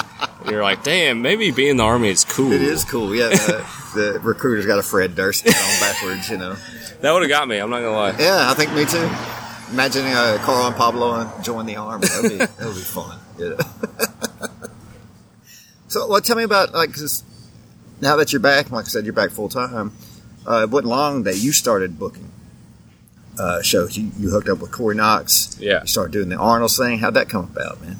you're 0.50 0.62
like, 0.62 0.82
damn, 0.82 1.22
maybe 1.22 1.50
being 1.50 1.70
in 1.70 1.76
the 1.76 1.84
army 1.84 2.08
is 2.08 2.24
cool. 2.24 2.52
It 2.52 2.62
is 2.62 2.84
cool. 2.84 3.14
Yeah, 3.14 3.28
the, 3.30 3.66
the 3.94 4.20
recruiter's 4.20 4.66
got 4.66 4.78
a 4.78 4.82
Fred 4.82 5.14
Durst 5.14 5.46
on 5.46 5.52
backwards. 5.52 6.28
You 6.30 6.38
know. 6.38 6.56
That 7.00 7.12
would 7.12 7.22
have 7.22 7.28
got 7.28 7.48
me. 7.48 7.58
I'm 7.58 7.70
not 7.70 7.80
gonna 7.80 7.92
lie. 7.92 8.16
Yeah, 8.18 8.50
I 8.50 8.54
think 8.54 8.72
me 8.72 8.84
too. 8.84 9.08
Imagining 9.72 10.12
uh, 10.12 10.38
Carl 10.42 10.66
and 10.66 10.76
Pablo 10.76 11.30
join 11.42 11.66
the 11.66 11.76
army. 11.76 12.06
That 12.06 12.22
would 12.22 12.30
be, 12.30 12.36
that 12.38 12.58
would 12.60 12.74
be 12.74 12.80
fun. 12.80 13.18
Yeah. 13.38 13.56
so, 15.88 16.08
well, 16.08 16.20
tell 16.20 16.36
me 16.36 16.44
about 16.44 16.72
like 16.72 16.92
'cause 16.92 17.24
now 18.00 18.16
that 18.16 18.32
you're 18.32 18.40
back. 18.40 18.70
Like 18.70 18.84
I 18.84 18.88
said, 18.88 19.04
you're 19.04 19.14
back 19.14 19.30
full 19.30 19.48
time. 19.48 19.92
Uh, 20.46 20.62
it 20.62 20.70
wasn't 20.70 20.88
long 20.90 21.22
that 21.22 21.36
you 21.38 21.52
started 21.52 21.98
booking 21.98 22.30
uh, 23.38 23.62
shows. 23.62 23.96
You, 23.96 24.10
you 24.18 24.30
hooked 24.30 24.48
up 24.48 24.60
with 24.60 24.72
Corey 24.72 24.94
Knox. 24.94 25.56
Yeah. 25.60 25.80
You 25.82 25.86
started 25.86 26.12
doing 26.12 26.28
the 26.28 26.36
Arnold's 26.36 26.76
thing. 26.76 26.98
How'd 26.98 27.14
that 27.14 27.28
come 27.28 27.44
about, 27.44 27.80
man? 27.80 27.96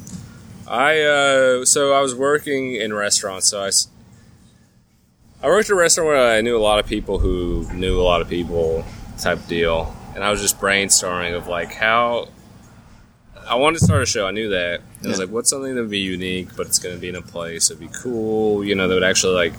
I 0.66 1.00
uh, 1.02 1.64
so 1.64 1.92
I 1.92 2.00
was 2.00 2.14
working 2.14 2.74
in 2.74 2.94
restaurants. 2.94 3.48
So 3.48 3.62
I 3.62 3.70
I 5.42 5.48
worked 5.48 5.68
at 5.68 5.74
a 5.74 5.76
restaurant 5.76 6.08
where 6.08 6.36
I 6.36 6.40
knew 6.40 6.56
a 6.56 6.58
lot 6.58 6.78
of 6.78 6.86
people 6.86 7.18
who 7.18 7.70
knew 7.74 8.00
a 8.00 8.02
lot 8.02 8.22
of 8.22 8.28
people, 8.28 8.84
type 9.18 9.46
deal. 9.46 9.94
And 10.14 10.22
I 10.22 10.30
was 10.30 10.40
just 10.40 10.58
brainstorming 10.58 11.36
of 11.36 11.48
like 11.48 11.72
how 11.72 12.28
I 13.46 13.56
wanted 13.56 13.80
to 13.80 13.84
start 13.84 14.02
a 14.02 14.06
show. 14.06 14.26
I 14.26 14.30
knew 14.30 14.48
that. 14.50 14.80
And 14.98 15.06
I 15.06 15.08
was 15.10 15.18
like, 15.18 15.28
what's 15.28 15.50
something 15.50 15.74
that 15.74 15.80
would 15.80 15.90
be 15.90 15.98
unique, 15.98 16.56
but 16.56 16.66
it's 16.66 16.78
going 16.78 16.94
to 16.94 17.00
be 17.00 17.08
in 17.08 17.16
a 17.16 17.22
place. 17.22 17.70
It'd 17.70 17.80
be 17.80 17.94
cool. 17.94 18.64
You 18.64 18.74
know, 18.74 18.88
that 18.88 18.94
would 18.94 19.04
actually 19.04 19.34
like. 19.34 19.52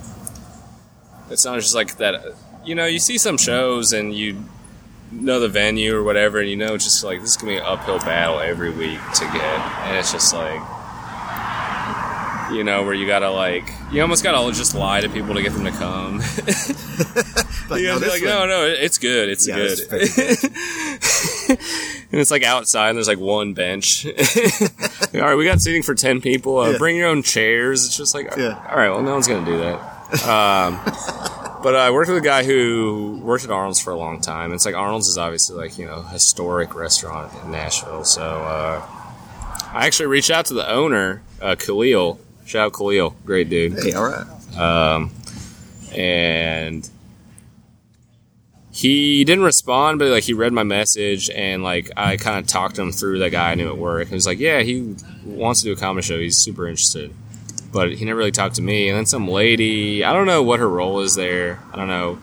It's 1.30 1.46
not 1.46 1.60
just 1.60 1.76
like 1.76 1.98
that. 1.98 2.36
You 2.64 2.76
know, 2.76 2.86
you 2.86 3.00
see 3.00 3.18
some 3.18 3.38
shows 3.38 3.94
and 3.94 4.14
you 4.14 4.44
know 5.16 5.40
the 5.40 5.50
venue 5.50 5.96
or 5.96 6.04
whatever, 6.04 6.40
and 6.40 6.50
you 6.50 6.56
know 6.56 6.78
just 6.78 7.04
like 7.04 7.22
this 7.22 7.32
is 7.32 7.38
gonna 7.38 7.54
be 7.54 7.58
an 7.58 7.64
uphill 7.66 8.00
battle 8.00 8.40
every 8.40 8.70
week 8.72 9.00
to 9.16 9.26
get, 9.26 9.60
and 9.88 9.98
it's 9.98 10.12
just 10.12 10.34
like 10.34 10.62
you 12.52 12.64
know 12.64 12.84
where 12.84 12.94
you 12.94 13.08
gotta 13.08 13.30
like 13.30 13.64
you 13.92 14.02
almost 14.02 14.24
gotta 14.24 14.52
just 14.56 14.76
lie 14.76 15.02
to 15.02 15.10
people 15.10 15.34
to 15.34 15.42
get 15.42 15.52
them 15.54 15.64
to 15.66 15.72
come. 15.72 16.22
Like, 17.68 17.82
you 17.82 17.88
no, 17.88 17.94
gotta 18.00 18.06
be 18.06 18.12
this 18.12 18.22
like, 18.22 18.30
no, 18.30 18.46
no, 18.46 18.66
it's 18.68 19.00
good, 19.00 19.28
it's 19.28 19.48
Yeah, 19.48 19.56
good. 19.56 19.72
it's 19.72 19.86
very 21.48 21.58
and 22.12 22.22
it's 22.22 22.30
like 22.30 22.44
outside, 22.44 22.90
and 22.90 22.98
there's 22.98 23.08
like 23.08 23.18
one 23.20 23.56
bench. 23.56 24.06
all 25.16 25.22
right, 25.22 25.34
we 25.36 25.46
got 25.46 25.60
seating 25.62 25.82
for 25.82 25.96
ten 25.96 26.22
people. 26.22 26.60
Uh, 26.60 26.72
Yeah. 26.74 26.78
Bring 26.78 26.96
your 26.96 27.08
own 27.08 27.24
chairs. 27.24 27.84
It's 27.88 27.98
just 27.98 28.14
like, 28.14 28.30
Yeah. 28.38 28.64
all 28.70 28.78
right, 28.78 28.90
well, 28.92 29.02
no 29.02 29.14
one's 29.14 29.28
gonna 29.28 29.44
do 29.48 29.58
that. 29.58 29.80
Um, 30.28 30.80
but 31.66 31.76
I 31.76 31.90
worked 31.90 32.10
with 32.10 32.20
a 32.20 32.22
guy 32.22 32.44
who 32.44 33.20
worked 33.24 33.44
at 33.44 33.50
Arnold's 33.50 33.82
for 33.82 33.90
a 33.90 33.98
long 33.98 34.22
time. 34.22 34.54
It's 34.54 34.68
like 34.68 34.76
Arnold's 34.76 35.08
is 35.08 35.18
obviously 35.18 35.58
like 35.58 35.80
you 35.80 35.88
know 35.88 36.04
historic 36.04 36.76
restaurant 36.76 37.34
in 37.44 37.50
Nashville. 37.50 38.04
So 38.04 38.22
uh, 38.22 38.86
I 39.74 39.88
actually 39.88 40.06
reached 40.06 40.30
out 40.30 40.46
to 40.46 40.54
the 40.54 40.70
owner, 40.70 41.24
uh, 41.42 41.56
Kahlil. 41.56 42.20
Shout 42.46 42.68
out 42.68 42.74
Kahlil, 42.74 43.16
great 43.26 43.50
dude 43.50 43.74
Hey, 43.82 43.94
all 43.94 44.06
right. 44.06 44.56
um, 44.56 45.10
and 45.92 46.88
he 48.72 49.24
didn't 49.24 49.44
respond, 49.44 49.98
but 49.98 50.10
like 50.10 50.24
he 50.24 50.34
read 50.34 50.54
my 50.54 50.62
message, 50.62 51.32
and 51.32 51.64
like 51.64 51.90
I 51.98 52.18
kind 52.18 52.38
of 52.38 52.46
talked 52.46 52.78
him 52.78 52.92
through 52.92 53.18
that 53.20 53.32
guy 53.32 53.54
I 53.54 53.56
knew 53.56 53.70
at 53.70 53.78
work. 53.80 54.10
He 54.10 54.14
was 54.14 54.28
like, 54.28 54.38
"Yeah, 54.38 54.62
he 54.62 54.96
wants 55.26 55.62
to 55.62 55.70
do 55.70 55.74
a 55.74 55.76
comedy 55.76 56.06
show. 56.06 56.20
He's 56.20 56.38
super 56.38 56.68
interested." 56.68 57.12
But 57.76 57.92
he 57.96 58.06
never 58.06 58.18
really 58.18 58.32
talked 58.32 58.56
to 58.56 58.62
me. 58.62 58.88
And 58.88 58.98
then 58.98 59.06
some 59.06 59.28
lady, 59.28 60.02
I 60.02 60.14
don't 60.14 60.28
know 60.28 60.42
what 60.42 60.62
her 60.62 60.70
role 60.70 61.02
is 61.02 61.16
there. 61.16 61.60
I 61.74 61.76
don't 61.76 61.90
know. 61.90 62.20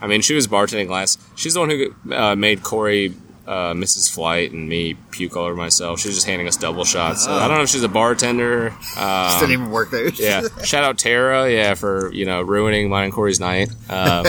I 0.00 0.06
mean, 0.06 0.20
she 0.20 0.32
was 0.32 0.46
bartending 0.46 0.88
last. 0.88 1.20
She's 1.34 1.54
the 1.54 1.60
one 1.60 1.70
who 1.70 1.92
uh, 2.14 2.36
made 2.36 2.62
Corey 2.62 3.12
uh, 3.44 3.72
Mrs. 3.72 4.14
Flight 4.14 4.52
and 4.52 4.68
me 4.68 4.94
puke 5.10 5.36
all 5.36 5.46
over 5.46 5.56
myself. 5.56 5.98
She 5.98 6.06
was 6.06 6.14
just 6.14 6.28
handing 6.28 6.46
us 6.46 6.56
double 6.56 6.84
shots. 6.84 7.24
So 7.24 7.32
I 7.32 7.48
don't 7.48 7.56
know 7.56 7.64
if 7.64 7.68
she's 7.68 7.82
a 7.82 7.88
bartender. 7.88 8.72
Um, 8.96 9.40
Didn't 9.40 9.52
even 9.52 9.70
work 9.72 9.90
there. 9.90 10.08
yeah. 10.14 10.42
Shout 10.62 10.84
out 10.84 10.98
Tara, 10.98 11.50
yeah, 11.50 11.74
for 11.74 12.12
you 12.12 12.24
know 12.24 12.40
ruining 12.42 12.88
mine 12.88 13.06
and 13.06 13.12
Corey's 13.12 13.40
night. 13.40 13.70
Um, 13.90 14.26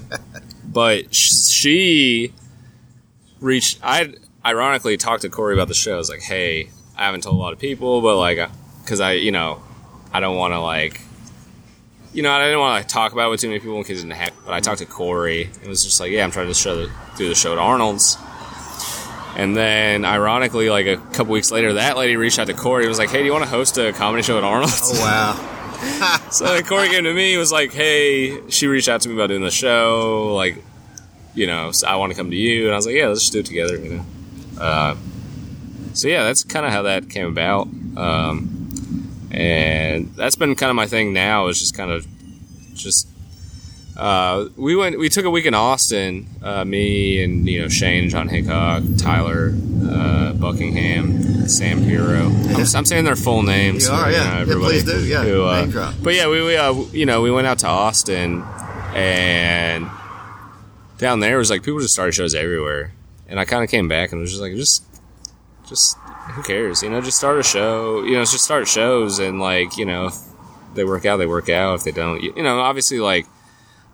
but 0.66 1.14
sh- 1.14 1.48
she 1.48 2.34
reached. 3.40 3.80
I 3.82 4.12
ironically 4.44 4.98
talked 4.98 5.22
to 5.22 5.30
Corey 5.30 5.54
about 5.54 5.68
the 5.68 5.74
show. 5.74 5.94
I 5.94 5.96
was 5.96 6.10
like, 6.10 6.20
hey, 6.20 6.68
I 6.98 7.06
haven't 7.06 7.22
told 7.22 7.36
a 7.36 7.38
lot 7.38 7.54
of 7.54 7.58
people, 7.58 8.02
but 8.02 8.18
like, 8.18 8.38
because 8.82 9.00
I, 9.00 9.12
you 9.12 9.32
know, 9.32 9.62
I 10.12 10.20
don't 10.20 10.36
want 10.36 10.52
to 10.54 10.60
like. 10.60 11.00
You 12.12 12.22
know, 12.22 12.30
I 12.30 12.44
didn't 12.44 12.60
want 12.60 12.72
to 12.72 12.80
like, 12.80 12.88
talk 12.88 13.12
about 13.12 13.28
it 13.28 13.30
with 13.30 13.40
too 13.40 13.48
many 13.48 13.60
people 13.60 13.78
in 13.78 13.84
case 13.84 13.98
it 13.98 14.02
didn't 14.02 14.16
happen. 14.16 14.36
But 14.44 14.52
I 14.52 14.60
talked 14.60 14.80
to 14.80 14.86
Corey. 14.86 15.48
It 15.62 15.66
was 15.66 15.82
just 15.82 15.98
like, 15.98 16.10
yeah, 16.10 16.24
I'm 16.24 16.30
trying 16.30 16.48
to 16.48 16.54
show 16.54 16.76
the, 16.76 16.92
do 17.16 17.28
the 17.28 17.34
show 17.34 17.52
at 17.52 17.58
Arnold's. 17.58 18.18
And 19.34 19.56
then, 19.56 20.04
ironically, 20.04 20.68
like 20.68 20.86
a 20.86 20.98
couple 20.98 21.32
weeks 21.32 21.50
later, 21.50 21.74
that 21.74 21.96
lady 21.96 22.16
reached 22.16 22.38
out 22.38 22.48
to 22.48 22.54
Corey. 22.54 22.84
and 22.84 22.90
was 22.90 22.98
like, 22.98 23.08
"Hey, 23.08 23.20
do 23.20 23.24
you 23.24 23.32
want 23.32 23.44
to 23.44 23.50
host 23.50 23.78
a 23.78 23.92
comedy 23.94 24.22
show 24.22 24.36
at 24.36 24.44
Arnold's?" 24.44 24.80
Oh 24.84 25.00
wow. 25.00 25.48
So 26.30 26.44
like, 26.44 26.66
Corey 26.66 26.88
came 26.90 27.04
to 27.04 27.14
me, 27.14 27.36
was 27.38 27.50
like, 27.50 27.72
"Hey," 27.72 28.48
she 28.50 28.66
reached 28.66 28.88
out 28.88 29.00
to 29.02 29.08
me 29.08 29.14
about 29.14 29.28
doing 29.28 29.42
the 29.42 29.50
show. 29.50 30.34
Like, 30.34 30.62
you 31.34 31.46
know, 31.46 31.72
so 31.72 31.88
I 31.88 31.96
want 31.96 32.12
to 32.12 32.16
come 32.16 32.30
to 32.30 32.36
you, 32.36 32.66
and 32.66 32.74
I 32.74 32.76
was 32.76 32.84
like, 32.84 32.94
"Yeah, 32.94 33.08
let's 33.08 33.20
just 33.20 33.32
do 33.32 33.40
it 33.40 33.46
together." 33.46 33.78
You 33.78 33.94
know. 33.96 34.04
Uh, 34.60 34.96
so 35.94 36.08
yeah, 36.08 36.24
that's 36.24 36.44
kind 36.44 36.66
of 36.66 36.72
how 36.72 36.82
that 36.82 37.08
came 37.08 37.26
about, 37.26 37.68
um, 37.96 38.61
and 39.32 40.14
that's 40.14 40.36
been 40.36 40.54
kind 40.54 40.68
of 40.70 40.76
my 40.76 40.86
thing 40.86 41.12
now. 41.12 41.48
Is 41.48 41.58
just 41.58 41.74
kind 41.74 41.90
of 41.90 42.06
just. 42.74 43.08
Uh, 43.96 44.48
we 44.56 44.76
went. 44.76 44.98
We 44.98 45.08
took 45.08 45.24
a 45.24 45.30
week 45.30 45.46
in 45.46 45.54
Austin. 45.54 46.26
Uh, 46.42 46.64
me 46.64 47.22
and 47.22 47.48
you 47.48 47.62
know 47.62 47.68
Shane, 47.68 48.08
John 48.10 48.28
Hickok, 48.28 48.82
Tyler, 48.98 49.54
uh, 49.88 50.32
Buckingham, 50.34 51.48
Sam 51.48 51.82
Hero. 51.82 52.26
I'm, 52.26 52.56
I'm 52.74 52.84
saying 52.84 53.04
their 53.04 53.16
full 53.16 53.42
names. 53.42 53.86
You 53.86 53.92
are, 53.94 54.10
you 54.10 54.16
yeah. 54.16 54.24
know, 54.24 54.30
Yeah, 54.30 54.40
everybody 54.40 54.82
please 54.82 54.84
do, 54.84 55.04
yeah. 55.06 55.22
who, 55.24 55.44
uh, 55.44 55.92
but 56.02 56.14
yeah, 56.14 56.28
we, 56.28 56.42
we 56.44 56.56
uh, 56.56 56.72
you 56.92 57.06
know 57.06 57.22
we 57.22 57.30
went 57.30 57.46
out 57.46 57.58
to 57.60 57.68
Austin, 57.68 58.42
and 58.94 59.88
down 60.98 61.20
there 61.20 61.38
was 61.38 61.50
like 61.50 61.62
people 61.62 61.80
just 61.80 61.94
started 61.94 62.12
shows 62.12 62.34
everywhere, 62.34 62.92
and 63.28 63.40
I 63.40 63.44
kind 63.44 63.64
of 63.64 63.70
came 63.70 63.88
back 63.88 64.12
and 64.12 64.20
was 64.20 64.30
just 64.30 64.42
like 64.42 64.54
just 64.54 64.84
just 65.66 65.96
who 66.30 66.42
cares, 66.42 66.82
you 66.82 66.90
know, 66.90 67.00
just 67.00 67.18
start 67.18 67.38
a 67.38 67.42
show, 67.42 68.02
you 68.04 68.12
know, 68.12 68.24
just 68.24 68.44
start 68.44 68.68
shows 68.68 69.18
and 69.18 69.40
like 69.40 69.76
you 69.76 69.84
know 69.84 70.06
if 70.06 70.14
they 70.74 70.84
work 70.84 71.04
out, 71.04 71.18
they 71.18 71.26
work 71.26 71.48
out. 71.48 71.74
If 71.74 71.84
they 71.84 71.92
don't, 71.92 72.22
you, 72.22 72.32
you 72.36 72.42
know, 72.42 72.60
obviously 72.60 73.00
like 73.00 73.26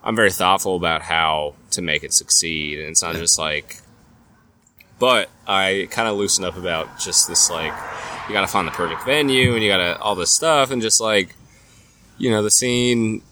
I'm 0.04 0.16
very 0.16 0.30
thoughtful 0.30 0.76
about 0.76 1.02
how 1.02 1.54
to 1.72 1.82
make 1.82 2.04
it 2.04 2.12
succeed, 2.12 2.78
and 2.78 2.88
it's 2.88 3.02
not 3.02 3.14
just 3.16 3.38
like. 3.38 3.78
But 4.98 5.30
I 5.46 5.86
kind 5.92 6.08
of 6.08 6.16
loosen 6.16 6.44
up 6.44 6.56
about 6.56 6.98
just 6.98 7.28
this 7.28 7.50
like 7.50 7.72
you 8.28 8.34
got 8.34 8.42
to 8.42 8.46
find 8.46 8.68
the 8.68 8.72
perfect 8.72 9.04
venue 9.04 9.54
and 9.54 9.62
you 9.62 9.70
got 9.70 9.78
to 9.78 9.98
all 10.00 10.14
this 10.14 10.32
stuff 10.32 10.70
and 10.70 10.82
just 10.82 11.00
like 11.00 11.34
you 12.18 12.30
know 12.30 12.42
the 12.42 12.50
scene 12.50 13.22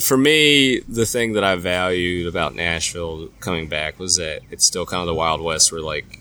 for 0.00 0.16
me 0.16 0.80
the 0.80 1.06
thing 1.06 1.32
that 1.32 1.42
i 1.42 1.56
valued 1.56 2.26
about 2.26 2.54
nashville 2.54 3.28
coming 3.40 3.66
back 3.66 3.98
was 3.98 4.16
that 4.16 4.40
it's 4.50 4.66
still 4.66 4.86
kind 4.86 5.00
of 5.00 5.06
the 5.06 5.14
wild 5.14 5.40
west 5.40 5.72
where 5.72 5.80
like 5.80 6.20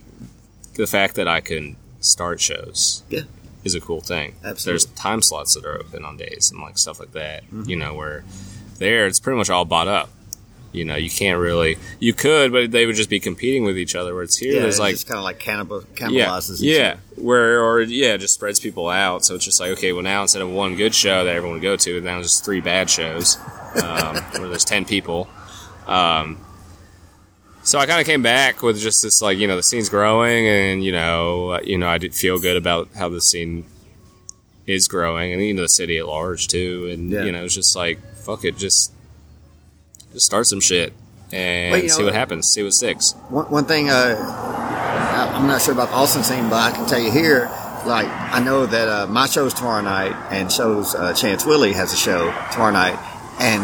the 0.75 0.87
fact 0.87 1.15
that 1.15 1.27
i 1.27 1.39
can 1.41 1.75
start 1.99 2.39
shows 2.39 3.03
Yeah. 3.09 3.21
is 3.63 3.75
a 3.75 3.81
cool 3.81 4.01
thing 4.01 4.35
Absolutely. 4.43 4.71
there's 4.71 4.85
time 4.99 5.21
slots 5.21 5.53
that 5.55 5.65
are 5.65 5.77
open 5.79 6.03
on 6.05 6.17
days 6.17 6.51
and 6.51 6.61
like 6.61 6.77
stuff 6.77 6.99
like 6.99 7.11
that 7.13 7.43
you 7.65 7.75
know 7.75 7.93
where 7.93 8.23
there 8.77 9.05
it's 9.07 9.19
pretty 9.19 9.37
much 9.37 9.49
all 9.49 9.65
bought 9.65 9.87
up 9.87 10.09
you 10.71 10.85
know 10.85 10.95
you 10.95 11.09
can't 11.09 11.39
really 11.39 11.77
you 11.99 12.13
could 12.13 12.51
but 12.51 12.71
they 12.71 12.85
would 12.85 12.95
just 12.95 13.09
be 13.09 13.19
competing 13.19 13.63
with 13.65 13.77
each 13.77 13.95
other 13.95 14.13
where 14.13 14.23
it's 14.23 14.37
here 14.37 14.53
Yeah, 14.53 14.59
there's 14.61 14.75
it's 14.75 14.79
like 14.79 14.93
just 14.93 15.07
kind 15.07 15.17
of 15.17 15.23
like 15.23 15.39
cannibal, 15.39 15.83
yeah, 15.97 16.07
cannibalizes. 16.27 16.59
yeah, 16.61 16.91
other. 17.15 17.21
where 17.23 17.63
or 17.63 17.81
yeah, 17.81 18.13
it 18.13 18.19
just 18.19 18.35
spreads 18.35 18.59
people 18.59 18.87
out. 18.87 19.25
So 19.25 19.33
it's 19.33 19.43
just 19.45 19.59
like 19.59 19.71
okay, 19.71 19.93
well 19.93 20.03
now 20.03 20.21
instead 20.21 20.43
of 20.43 20.49
one 20.51 20.75
good 20.75 20.93
show 20.93 21.25
that 21.25 21.35
everyone 21.35 21.55
would 21.55 21.63
go 21.63 21.75
to, 21.75 21.99
now 22.01 22.15
there's 22.19 22.39
three 22.39 22.61
bad 22.61 22.87
shows 22.87 23.37
um, 23.83 24.15
where 24.37 24.47
there's 24.47 24.63
ten 24.63 24.85
people. 24.85 25.27
Um, 25.87 26.37
so 27.69 27.77
I 27.77 27.85
kind 27.85 27.99
of 28.01 28.05
came 28.07 28.23
back 28.23 28.63
with 28.63 28.79
just 28.79 29.03
this 29.03 29.21
like 29.21 29.37
you 29.37 29.47
know 29.47 29.55
the 29.55 29.63
scene's 29.63 29.89
growing, 29.89 30.47
and 30.47 30.83
you 30.83 30.91
know 30.91 31.59
you 31.61 31.77
know 31.77 31.87
I 31.87 31.97
did 31.99 32.13
feel 32.15 32.39
good 32.39 32.57
about 32.57 32.89
how 32.95 33.09
the 33.09 33.21
scene 33.21 33.65
is 34.65 34.87
growing, 34.87 35.33
and 35.33 35.41
you 35.43 35.53
know 35.53 35.61
the 35.63 35.67
city 35.69 35.97
at 35.97 36.07
large 36.07 36.47
too, 36.47 36.89
and 36.91 37.11
Yeah. 37.11 37.23
you 37.25 37.31
know 37.31 37.43
it's 37.45 37.53
just 37.55 37.75
like 37.75 37.99
fuck 38.25 38.43
it, 38.45 38.57
just 38.57 38.91
just 40.13 40.25
start 40.25 40.47
some 40.47 40.59
shit 40.59 40.93
and 41.31 41.71
Well, 41.71 41.83
you 41.83 41.89
see 41.89 41.99
know- 41.99 42.05
what 42.05 42.15
happens, 42.15 42.47
see 42.47 42.63
what 42.63 42.73
sticks. 42.73 43.13
One, 43.29 43.45
one 43.45 43.65
thing, 43.65 43.89
uh, 43.91 44.15
I- 44.19 45.31
I'm 45.35 45.45
not 45.47 45.61
sure 45.61 45.73
about 45.73 45.89
the 45.89 45.95
Austin 45.95 46.23
scene, 46.23 46.49
but 46.49 46.55
I 46.55 46.71
can 46.71 46.87
tell 46.87 46.99
you 46.99 47.11
here, 47.11 47.47
like, 47.85 48.07
I 48.09 48.39
know 48.39 48.65
that 48.65 48.87
uh, 48.87 49.05
my 49.07 49.27
show's 49.27 49.53
tomorrow 49.53 49.81
night, 49.83 50.15
and 50.31 50.51
show's 50.51 50.95
uh, 50.95 51.13
Chance 51.13 51.45
Willie 51.45 51.73
has 51.73 51.93
a 51.93 51.95
show 51.95 52.33
tomorrow 52.51 52.71
night, 52.73 52.97
and 53.39 53.61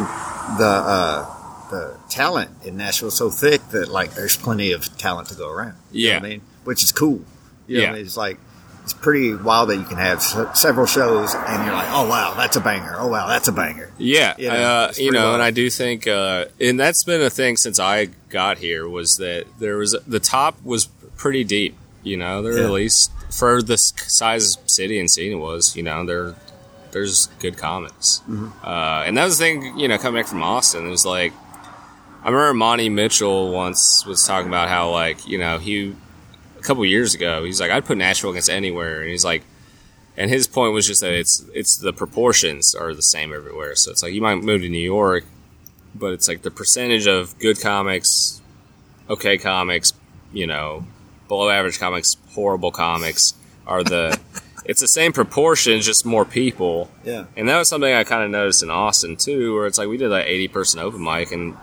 the 0.60 0.66
uh, 0.68 1.26
the 1.70 1.98
talent 2.10 2.52
in 2.64 2.78
Nashville 2.78 3.10
is 3.10 3.16
so 3.16 3.30
thick 3.30 3.62
that 3.70 3.90
like 3.90 4.14
there's 4.14 4.38
plenty 4.38 4.72
of 4.72 4.98
talent 4.98 5.30
to 5.30 5.36
go 5.36 5.50
around. 5.50 5.76
Yeah. 5.92 6.18
I 6.18 6.20
mean, 6.22 6.42
which 6.64 6.84
is 6.84 6.92
cool. 6.92 7.22
You 7.68 7.78
know 7.78 7.84
Yeah. 7.84 7.90
I 7.90 7.94
mean? 7.94 8.02
it's 8.06 8.18
like 8.18 8.38
it's 8.84 8.94
pretty 8.94 9.34
wild 9.34 9.70
that 9.70 9.78
you 9.78 9.84
can 9.84 9.98
have 9.98 10.22
se- 10.22 10.50
several 10.54 10.86
shows 10.86 11.34
and 11.34 11.66
you're 11.66 11.74
like, 11.74 11.88
oh 11.90 12.08
wow, 12.08 12.36
that's 12.38 12.56
a 12.56 12.62
banger. 12.62 12.94
Oh 12.98 13.08
wow, 13.08 13.28
that's 13.28 13.48
a 13.48 13.52
banger. 13.52 13.92
Yeah, 13.98 14.36
You 14.38 14.50
know, 14.50 14.54
uh, 14.84 14.88
it's 14.90 15.00
you 15.00 15.10
pretty 15.10 15.24
know, 15.24 15.34
and. 15.34 15.42
I 15.42 15.50
do 15.52 15.70
think, 15.72 16.08
uh, 16.08 16.46
and 16.62 16.80
that's 16.80 17.04
been 17.04 17.22
a 17.24 17.32
thing 17.32 17.58
since 17.58 17.80
I 17.80 18.10
got 18.30 18.60
here 18.60 18.88
was 18.88 19.18
that 19.18 19.46
there 19.60 19.78
was 19.78 19.96
the 20.06 20.20
top 20.20 20.62
was 20.64 20.86
pretty 21.18 21.44
deep. 21.44 21.76
You 22.04 22.18
know, 22.18 22.44
there 22.44 22.60
Yeah. 22.60 22.66
at 22.66 22.70
least 22.72 23.12
for 23.32 23.64
the 23.64 23.74
s- 23.74 23.92
size 24.06 24.56
of 24.58 24.70
city 24.70 25.00
and 25.00 25.10
scene 25.10 25.32
it 25.32 25.36
was. 25.42 25.76
You 25.76 25.82
know, 25.82 26.06
there 26.06 26.36
there's 26.92 27.26
good 27.40 27.58
comics, 27.58 28.22
Mm-hmm. 28.30 28.50
uh, 28.64 29.04
and 29.08 29.18
that 29.18 29.26
was 29.26 29.40
the 29.40 29.46
thing. 29.46 29.80
You 29.80 29.88
know, 29.88 29.98
coming 29.98 30.22
back 30.22 30.30
from 30.30 30.44
Austin, 30.44 30.86
it 30.86 30.90
was 30.92 31.08
like 31.08 31.34
I 32.26 32.30
remember 32.30 32.56
Monty 32.56 32.90
Mitchell 32.90 33.52
once 33.52 34.04
was 34.04 34.26
talking 34.26 34.48
about 34.48 34.68
how 34.68 34.90
like 34.90 35.28
you 35.28 35.38
know 35.38 35.60
he 35.60 35.96
a 36.58 36.62
couple 36.62 36.84
years 36.84 37.14
ago 37.14 37.44
he's 37.46 37.62
like 37.62 37.70
I'd 37.70 37.86
put 37.86 37.98
Nashville 37.98 38.32
against 38.32 38.50
anywhere, 38.50 39.02
and 39.02 39.10
he's 39.10 39.24
like. 39.24 39.44
And 40.18 40.32
his 40.32 40.48
point 40.48 40.72
was 40.72 40.88
just 40.88 41.02
that 41.02 41.12
it's 41.12 41.44
it's 41.54 41.76
the 41.76 41.92
proportions 41.92 42.74
are 42.74 42.94
the 42.94 43.02
same 43.02 43.34
everywhere. 43.34 43.76
So 43.76 43.92
it's 43.92 44.02
like 44.02 44.14
you 44.14 44.22
might 44.22 44.36
move 44.36 44.62
to 44.62 44.70
New 44.70 44.78
York, 44.78 45.26
but 45.94 46.14
it's 46.14 46.30
like 46.30 46.42
the 46.42 46.52
percentage 46.52 47.06
of 47.06 47.38
good 47.38 47.60
comics, 47.60 48.42
okay 49.10 49.38
comics, 49.38 49.92
you 50.32 50.48
know, 50.48 50.86
below 51.28 51.50
average 51.50 51.80
comics, 51.80 52.16
horrible 52.30 52.72
comics 52.72 53.34
are 53.68 53.84
the. 53.84 54.18
it's 54.66 54.80
the 54.80 54.88
same 54.88 55.12
proportions, 55.12 55.86
just 55.86 56.06
more 56.06 56.24
people. 56.24 56.90
Yeah, 57.04 57.26
And 57.36 57.50
that 57.50 57.58
was 57.58 57.68
something 57.68 57.94
I 57.94 58.06
kind 58.06 58.24
of 58.24 58.32
noticed 58.32 58.64
in 58.64 58.70
Austin 58.70 59.18
too, 59.18 59.54
where 59.54 59.68
it's 59.68 59.78
like 59.78 59.90
we 59.90 59.98
did 59.98 60.10
like 60.10 60.28
eighty 60.28 60.48
person 60.48 60.80
open 60.80 61.04
mic, 61.04 61.34
and 61.34 61.58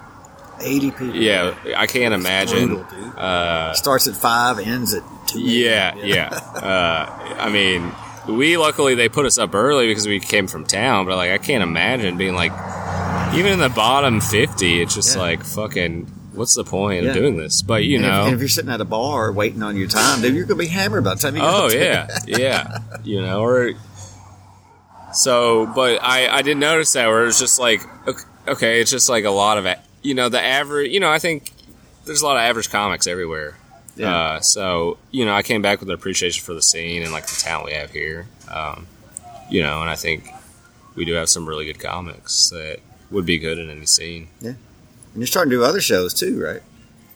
eighty 0.63 0.91
people. 0.91 1.15
yeah, 1.17 1.55
I 1.77 1.87
can't 1.87 2.15
imagine. 2.15 2.69
brutal, 2.69 2.87
dude. 2.91 3.77
Starts 3.77 4.07
at 4.09 4.15
five, 4.17 4.59
ends 4.59 4.95
at 4.95 5.03
two. 5.29 5.39
Uh, 5.39 5.43
Yeah, 5.43 5.95
yeah. 5.97 6.29
Uh, 6.29 7.37
I 7.39 7.51
mean, 7.51 7.93
we 8.29 8.57
luckily 8.57 8.95
they 8.95 9.09
put 9.09 9.27
us 9.27 9.39
up 9.39 9.55
early 9.55 9.87
because 9.89 10.07
we 10.07 10.21
came 10.21 10.47
from 10.47 10.65
town, 10.65 11.07
but 11.07 11.17
like 11.17 11.31
I 11.31 11.39
can't 11.39 11.63
imagine 11.63 12.17
being 12.17 12.35
like 12.35 12.53
even 13.35 13.53
in 13.53 13.59
the 13.59 13.69
bottom 13.71 14.21
fifty. 14.21 14.81
It's 14.83 14.95
just 14.95 15.17
Yeah. 15.17 15.23
like 15.23 15.45
fucking. 15.45 16.19
What's 16.35 16.55
the 16.55 16.65
point 16.65 17.05
Yeah. 17.05 17.11
of 17.11 17.17
doing 17.17 17.37
this? 17.37 17.61
But 17.61 17.85
you 17.85 17.97
And 17.97 18.07
if, 18.07 18.11
know, 18.11 18.25
and 18.25 18.35
if 18.35 18.41
you're 18.41 18.49
sitting 18.49 18.71
at 18.71 18.81
a 18.81 18.87
bar 18.87 19.31
waiting 19.33 19.63
on 19.63 19.77
your 19.77 19.87
time, 19.89 20.23
dude, 20.23 20.35
you're 20.35 20.47
gonna 20.47 20.59
be 20.61 20.67
hammered 20.67 21.05
by 21.05 21.15
the 21.15 21.21
time 21.21 21.37
you 21.37 21.43
oh 21.45 21.69
yeah, 21.71 22.09
yeah. 22.27 22.79
You 23.05 23.21
know, 23.21 23.43
or 23.43 23.73
so. 25.13 25.67
But 25.67 26.03
I 26.03 26.29
I 26.29 26.43
didn't 26.43 26.61
notice 26.61 26.93
that 26.93 27.07
where 27.09 27.27
it's 27.27 27.39
just 27.39 27.59
like 27.59 27.83
okay, 28.09 28.23
okay, 28.49 28.81
it's 28.81 28.91
just 28.91 29.09
like 29.09 29.25
a 29.25 29.31
lot 29.31 29.59
of 29.59 29.67
you 30.03 30.15
know 30.15 30.29
the 30.29 30.41
average. 30.43 30.91
You 30.93 31.01
know, 31.01 31.11
I 31.11 31.19
think 31.19 31.53
there's 32.05 32.23
a 32.23 32.27
lot 32.27 32.37
of 32.37 32.43
average 32.43 32.71
comics 32.71 33.07
everywhere. 33.07 33.57
Yeah. 33.97 34.15
Uh, 34.17 34.41
so 34.41 34.99
you 35.11 35.25
know, 35.25 35.35
I 35.35 35.43
came 35.43 35.63
back 35.63 35.81
with 35.81 35.89
an 35.89 35.95
appreciation 35.95 36.45
for 36.45 36.55
the 36.55 36.63
scene 36.63 37.03
and 37.03 37.13
like 37.13 37.27
the 37.27 37.37
talent 37.41 37.67
we 37.67 37.73
have 37.73 37.91
here. 37.91 38.27
Um, 38.51 38.87
you 39.51 39.63
know, 39.63 39.81
and 39.83 39.91
I 39.91 39.97
think 39.97 40.27
we 40.95 41.05
do 41.05 41.13
have 41.15 41.29
some 41.29 41.47
really 41.49 41.65
good 41.67 41.79
comics 41.79 42.51
that 42.51 42.79
would 43.11 43.27
be 43.27 43.39
good 43.39 43.59
in 43.59 43.69
any 43.71 43.87
scene. 43.87 44.29
Yeah. 44.41 44.51
And 44.51 44.59
you're 45.17 45.27
starting 45.27 45.51
to 45.51 45.57
do 45.57 45.65
other 45.65 45.81
shows 45.81 46.15
too, 46.15 46.43
right? 46.43 46.63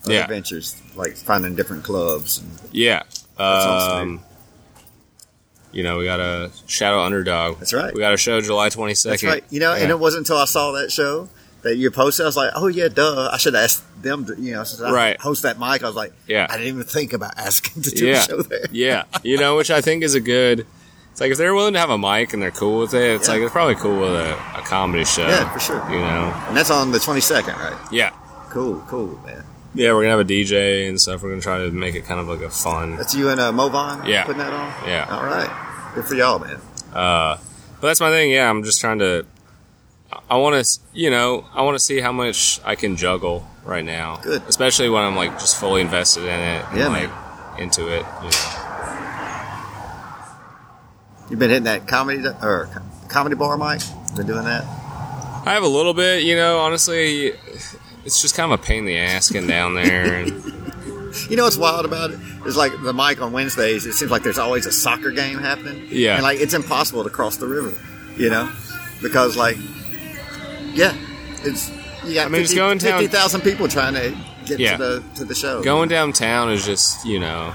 Other 0.04 0.14
Yeah. 0.14 0.22
Adventures, 0.24 0.80
like 0.94 1.16
finding 1.16 1.54
different 1.56 1.84
clubs. 1.84 2.38
And, 2.38 2.50
Yeah. 2.72 3.02
Um, 3.38 4.20
you 5.72 5.82
know, 5.82 5.98
we 5.98 6.04
got 6.04 6.20
a 6.20 6.50
Shadow 6.66 7.00
Underdog. 7.00 7.58
That's 7.58 7.72
right. 7.74 7.92
We 7.92 8.00
got 8.00 8.12
a 8.14 8.16
show 8.16 8.40
July 8.40 8.68
twenty 8.68 8.94
second. 8.94 9.12
that's 9.12 9.24
right. 9.24 9.44
You 9.50 9.60
know, 9.60 9.72
and 9.74 9.90
it 9.90 9.98
wasn't 9.98 10.20
until 10.26 10.38
I 10.38 10.44
saw 10.46 10.72
that 10.72 10.90
show 10.92 11.28
that 11.66 11.76
you 11.76 11.90
posted, 11.90 12.24
I 12.24 12.26
was 12.28 12.36
like, 12.36 12.52
oh 12.54 12.66
yeah, 12.68 12.88
duh. 12.88 13.28
I 13.32 13.36
should 13.38 13.54
ask 13.54 13.84
them 14.00 14.24
to, 14.26 14.34
you 14.40 14.54
know, 14.54 14.64
since 14.64 14.80
I 14.82 14.90
Right. 14.90 15.20
host 15.20 15.42
that 15.42 15.58
mic, 15.58 15.82
I 15.82 15.86
was 15.86 15.96
like, 15.96 16.12
Yeah. 16.26 16.46
I 16.48 16.56
didn't 16.56 16.68
even 16.68 16.84
think 16.84 17.12
about 17.12 17.36
asking 17.36 17.82
to 17.82 17.90
do 17.90 18.06
Yeah. 18.06 18.18
a 18.18 18.22
show 18.22 18.42
there. 18.42 18.66
yeah, 18.72 19.04
you 19.22 19.36
know, 19.38 19.56
which 19.56 19.70
I 19.70 19.80
think 19.80 20.02
is 20.02 20.14
a 20.14 20.20
good. 20.20 20.66
It's 21.12 21.20
like 21.20 21.32
if 21.32 21.38
they're 21.38 21.54
willing 21.54 21.72
to 21.74 21.78
have 21.80 21.88
a 21.90 21.96
mic 21.98 22.32
and 22.34 22.42
they're 22.42 22.50
cool 22.50 22.80
with 22.80 22.92
it, 22.94 23.02
it's 23.16 23.26
Yeah. 23.28 23.34
like 23.34 23.42
it's 23.42 23.52
probably 23.52 23.74
cool 23.76 23.98
with 24.00 24.12
a, 24.12 24.32
a 24.56 24.62
comedy 24.64 25.04
show. 25.04 25.26
Yeah, 25.26 25.48
for 25.52 25.60
sure. 25.60 25.82
You 25.90 25.98
know, 25.98 26.34
And 26.48 26.56
that's 26.56 26.70
on 26.70 26.92
the 26.92 26.98
22nd, 26.98 27.56
right? 27.58 27.76
yeah, 27.90 28.10
Cool, 28.50 28.84
cool, 28.88 29.18
man. 29.26 29.42
yeah. 29.74 29.92
We're 29.92 30.02
gonna 30.02 30.10
have 30.16 30.20
a 30.20 30.24
DJ 30.24 30.88
and 30.88 31.00
stuff. 31.00 31.22
We're 31.22 31.30
gonna 31.30 31.40
try 31.42 31.58
to 31.58 31.70
make 31.70 31.94
it 31.94 32.06
kind 32.06 32.20
of 32.20 32.28
like 32.28 32.42
a 32.42 32.50
fun. 32.50 32.96
That's 32.96 33.14
you 33.14 33.28
and 33.30 33.40
uh, 33.40 33.50
Movon 33.52 34.06
Yeah. 34.06 34.24
putting 34.24 34.38
that 34.42 34.52
on? 34.52 34.72
Yeah. 34.88 35.06
All 35.10 35.24
right. 35.24 35.50
Good 35.94 36.04
for 36.04 36.14
y'all, 36.14 36.38
man. 36.38 36.60
Uh, 36.94 37.38
but 37.80 37.88
that's 37.88 38.00
my 38.00 38.10
thing. 38.10 38.30
Yeah, 38.30 38.48
I'm 38.50 38.62
just 38.62 38.80
trying 38.80 38.98
to. 39.00 39.26
I 40.30 40.36
want 40.36 40.64
to, 40.64 40.80
you 40.92 41.10
know, 41.10 41.44
I 41.54 41.62
want 41.62 41.74
to 41.76 41.78
see 41.82 42.00
how 42.00 42.12
much 42.12 42.60
I 42.64 42.74
can 42.74 42.96
juggle 42.96 43.46
right 43.64 43.84
now. 43.84 44.16
Good. 44.22 44.42
especially 44.48 44.88
when 44.88 45.02
I'm 45.02 45.16
like 45.16 45.32
just 45.38 45.56
fully 45.58 45.80
invested 45.80 46.22
in 46.24 46.28
it. 46.28 46.64
and, 46.70 46.78
Yeah, 46.78 46.88
like 46.88 47.08
man. 47.10 47.62
into 47.62 47.88
it. 47.88 48.04
You 48.22 48.30
know. 48.30 48.62
You've 51.30 51.40
been 51.40 51.50
hitting 51.50 51.64
that 51.64 51.88
comedy 51.88 52.24
or 52.42 52.68
co- 52.72 52.82
comedy 53.08 53.34
bar, 53.34 53.56
Mike? 53.56 53.80
Been 54.14 54.26
doing 54.26 54.44
that? 54.44 54.64
I 54.64 55.52
have 55.54 55.64
a 55.64 55.68
little 55.68 55.94
bit, 55.94 56.22
you 56.22 56.36
know. 56.36 56.58
Honestly, 56.58 57.32
it's 58.04 58.22
just 58.22 58.36
kind 58.36 58.52
of 58.52 58.60
a 58.60 58.62
pain 58.62 58.80
in 58.80 58.86
the 58.86 58.96
ass 58.98 59.30
getting 59.30 59.48
down 59.48 59.74
there. 59.74 60.24
And, 61.16 61.30
You 61.30 61.36
know 61.36 61.44
what's 61.44 61.56
wild 61.56 61.86
about? 61.86 62.10
It's 62.44 62.56
like 62.58 62.72
the 62.82 62.92
mic 62.92 63.22
on 63.22 63.32
Wednesdays. 63.32 63.86
It 63.86 63.94
seems 63.94 64.10
like 64.10 64.22
there's 64.22 64.38
always 64.38 64.66
a 64.66 64.72
soccer 64.72 65.10
game 65.10 65.38
happening. 65.38 65.86
Yeah. 65.90 66.14
and 66.16 66.22
like 66.22 66.38
it's 66.40 66.52
impossible 66.52 67.04
to 67.04 67.10
cross 67.10 67.38
the 67.38 67.46
river. 67.46 67.72
You 68.18 68.28
know, 68.30 68.52
because 69.02 69.34
like, 69.36 69.56
yeah, 70.76 70.94
it's 71.42 71.70
you 72.04 72.14
got 72.14 72.26
I 72.26 72.28
mean, 72.28 72.42
it's 72.42 72.54
going 72.54 72.78
down- 72.78 73.00
50,000 73.00 73.40
people 73.40 73.68
trying 73.68 73.94
to 73.94 74.16
get 74.44 74.60
Yeah. 74.60 74.76
to 74.76 74.82
the 74.84 75.02
to 75.16 75.24
the 75.24 75.34
show. 75.34 75.62
going 75.62 75.88
downtown 75.88 76.52
is 76.52 76.64
just, 76.64 77.04
you 77.04 77.18
know, 77.18 77.52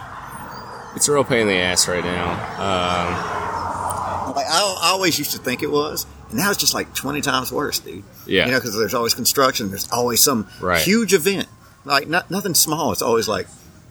it's 0.95 1.07
a 1.07 1.13
real 1.13 1.24
pain 1.24 1.41
in 1.41 1.47
the 1.47 1.55
ass 1.55 1.88
right 1.88 2.03
now. 2.03 2.32
Um, 2.32 4.36
Like 4.36 4.45
I, 4.47 4.78
I 4.82 4.89
always 4.91 5.17
used 5.19 5.32
to 5.32 5.39
think 5.39 5.61
it 5.63 5.72
was, 5.72 6.05
and 6.30 6.38
now 6.38 6.49
it's 6.49 6.59
just 6.59 6.74
like 6.74 6.93
20 6.95 7.22
times 7.22 7.51
worse, 7.51 7.80
dude. 7.80 8.03
Yeah. 8.26 8.45
you 8.45 8.51
know, 8.51 8.59
because 8.59 8.78
there's 8.78 8.93
always 8.93 9.13
construction. 9.13 9.69
There's 9.69 9.89
always 9.91 10.22
some 10.22 10.47
Right. 10.61 10.82
huge 10.82 11.13
event. 11.13 11.47
Like 11.86 12.07
not, 12.07 12.30
nothing 12.32 12.53
small. 12.55 12.91
It's 12.91 13.01
always 13.01 13.28
like 13.28 13.47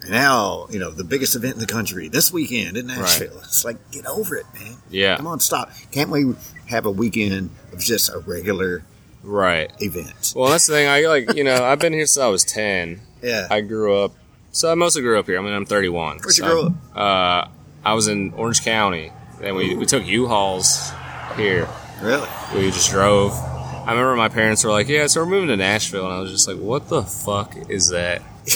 now, 0.09 0.65
you 0.71 0.79
know, 0.79 0.89
the 0.89 1.03
biggest 1.03 1.35
event 1.35 1.53
in 1.55 1.59
the 1.59 1.67
country 1.67 2.07
this 2.07 2.31
weekend 2.33 2.75
in 2.77 2.87
Nashville. 2.87 3.37
It's 3.43 3.63
like 3.65 3.77
get 3.91 4.05
over 4.07 4.35
it, 4.35 4.45
man. 4.59 4.77
yeah, 4.89 5.17
Come 5.17 5.27
on, 5.27 5.39
stop. 5.39 5.71
Can't 5.91 6.09
we 6.09 6.33
have 6.67 6.85
a 6.87 6.91
weekend 6.91 7.49
of 7.73 7.79
just 7.79 8.09
a 8.09 8.17
regular 8.19 8.83
right. 9.23 9.71
event? 9.79 10.33
Well, 10.35 10.49
that's 10.49 10.67
the 10.67 10.73
thing. 10.73 10.87
I 10.87 11.01
like, 11.01 11.35
you 11.35 11.43
know, 11.43 11.63
I've 11.63 11.79
been 11.79 11.93
here 11.93 12.05
since 12.05 12.23
I 12.23 12.27
was 12.27 12.43
ten. 12.43 13.01
Yeah. 13.21 13.47
I 13.49 13.61
grew 13.61 13.97
up. 14.03 14.13
So 14.51 14.71
I 14.71 14.75
mostly 14.75 15.01
grew 15.01 15.17
up 15.19 15.27
here. 15.27 15.39
I 15.39 15.41
mean, 15.41 15.53
I'm 15.53 15.65
31. 15.65 16.17
Where'd 16.17 16.25
you 16.25 16.31
so, 16.31 16.45
grow 16.45 16.65
up? 16.67 16.73
Uh, 16.95 17.49
I 17.85 17.93
was 17.93 18.07
in 18.07 18.33
Orange 18.33 18.63
County. 18.63 19.11
and 19.41 19.55
we, 19.55 19.75
we 19.75 19.85
took 19.85 20.05
U-Hauls 20.05 20.91
here. 21.37 21.67
really? 22.01 22.27
We 22.53 22.69
just 22.71 22.91
drove. 22.91 23.31
I 23.33 23.91
remember 23.91 24.15
my 24.15 24.29
parents 24.29 24.63
were 24.63 24.69
like, 24.71 24.87
"Yeah, 24.87 25.07
so 25.07 25.21
we're 25.21 25.29
moving 25.29 25.47
to 25.47 25.57
Nashville," 25.57 26.05
and 26.05 26.13
I 26.13 26.19
was 26.19 26.31
just 26.31 26.47
like, 26.47 26.57
"What 26.57 26.87
the 26.89 27.01
fuck 27.01 27.55
is 27.69 27.89
that? 27.89 28.21
Like, 28.45 28.55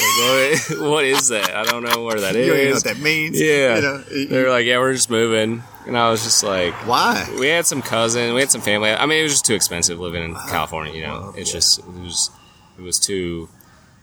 what, 0.80 0.80
what 0.92 1.06
is 1.06 1.28
that? 1.30 1.56
I 1.56 1.64
don't 1.64 1.84
know 1.84 2.04
where 2.04 2.20
that 2.20 2.36
You 2.36 2.48
don't 2.48 2.66
know 2.66 2.74
what 2.74 2.84
that 2.86 3.00
means. 3.00 3.40
Yeah, 3.40 3.76
You 3.76 3.82
know, 3.82 4.04
you- 4.12 4.28
they 4.28 4.44
were 4.44 4.50
like, 4.50 4.66
"Yeah, 4.66 4.80
we're 4.80 4.94
just 4.94 5.10
moving," 5.10 5.64
and 5.86 5.98
I 5.98 6.10
was 6.10 6.24
just 6.24 6.44
like, 6.44 6.74
Why? 6.88 7.28
"We 7.40 7.48
had 7.48 7.66
some 7.68 7.82
cousin, 7.82 8.34
we 8.34 8.40
had 8.40 8.50
some 8.52 8.62
family. 8.62 8.90
I 8.92 9.06
mean, 9.06 9.20
it 9.20 9.24
was 9.24 9.34
just 9.34 9.46
too 9.46 9.54
expensive 9.54 10.00
living 10.00 10.24
in 10.24 10.34
California. 10.34 10.94
You 10.94 11.04
know, 11.04 11.20
Well, 11.22 11.34
it's 11.38 11.50
yeah. 11.52 11.58
just 11.60 11.80
it 11.80 11.86
was 12.04 12.32
it 12.78 12.82
was 12.82 13.00
too." 13.00 13.50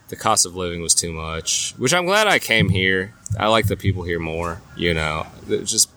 The 0.08 0.16
cost 0.16 0.44
of 0.44 0.54
living 0.54 0.82
was 0.82 0.92
too 0.94 1.10
much, 1.10 1.74
which 1.78 1.94
I'm 1.94 2.04
glad 2.04 2.26
I 2.26 2.38
came 2.38 2.68
here. 2.68 3.14
I 3.38 3.48
like 3.48 3.66
the 3.68 3.78
people 3.78 4.02
here 4.02 4.18
more. 4.18 4.60
You 4.76 4.92
know, 4.92 5.26
It's 5.48 5.70
just 5.70 5.88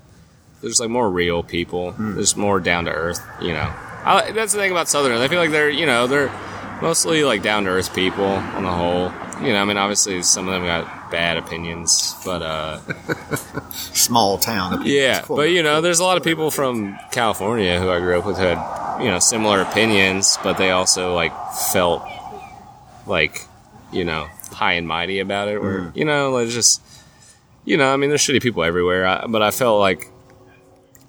there's 0.62 0.80
like 0.80 0.90
more 0.90 1.10
real 1.12 1.44
people. 1.44 1.92
Hmm. 1.92 2.16
There's 2.16 2.38
more 2.38 2.62
down 2.62 2.86
to 2.86 2.92
earth. 2.92 3.20
You 3.42 3.52
know, 3.52 3.74
I, 4.06 4.32
that's 4.32 4.54
the 4.54 4.60
thing 4.60 4.72
about 4.72 4.88
Southerners. 4.88 5.20
I 5.20 5.28
feel 5.28 5.40
like 5.40 5.52
they're 5.52 5.70
you 5.70 5.86
know 5.86 6.08
they're 6.08 6.32
mostly 6.82 7.24
like 7.24 7.42
down 7.42 7.64
to 7.66 7.70
earth 7.70 7.94
people 7.96 8.26
on 8.26 8.64
the 8.64 8.72
whole. 8.72 9.12
You 9.46 9.52
know, 9.52 9.62
I 9.62 9.66
mean, 9.66 9.78
obviously 9.78 10.22
some 10.24 10.48
of 10.48 10.54
them 10.54 10.64
got 10.64 11.12
bad 11.12 11.38
opinions, 11.38 12.16
but 12.24 12.42
uh, 12.42 12.80
Small 13.72 14.38
town. 14.38 14.84
yeah. 14.86 15.22
Cool. 15.22 15.36
But 15.38 15.50
you 15.50 15.62
know, 15.62 15.82
there's 15.82 16.00
a 16.00 16.04
lot 16.04 16.18
of 16.18 16.24
people 16.24 16.52
from 16.52 16.98
California 17.12 17.80
who 17.80 17.90
I 17.90 18.00
grew 18.00 18.18
up 18.18 18.26
with 18.26 18.38
who 18.38 18.44
had 18.44 19.02
you 19.04 19.12
know 19.12 19.20
similar 19.20 19.62
opinions, 19.62 20.38
but 20.44 20.58
they 20.58 20.72
also 20.72 21.14
like 21.14 21.34
felt 21.72 22.04
like 23.06 23.42
you 23.92 24.06
know 24.06 24.28
high 24.52 24.74
and 24.74 24.88
mighty 24.88 25.20
about 25.20 25.50
it. 25.50 25.62
Where 25.62 25.92
you 25.96 26.06
know, 26.06 26.32
like 26.32 26.48
just 26.50 26.82
you 27.66 27.76
know, 27.78 27.92
I 27.92 27.98
mean, 27.98 28.10
there's 28.10 28.22
shitty 28.22 28.42
people 28.42 28.64
everywhere, 28.64 29.06
I, 29.06 29.26
but 29.28 29.42
I 29.42 29.52
felt 29.52 29.80
like. 29.80 30.12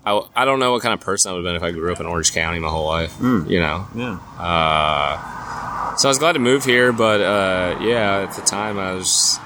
I, 0.07 0.21
I 0.37 0.45
don't 0.45 0.61
know 0.61 0.71
what 0.73 0.83
kind 0.83 0.95
of 0.95 1.01
person 1.01 1.31
I 1.31 1.35
would 1.35 1.45
have 1.45 1.49
been 1.53 1.57
if 1.57 1.63
I 1.63 1.73
grew 1.73 1.93
up 1.93 1.99
in 2.01 2.07
Orange 2.07 2.33
County 2.33 2.59
my 2.61 2.69
whole 2.69 2.87
life. 2.87 3.15
You 3.21 3.61
know, 3.61 3.87
Yeah. 3.95 4.19
uh, 4.39 5.97
so 5.97 6.09
I 6.09 6.11
was 6.11 6.19
glad 6.19 6.33
to 6.35 6.39
move 6.39 6.65
here, 6.65 6.93
but 6.93 7.21
uh, 7.21 7.79
yeah, 7.83 8.27
at 8.29 8.33
the 8.35 8.43
time 8.43 8.79
I 8.79 8.93
was 8.95 9.39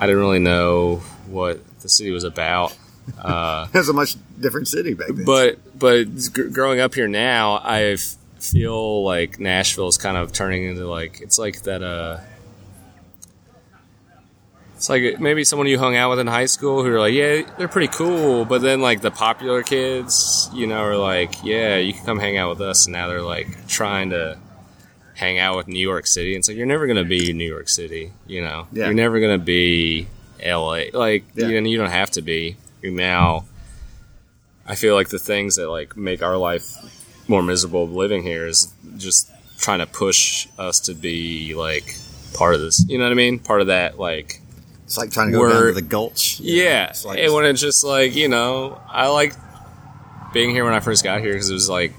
I 0.00 0.06
didn't 0.06 0.20
really 0.20 0.40
know 0.40 0.96
what 1.28 1.60
the 1.80 1.88
city 1.88 2.10
was 2.10 2.24
about. 2.24 2.76
Uh, 3.18 3.66
It 3.74 3.78
was 3.78 3.88
a 3.88 3.92
much 3.92 4.16
different 4.40 4.68
city 4.68 4.94
back 4.94 5.08
then. 5.08 5.24
but 5.24 5.58
but 5.78 6.04
gr- 6.32 6.48
growing 6.48 6.80
up 6.80 6.94
here 6.94 7.08
now, 7.08 7.60
I've 7.62 8.16
feel 8.40 9.04
like 9.04 9.38
Nashville 9.38 9.86
is 9.86 9.96
kind 9.98 10.16
of 10.16 10.32
turning 10.32 10.64
into 10.64 10.86
like 10.88 11.20
it's 11.20 11.38
like 11.38 11.62
that. 11.62 11.82
It's 14.82 14.88
like 14.88 15.20
maybe 15.20 15.44
someone 15.44 15.68
you 15.68 15.78
hung 15.78 15.94
out 15.94 16.10
with 16.10 16.18
in 16.18 16.26
high 16.26 16.46
school 16.46 16.82
who 16.82 16.90
are 16.90 16.98
like, 16.98 17.14
yeah, 17.14 17.42
they're 17.56 17.68
pretty 17.68 17.86
cool, 17.86 18.44
but 18.44 18.62
then 18.62 18.80
like 18.80 19.00
the 19.00 19.12
popular 19.12 19.62
kids, 19.62 20.50
you 20.52 20.66
know, 20.66 20.80
are 20.80 20.96
like, 20.96 21.44
yeah, 21.44 21.76
you 21.76 21.92
can 21.92 22.04
come 22.04 22.18
hang 22.18 22.36
out 22.36 22.50
with 22.50 22.60
us, 22.60 22.86
and 22.86 22.92
now 22.92 23.06
they're 23.06 23.22
like 23.22 23.68
trying 23.68 24.10
to 24.10 24.38
hang 25.14 25.38
out 25.38 25.56
with 25.56 25.68
New 25.68 25.78
York 25.78 26.08
City. 26.08 26.34
And 26.34 26.40
it's 26.40 26.48
like 26.48 26.56
you're 26.56 26.66
never 26.66 26.88
gonna 26.88 27.04
be 27.04 27.32
New 27.32 27.48
York 27.48 27.68
City, 27.68 28.10
you 28.26 28.42
know. 28.42 28.66
Yeah. 28.72 28.86
You're 28.86 28.94
never 28.94 29.20
gonna 29.20 29.38
be 29.38 30.08
LA. 30.44 30.86
Like 30.92 31.26
Yeah. 31.36 31.46
you, 31.46 31.60
you 31.64 31.78
don't 31.78 31.88
have 31.90 32.10
to 32.10 32.20
be. 32.22 32.56
Now, 32.82 33.44
I 34.66 34.74
feel 34.74 34.96
like 34.96 35.10
the 35.10 35.20
things 35.20 35.54
that 35.54 35.70
like 35.70 35.96
make 35.96 36.24
our 36.24 36.36
life 36.36 36.66
more 37.28 37.44
miserable 37.44 37.86
living 37.88 38.24
here 38.24 38.48
is 38.48 38.72
just 38.96 39.30
trying 39.58 39.78
to 39.78 39.86
push 39.86 40.48
us 40.58 40.80
to 40.80 40.94
be 40.94 41.54
like 41.54 41.94
part 42.34 42.56
of 42.56 42.60
this. 42.60 42.84
You 42.88 42.98
know 42.98 43.04
what 43.04 43.12
I 43.12 43.14
mean? 43.14 43.38
Part 43.38 43.60
of 43.60 43.68
that 43.68 43.96
like 43.96 44.40
It's 44.92 44.98
like 44.98 45.10
trying 45.10 45.32
to 45.32 45.38
go 45.38 45.48
down 45.50 45.62
to 45.62 45.72
the 45.72 45.80
gulch. 45.80 46.38
know? 46.38 46.46
yeah, 46.52 46.90
It's 46.90 47.02
like, 47.02 47.18
and 47.18 47.32
when 47.32 47.46
it's 47.46 47.62
just 47.62 47.82
like 47.82 48.14
you 48.14 48.28
know, 48.28 48.78
I 48.90 49.08
like 49.08 49.32
being 50.34 50.50
here 50.50 50.66
when 50.66 50.74
I 50.74 50.80
first 50.80 51.02
got 51.02 51.22
here 51.22 51.32
because 51.32 51.48
it 51.48 51.54
was 51.54 51.70
like 51.70 51.94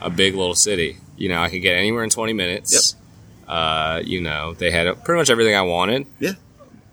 a 0.00 0.08
big 0.08 0.34
little 0.34 0.54
city. 0.54 0.96
You 1.18 1.28
know, 1.28 1.42
I 1.42 1.50
could 1.50 1.60
get 1.60 1.76
anywhere 1.76 2.02
in 2.02 2.08
twenty 2.08 2.32
minutes. 2.32 2.96
Uh, 3.46 4.00
you 4.02 4.22
know, 4.22 4.54
they 4.54 4.70
had 4.70 5.04
pretty 5.04 5.18
much 5.18 5.28
everything 5.28 5.54
I 5.54 5.60
wanted. 5.60 6.06
Yeah. 6.18 6.32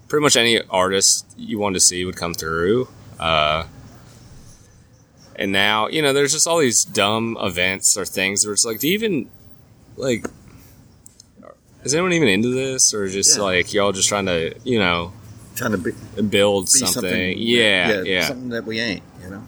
Pretty 0.09 0.21
much 0.21 0.35
any 0.35 0.59
artist 0.69 1.25
you 1.37 1.59
wanted 1.59 1.75
to 1.75 1.79
see 1.79 2.03
would 2.03 2.17
come 2.17 2.33
through. 2.33 2.89
Uh, 3.17 3.67
and 5.37 5.53
now, 5.53 5.87
you 5.87 6.01
know, 6.01 6.11
there's 6.11 6.33
just 6.33 6.45
all 6.45 6.57
these 6.59 6.83
dumb 6.83 7.37
events 7.39 7.95
or 7.95 8.03
things 8.03 8.45
where 8.45 8.51
it's 8.53 8.65
like, 8.65 8.79
do 8.81 8.89
you 8.89 8.95
even 8.95 9.29
like? 9.95 10.25
Is 11.85 11.93
anyone 11.93 12.11
even 12.11 12.27
into 12.27 12.49
this, 12.49 12.93
or 12.93 13.07
just 13.07 13.37
Yeah. 13.37 13.43
like 13.43 13.73
y'all 13.73 13.93
just 13.93 14.09
trying 14.09 14.25
to, 14.25 14.53
you 14.65 14.77
know, 14.79 15.13
trying 15.57 15.71
to 15.71 15.77
be, 15.77 15.91
be 16.15 16.21
build 16.21 16.69
something. 16.69 17.33
Yeah, 17.37 18.01
yeah. 18.03 18.25
Something 18.25 18.49
that 18.49 18.65
we 18.65 18.79
ain't, 18.79 19.03
you 19.23 19.29
know? 19.29 19.43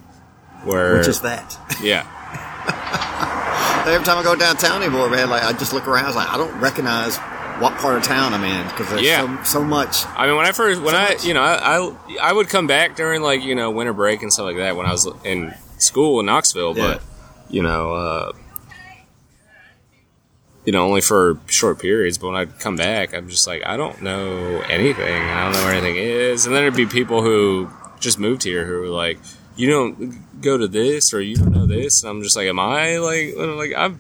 Where 0.66 0.98
Which 0.98 1.08
is 1.08 1.22
that. 1.22 1.58
yeah, 1.82 2.04
Every 3.88 4.06
time 4.06 4.18
I 4.18 4.24
go 4.24 4.36
downtown 4.36 4.82
anymore, 4.84 5.10
man, 5.10 5.30
like 5.30 5.44
I 5.44 5.54
just 5.54 5.74
look 5.74 5.88
around, 5.88 6.04
I 6.06 6.08
was 6.08 6.16
like, 6.16 6.30
I 6.30 6.38
don't 6.38 6.60
recognize 6.60 7.18
what 7.62 7.76
part 7.78 7.96
of 7.98 8.04
town 8.04 8.34
I'm 8.34 8.44
in 8.44 8.68
because 8.68 8.90
there's 8.90 9.02
Yeah. 9.02 9.44
so, 9.44 9.60
so 9.60 9.64
much. 9.64 10.06
I 10.08 10.28
mean, 10.28 10.36
when 10.36 10.46
I 10.46 10.52
first 10.52 10.82
when 10.82 10.92
So 10.94 10.98
I 10.98 11.10
much. 11.14 11.26
you 11.26 11.34
know 11.34 11.42
I, 11.42 11.78
I 11.78 11.94
I 12.30 12.34
would 12.34 12.50
come 12.50 12.68
back 12.68 12.96
during 12.96 13.22
like 13.22 13.42
you 13.44 13.56
know 13.56 13.72
winter 13.72 13.94
break 13.94 14.22
and 14.22 14.32
stuff 14.32 14.46
like 14.46 14.58
that 14.58 14.76
when 14.76 14.86
I 14.86 14.92
was 14.92 15.08
in 15.24 15.54
school 15.78 16.20
in 16.20 16.26
Knoxville, 16.28 16.78
Yeah. 16.78 16.84
but 16.96 17.04
you 17.50 17.64
know. 17.64 17.94
uh 17.94 18.32
you 20.70 20.74
know, 20.74 20.86
only 20.86 21.02
for 21.02 21.40
short 21.48 21.80
periods. 21.80 22.20
But 22.20 22.28
when 22.28 22.36
I'd 22.36 22.60
come 22.60 22.76
back, 22.76 23.16
I'm 23.16 23.28
just 23.28 23.48
like, 23.48 23.64
I 23.66 23.76
don't 23.76 24.04
know 24.04 24.62
anything. 24.70 25.04
I 25.24 25.46
don't 25.46 25.54
know 25.54 25.64
where 25.64 25.74
anything 25.74 25.96
is. 25.96 26.46
And 26.46 26.54
then 26.54 26.62
there'd 26.62 26.76
be 26.76 26.86
people 26.86 27.24
who 27.24 27.72
just 28.00 28.20
moved 28.20 28.44
here 28.44 28.68
who 28.68 28.80
were 28.82 28.88
like, 28.88 29.18
you 29.56 29.68
don't 29.68 30.40
go 30.42 30.60
to 30.60 30.68
this 30.68 31.12
or 31.12 31.22
you 31.22 31.38
don't 31.38 31.52
know 31.52 31.66
this. 31.66 32.04
And 32.04 32.12
I'm 32.12 32.22
just 32.22 32.38
like, 32.38 32.46
am 32.48 32.60
I 32.60 32.98
like, 33.00 33.34
like 33.36 33.74
I've 33.76 33.98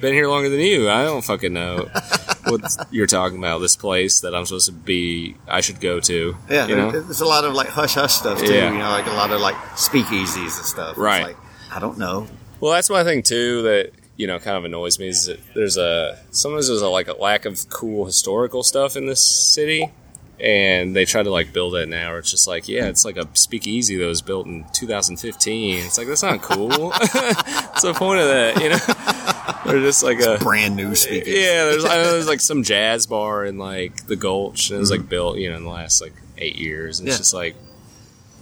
been 0.00 0.12
here 0.12 0.26
longer 0.26 0.48
than 0.48 0.58
you. 0.58 0.90
I 0.90 1.04
don't 1.04 1.22
fucking 1.22 1.52
know 1.52 1.88
what 2.46 2.62
you're 2.90 3.06
talking 3.06 3.38
about. 3.38 3.60
This 3.60 3.76
place 3.76 4.18
that 4.22 4.34
I'm 4.34 4.44
supposed 4.44 4.66
to 4.66 4.72
be, 4.72 5.36
I 5.46 5.60
should 5.60 5.80
go 5.80 6.00
to. 6.00 6.36
Yeah, 6.50 6.66
you 6.66 6.74
know. 6.74 6.90
there's 6.90 7.20
a 7.20 7.26
lot 7.26 7.44
of 7.44 7.54
like 7.54 7.68
hush 7.68 7.94
hush 7.94 8.14
stuff 8.14 8.40
too. 8.40 8.52
Yeah. 8.52 8.72
You 8.72 8.78
know, 8.78 8.90
like 8.90 9.06
a 9.06 9.10
lot 9.12 9.30
of 9.30 9.40
like 9.40 9.54
speakeasies 9.76 10.56
and 10.56 10.66
stuff. 10.66 10.90
It's 10.90 10.98
Right. 10.98 11.22
like, 11.22 11.36
I 11.72 11.78
don't 11.78 11.96
know. 11.96 12.26
Well, 12.58 12.72
that's 12.72 12.90
my 12.90 13.04
thing 13.04 13.22
too. 13.22 13.62
That 13.62 13.92
you 14.18 14.26
know, 14.26 14.38
kind 14.38 14.56
of 14.58 14.64
annoys 14.66 14.98
me 14.98 15.08
is 15.08 15.24
that 15.26 15.38
there's 15.54 15.78
a 15.78 16.18
sometimes 16.30 16.68
there's 16.68 16.82
a 16.82 16.88
like 16.88 17.08
a 17.08 17.14
lack 17.14 17.46
of 17.46 17.70
cool 17.70 18.04
historical 18.04 18.62
stuff 18.62 18.96
in 18.96 19.06
this 19.06 19.24
city, 19.54 19.90
and 20.40 20.94
they 20.94 21.04
try 21.04 21.22
to 21.22 21.30
like 21.30 21.52
build 21.52 21.76
it 21.76 21.88
now. 21.88 22.16
It's 22.16 22.30
just 22.30 22.46
like, 22.48 22.68
yeah, 22.68 22.86
it's 22.86 23.04
like 23.04 23.16
a 23.16 23.28
speakeasy 23.34 23.96
that 23.96 24.06
was 24.06 24.20
built 24.20 24.46
in 24.46 24.64
2015. 24.72 25.84
It's 25.86 25.96
like 25.96 26.08
that's 26.08 26.24
not 26.24 26.42
cool. 26.42 26.68
What's 26.90 27.82
the 27.82 27.94
point 27.94 28.20
of 28.20 28.26
that? 28.26 28.60
You 28.60 28.70
know, 28.70 29.64
they're 29.72 29.80
just 29.86 30.02
like 30.02 30.20
a 30.20 30.36
Brand 30.42 30.74
new 30.74 30.96
speakeasy. 30.96 31.38
yeah. 31.40 31.64
There's 31.66 31.84
I 31.84 31.96
know 32.02 32.10
there's 32.10 32.26
like 32.28 32.40
some 32.40 32.64
jazz 32.64 33.06
bar 33.06 33.44
in 33.44 33.56
like 33.56 34.06
the 34.08 34.16
Gulch, 34.16 34.70
and 34.70 34.78
it 34.78 34.80
was 34.80 34.90
like 34.90 35.00
mm-hmm. 35.00 35.08
built 35.10 35.38
you 35.38 35.48
know 35.48 35.56
in 35.56 35.62
the 35.62 35.70
last 35.70 36.02
like 36.02 36.14
eight 36.38 36.56
years, 36.56 36.98
and 36.98 37.06
Yeah. 37.06 37.12
it's 37.12 37.18
just 37.18 37.34
like 37.34 37.54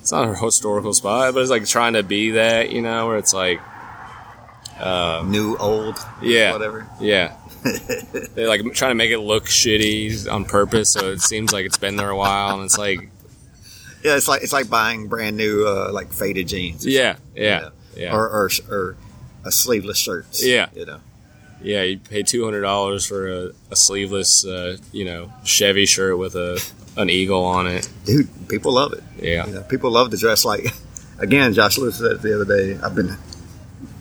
it's 0.01 0.11
not 0.11 0.27
a 0.27 0.35
historical 0.35 0.95
spot, 0.95 1.35
but 1.35 1.41
it's 1.41 1.51
like 1.51 1.67
trying 1.67 1.93
to 1.95 2.03
be 2.03 2.31
that, 2.31 2.71
you 2.71 2.81
know, 2.81 3.09
where 3.09 3.19
it's 3.19 3.35
like. 3.35 3.61
New, 5.27 5.57
old, 5.57 5.97
Yeah. 6.23 6.53
whatever. 6.53 6.87
Yeah. 7.01 7.37
They're 8.35 8.49
like 8.49 8.63
trying 8.75 8.91
to 8.93 8.95
make 8.95 9.11
it 9.11 9.19
look 9.19 9.47
shitty 9.47 10.31
on 10.31 10.45
purpose, 10.45 10.93
so 10.93 11.11
it 11.11 11.21
seems 11.21 11.53
like 11.53 11.65
it's 11.67 11.79
been 11.79 11.97
there 11.97 12.11
a 12.11 12.17
while, 12.17 12.55
and 12.57 12.65
it's 12.65 12.79
like, 12.79 13.01
Yeah, 14.05 14.17
it's 14.17 14.29
like 14.29 14.43
it's 14.43 14.53
like 14.53 14.71
buying 14.71 15.09
brand 15.09 15.37
new 15.37 15.67
uh, 15.67 15.91
like 15.93 16.13
faded 16.13 16.49
jeans. 16.49 16.87
yeah, 16.87 17.17
yeah, 17.35 17.57
you 17.57 17.63
know, 17.63 17.71
yeah, 17.97 18.15
Or, 18.15 18.29
or 18.29 18.51
or 18.71 18.97
a 19.45 19.51
sleeveless 19.51 19.99
shirts. 19.99 20.45
Yeah. 20.45 20.69
you 20.77 20.85
know. 20.87 21.01
yeah. 21.63 21.83
You 21.83 21.99
pay 21.99 22.23
two 22.23 22.45
hundred 22.45 22.61
dollars 22.63 23.05
for 23.07 23.27
a, 23.29 23.51
a 23.71 23.77
sleeveless, 23.77 24.45
uh, 24.47 24.77
you 24.93 25.05
know, 25.05 25.33
Chevy 25.45 25.87
shirt 25.87 26.19
with 26.19 26.35
a 26.37 26.63
an 26.97 27.11
eagle 27.11 27.45
on 27.45 27.67
it. 27.67 27.89
Dude, 28.05 28.29
people 28.49 28.73
love 28.73 28.93
it. 28.93 29.03
Yeah, 29.21 29.47
You 29.47 29.55
know, 29.55 29.63
people 29.63 29.91
love 29.91 30.11
to 30.13 30.17
dress 30.17 30.45
like. 30.45 30.67
Again, 31.19 31.55
Josh 31.55 31.79
Lewis 31.79 31.97
said 31.97 32.21
the 32.21 32.35
other 32.35 32.45
day. 32.45 32.79
I've 32.83 32.95
been 32.95 33.17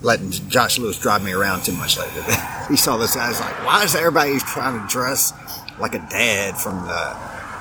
letting 0.05 0.31
Josh 0.31 0.77
Lewis 0.79 0.99
drive 0.99 1.23
me 1.23 1.33
around 1.33 1.63
too 1.63 1.73
much 1.73 1.97
lately. 1.97 2.21
he 2.69 2.77
saw 2.77 2.97
this 2.97 3.15
guy. 3.15 3.27
He's 3.27 3.39
like, 3.39 3.65
"Why 3.65 3.83
is 3.83 3.95
everybody 3.95 4.37
trying 4.39 4.79
to 4.81 4.87
dress 4.87 5.33
like 5.79 5.95
a 5.95 5.99
dad 5.99 6.55
from 6.57 6.75
the 6.85 7.17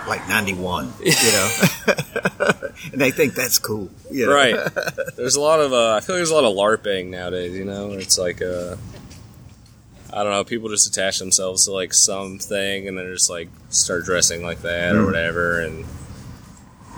like 0.09 0.29
'91?" 0.29 0.93
You 1.01 1.13
know, 1.33 1.51
and 2.93 3.01
they 3.01 3.11
think 3.11 3.35
that's 3.35 3.59
cool. 3.59 3.91
You 4.11 4.27
know? 4.27 4.35
right. 4.35 4.57
There's 5.17 5.37
a 5.37 5.41
lot 5.41 5.61
of, 5.61 5.73
uh, 5.73 5.95
I 5.95 6.01
feel 6.01 6.15
like 6.17 6.19
there's 6.21 6.31
a 6.31 6.35
lot 6.35 6.45
of 6.45 6.55
LARPing 6.57 7.09
nowadays. 7.11 7.57
You 7.57 7.65
know, 7.65 7.93
it's 7.93 8.19
like, 8.19 8.41
uh, 8.43 8.77
I 10.13 10.23
don't 10.23 10.33
know, 10.33 10.45
people 10.45 10.69
just 10.69 10.87
attach 10.87 11.19
themselves 11.19 11.65
to 11.65 11.73
like 11.73 11.93
something, 11.95 12.87
and 12.89 12.97
then 12.99 13.07
just 13.13 13.31
like 13.31 13.49
start 13.71 14.05
dressing 14.05 14.43
like 14.45 14.63
that 14.63 14.95
or 14.95 15.01
Mm. 15.03 15.07
whatever, 15.07 15.61
and. 15.61 15.85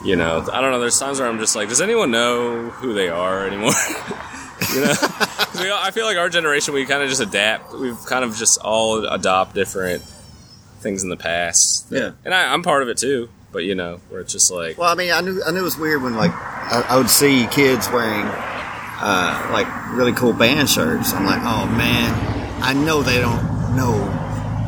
You 0.04 0.14
know, 0.14 0.46
I 0.52 0.60
don't 0.60 0.70
know. 0.72 0.78
There's 0.78 0.98
times 1.00 1.18
where 1.18 1.28
I'm 1.28 1.38
just 1.38 1.56
like, 1.56 1.68
does 1.70 1.80
anyone 1.80 2.10
know 2.12 2.68
who 2.68 2.92
they 2.92 3.08
are 3.08 3.44
anymore? 3.46 3.72
you 4.74 4.82
know, 4.82 4.94
we 5.60 5.68
all, 5.70 5.82
I 5.82 5.90
feel 5.90 6.06
like 6.06 6.16
our 6.16 6.28
generation, 6.28 6.74
we 6.74 6.84
kind 6.86 7.02
of 7.02 7.08
just 7.08 7.20
adapt. 7.20 7.72
We've 7.74 7.98
kind 8.06 8.24
of 8.24 8.36
just 8.36 8.60
all 8.60 9.04
adopt 9.06 9.54
different 9.54 10.02
things 10.80 11.02
in 11.02 11.08
the 11.08 11.16
past. 11.16 11.86
Yeah. 11.90 12.12
and 12.24 12.32
I, 12.34 12.52
I'm 12.52 12.62
part 12.62 12.82
of 12.82 12.88
it 12.88 12.98
too. 12.98 13.28
But 13.52 13.64
you 13.64 13.74
know, 13.74 14.00
where 14.10 14.20
it's 14.20 14.32
just 14.32 14.50
like, 14.52 14.76
Well, 14.76 14.90
I 14.90 14.94
mean, 14.94 15.12
I 15.12 15.20
knew 15.22 15.42
I 15.46 15.50
knew 15.50 15.60
it 15.60 15.62
was 15.62 15.78
weird 15.78 16.02
when 16.02 16.14
like 16.16 16.32
I, 16.32 16.84
I 16.90 16.96
would 16.98 17.08
see 17.08 17.46
kids 17.50 17.88
wearing 17.90 18.26
uh, 18.26 19.48
like 19.52 19.66
really 19.92 20.12
cool 20.12 20.32
band 20.32 20.68
shirts. 20.68 21.12
I'm 21.14 21.24
like, 21.24 21.40
oh 21.42 21.66
man, 21.76 22.62
I 22.62 22.72
know 22.74 23.02
they 23.02 23.18
don't 23.20 23.76
know 23.76 23.92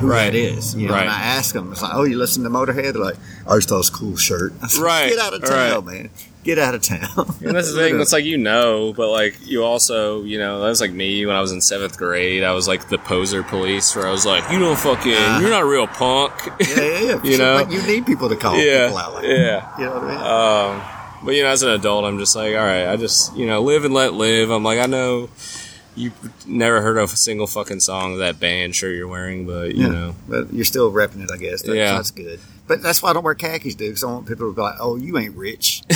who 0.01 0.07
Right. 0.09 0.27
that 0.33 0.35
is. 0.35 0.75
You 0.75 0.87
know, 0.89 0.95
Right. 0.95 1.03
and 1.03 1.11
I 1.11 1.21
ask 1.21 1.53
them, 1.55 1.73
it's 1.73 1.83
like, 1.83 1.93
oh, 1.95 2.05
you 2.05 2.17
listen 2.19 2.45
to 2.45 2.51
Motorhead? 2.51 2.93
They're 2.93 3.03
like, 3.03 3.17
oh, 3.47 3.55
I 3.55 3.57
just 3.57 3.69
thought 3.69 3.75
it 3.77 3.79
was 3.79 3.89
a 3.89 3.93
cool 3.93 4.17
shirt. 4.17 4.53
Said, 4.71 4.81
Right. 4.83 5.09
Get 5.11 5.19
out 5.19 5.35
of 5.35 5.43
town, 5.45 5.85
Right. 5.87 5.95
man. 5.95 6.11
Get 6.45 6.59
out 6.59 6.75
of 6.75 6.83
town. 6.83 7.09
And 7.41 7.57
that's 7.57 7.73
the 7.73 7.79
thing. 7.79 8.01
It's 8.01 8.13
like 8.13 8.25
you 8.25 8.39
know, 8.39 8.93
but 8.93 9.11
like 9.11 9.47
you 9.47 9.65
also, 9.65 10.23
you 10.23 10.39
know, 10.39 10.61
that 10.61 10.69
was 10.69 10.81
like 10.81 10.93
me 10.93 11.25
when 11.27 11.35
I 11.37 11.41
was 11.41 11.53
in 11.53 11.61
seventh 11.61 11.97
grade. 11.97 12.43
I 12.45 12.53
was 12.53 12.67
like 12.69 12.89
the 12.89 12.99
poser 12.99 13.43
police, 13.43 13.95
where 13.95 14.07
I 14.07 14.11
was 14.11 14.27
like, 14.27 14.51
you 14.51 14.59
don't 14.59 14.79
fucking, 14.79 15.13
you're 15.13 15.51
not 15.51 15.63
a 15.63 15.67
real 15.67 15.87
punk. 15.87 16.33
yeah, 16.61 16.77
yeah, 16.77 17.01
yeah. 17.01 17.21
You 17.25 17.39
know? 17.39 17.65
but 17.65 17.73
you 17.73 17.83
need 17.83 18.07
people 18.07 18.29
to 18.29 18.37
call 18.37 18.57
yeah, 18.57 18.87
people 18.87 18.99
out 18.99 19.15
like 19.15 19.25
yeah. 19.25 19.79
You 19.79 19.85
know 19.85 19.95
what 19.95 20.03
I 20.05 20.75
mean? 20.75 20.81
Um, 20.81 21.25
but 21.25 21.35
you 21.35 21.43
know, 21.43 21.49
as 21.49 21.63
an 21.63 21.71
adult, 21.71 22.05
I'm 22.05 22.19
just 22.19 22.37
like, 22.37 22.55
all 22.55 22.65
right, 22.65 22.87
I 22.87 22.97
just 22.97 23.37
you 23.37 23.47
know, 23.47 23.63
live 23.63 23.85
and 23.85 23.95
let 23.95 24.15
live. 24.15 24.51
I'm 24.51 24.63
like, 24.63 24.79
I 24.79 24.87
know 24.87 25.29
you 25.99 26.13
never 26.47 26.81
heard 26.81 26.97
of 26.99 27.13
a 27.13 27.17
single 27.17 27.47
fucking 27.47 27.81
song 27.81 28.13
of 28.15 28.19
that 28.21 28.39
band 28.41 28.75
Sure, 28.75 28.91
you're 28.91 29.09
wearing, 29.09 29.47
but 29.47 29.75
you 29.75 29.83
yeah. 29.85 29.89
know, 29.93 30.15
but 30.29 30.53
you're 30.53 30.65
still 30.65 30.93
repping 30.93 31.23
it, 31.25 31.31
I 31.33 31.37
guess. 31.37 31.63
That, 31.63 31.75
Yeah. 31.77 31.93
that's 31.97 32.11
good. 32.11 32.41
But 32.67 32.83
that's 32.83 33.03
why 33.03 33.11
I 33.11 33.13
don't 33.15 33.25
wear 33.25 33.35
khakis, 33.35 33.75
dude. 33.75 33.89
Because 33.91 34.05
I 34.05 34.07
want 34.09 34.27
people 34.29 34.49
to 34.51 34.55
be 34.55 34.61
like, 34.61 34.77
"Oh, 34.79 34.97
you 34.97 35.17
ain't 35.19 35.35
rich." 35.35 35.83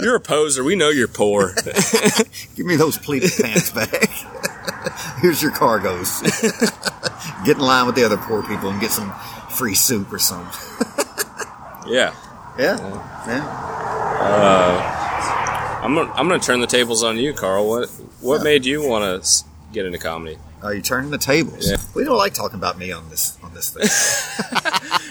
you're 0.00 0.16
a 0.16 0.20
poser. 0.20 0.62
We 0.64 0.74
know 0.76 0.88
you're 0.90 1.08
poor. 1.08 1.54
Give 2.56 2.66
me 2.66 2.76
those 2.76 2.98
pleated 2.98 3.30
pants 3.40 3.70
back. 3.70 4.10
Here's 5.20 5.42
your 5.42 5.52
cargoes. 5.52 6.20
get 7.44 7.56
in 7.56 7.62
line 7.62 7.86
with 7.86 7.94
the 7.94 8.04
other 8.04 8.16
poor 8.16 8.42
people 8.42 8.68
and 8.70 8.80
get 8.80 8.90
some 8.90 9.12
free 9.50 9.74
soup 9.74 10.12
or 10.12 10.18
something. 10.18 10.50
yeah. 11.86 12.14
Yeah, 12.58 12.78
yeah. 13.26 13.44
Uh, 14.18 15.05
I'm 15.86 15.94
gonna, 15.94 16.10
I'm 16.12 16.28
gonna 16.28 16.40
turn 16.40 16.60
the 16.60 16.66
tables 16.66 17.02
on 17.04 17.16
you, 17.16 17.32
Carl. 17.32 17.68
What 17.68 17.88
what 18.20 18.42
made 18.42 18.64
you 18.66 18.86
want 18.86 19.22
to 19.22 19.44
get 19.72 19.86
into 19.86 19.98
comedy? 19.98 20.36
Are 20.62 20.74
you 20.74 20.82
turning 20.82 21.10
the 21.12 21.18
tables? 21.18 21.70
Yeah. 21.70 21.76
We 21.94 22.02
don't 22.04 22.16
like 22.18 22.34
talking 22.34 22.56
about 22.58 22.76
me 22.76 22.90
on 22.92 23.08
this 23.08 23.38
on 23.42 23.54
this 23.54 23.70
thing. 23.70 23.88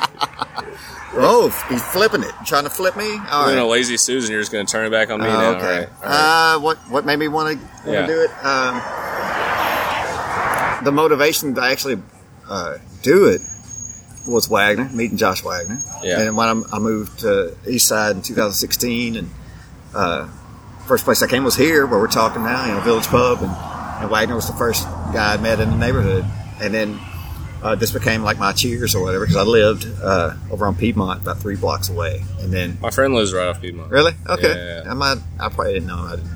Oh, 1.17 1.47
he's 1.69 1.82
flipping 1.93 2.23
it. 2.23 2.32
Trying 2.45 2.65
to 2.65 2.69
flip 2.69 2.97
me? 2.97 3.09
All 3.32 3.47
a 3.47 3.55
right. 3.55 3.61
lazy 3.63 3.95
Susan, 3.95 4.34
you're 4.34 4.41
just 4.41 4.51
going 4.51 4.65
to 4.65 4.69
turn 4.69 4.86
it 4.86 4.89
back 4.89 5.09
on 5.09 5.21
me 5.21 5.28
Oh, 5.28 5.30
now. 5.30 5.51
okay. 5.51 5.63
All 5.65 5.71
right. 5.71 5.89
All 6.03 6.09
right. 6.09 6.55
Uh, 6.55 6.59
what 6.59 6.78
what 6.89 7.05
made 7.05 7.17
me 7.19 7.30
want 7.30 7.57
to 7.57 7.65
Yeah. 7.89 8.05
do 8.05 8.19
it? 8.21 8.30
Um, 8.43 8.82
the 10.84 10.91
motivation 10.91 11.55
to 11.55 11.63
actually 11.63 12.01
uh, 12.49 12.80
do 13.01 13.28
it 13.28 13.39
was 14.28 14.49
Wagner, 14.49 14.89
meeting 14.93 15.15
Josh 15.17 15.41
Wagner. 15.41 15.80
Yeah. 16.03 16.19
And 16.19 16.36
when 16.36 16.49
I'm, 16.49 16.65
I 16.73 16.80
moved 16.80 17.19
to 17.19 17.55
East 17.65 17.88
Side 17.88 18.17
in 18.17 18.21
2016, 18.21 19.15
and 19.15 19.30
uh, 19.93 20.28
first 20.86 21.03
place 21.03 21.21
I 21.21 21.27
came 21.27 21.43
was 21.43 21.55
here, 21.55 21.86
where 21.86 21.99
we're 21.99 22.07
talking 22.07 22.43
now, 22.43 22.65
you 22.65 22.73
know, 22.73 22.79
Village 22.81 23.07
Pub, 23.07 23.39
and, 23.41 23.51
and 24.01 24.09
Wagner 24.09 24.36
was 24.36 24.47
the 24.47 24.53
first 24.53 24.83
guy 25.13 25.33
I 25.33 25.38
met 25.38 25.59
in 25.59 25.69
the 25.69 25.77
neighborhood, 25.77 26.25
and 26.61 26.73
then. 26.73 26.99
Uh, 27.63 27.73
this 27.73 27.91
became 27.91 28.21
like 28.21 28.38
my 28.38 28.51
cheers 28.53 28.93
or 28.93 29.01
whatever 29.01 29.25
because 29.25 29.38
I 29.38 29.41
lived 29.41 29.88
uh, 29.99 30.36
over 30.51 30.67
on 30.67 30.75
Piedmont, 30.75 31.23
about 31.23 31.39
three 31.39 31.55
blocks 31.55 31.89
away, 31.89 32.23
and 32.39 32.53
then 32.53 32.77
My 32.79 32.91
friend 32.91 33.15
lives 33.15 33.33
right 33.33 33.47
off 33.47 33.59
Piedmont. 33.59 33.89
Really? 33.89 34.11
Okay. 34.27 34.81
Yeah. 34.83 34.91
I 34.91 34.93
might. 34.93 35.17
I 35.39 35.49
probably 35.49 35.73
didn't 35.73 35.88
know. 35.88 35.97
I 35.97 36.17
didn't 36.17 36.36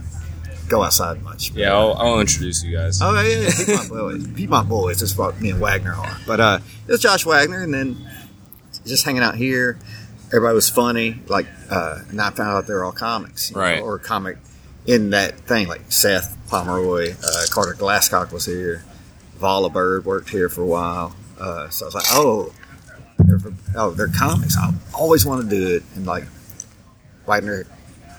go 0.70 0.82
outside 0.82 1.22
much. 1.22 1.52
Yeah, 1.52 1.74
I'll, 1.74 1.94
I'll 1.94 2.20
introduce 2.20 2.64
you 2.64 2.76
guys. 2.76 3.00
Oh 3.04 3.14
yeah, 3.22 3.42
yeah. 3.42 3.50
Piedmont 3.56 3.90
boys. 3.90 4.28
Piedmont 4.30 4.70
boys. 4.70 5.00
That's 5.02 5.16
what 5.16 5.40
me 5.40 5.52
and 5.52 5.62
Wagner 5.62 5.94
are. 5.94 6.18
But 6.26 6.40
uh, 6.40 6.60
it 6.88 6.92
was 6.94 7.02
Josh 7.02 7.26
Wagner, 7.26 7.62
and 7.62 7.72
then 7.72 7.98
just 8.88 9.06
hanging 9.06 9.22
out 9.22 9.36
here. 9.36 9.78
Everybody 10.32 10.56
was 10.56 10.70
funny. 10.70 11.20
Like, 11.28 11.48
uh, 11.70 12.00
and 12.10 12.22
I 12.22 12.30
found 12.30 12.50
out 12.58 12.68
they 12.68 12.74
were 12.74 12.86
all 12.86 12.92
comics, 12.92 13.50
you 13.50 13.56
know, 13.56 13.62
Right. 13.62 13.82
or 13.82 13.98
comic 14.00 14.38
in 14.86 15.10
that 15.12 15.40
thing. 15.42 15.68
Like 15.68 15.82
Seth 15.92 16.38
Pomeroy, 16.50 17.14
uh, 17.24 17.46
Carter 17.50 17.74
Glasscock 17.74 18.32
was 18.32 18.46
here. 18.46 18.84
Vala 19.40 19.70
Bird 19.70 20.06
worked 20.06 20.30
here 20.30 20.50
for 20.50 20.62
a 20.62 20.68
while. 20.68 21.16
Uh, 21.40 21.70
so 21.70 21.86
I 21.86 21.88
was 21.88 21.96
like, 21.96 22.06
oh, 22.10 22.54
they're, 23.18 23.40
oh, 23.76 23.92
they're 23.92 24.08
comics. 24.10 24.56
I 24.58 24.72
always 24.94 25.26
want 25.26 25.50
to 25.50 25.50
do 25.50 25.76
it, 25.76 25.84
and 25.96 26.06
like 26.06 26.26
Wagner 27.26 27.66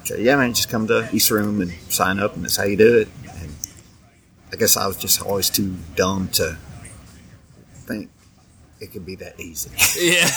said, 0.04 0.20
yeah, 0.20 0.36
man, 0.36 0.54
just 0.54 0.68
come 0.70 0.86
to 0.88 1.08
East 1.12 1.30
Room 1.30 1.60
and 1.60 1.72
sign 1.90 2.18
up, 2.18 2.34
and 2.34 2.44
that's 2.44 2.56
how 2.56 2.64
you 2.64 2.76
do 2.76 2.98
it. 2.98 3.08
And 3.40 3.54
I 4.52 4.56
guess 4.56 4.76
I 4.76 4.86
was 4.86 4.96
just 4.96 5.20
always 5.22 5.50
too 5.50 5.76
dumb 5.96 6.28
to 6.34 6.56
think 7.86 8.10
it 8.80 8.92
can 8.92 9.02
be 9.02 9.14
that 9.16 9.38
easy. 9.38 9.70
Yeah. 10.00 10.28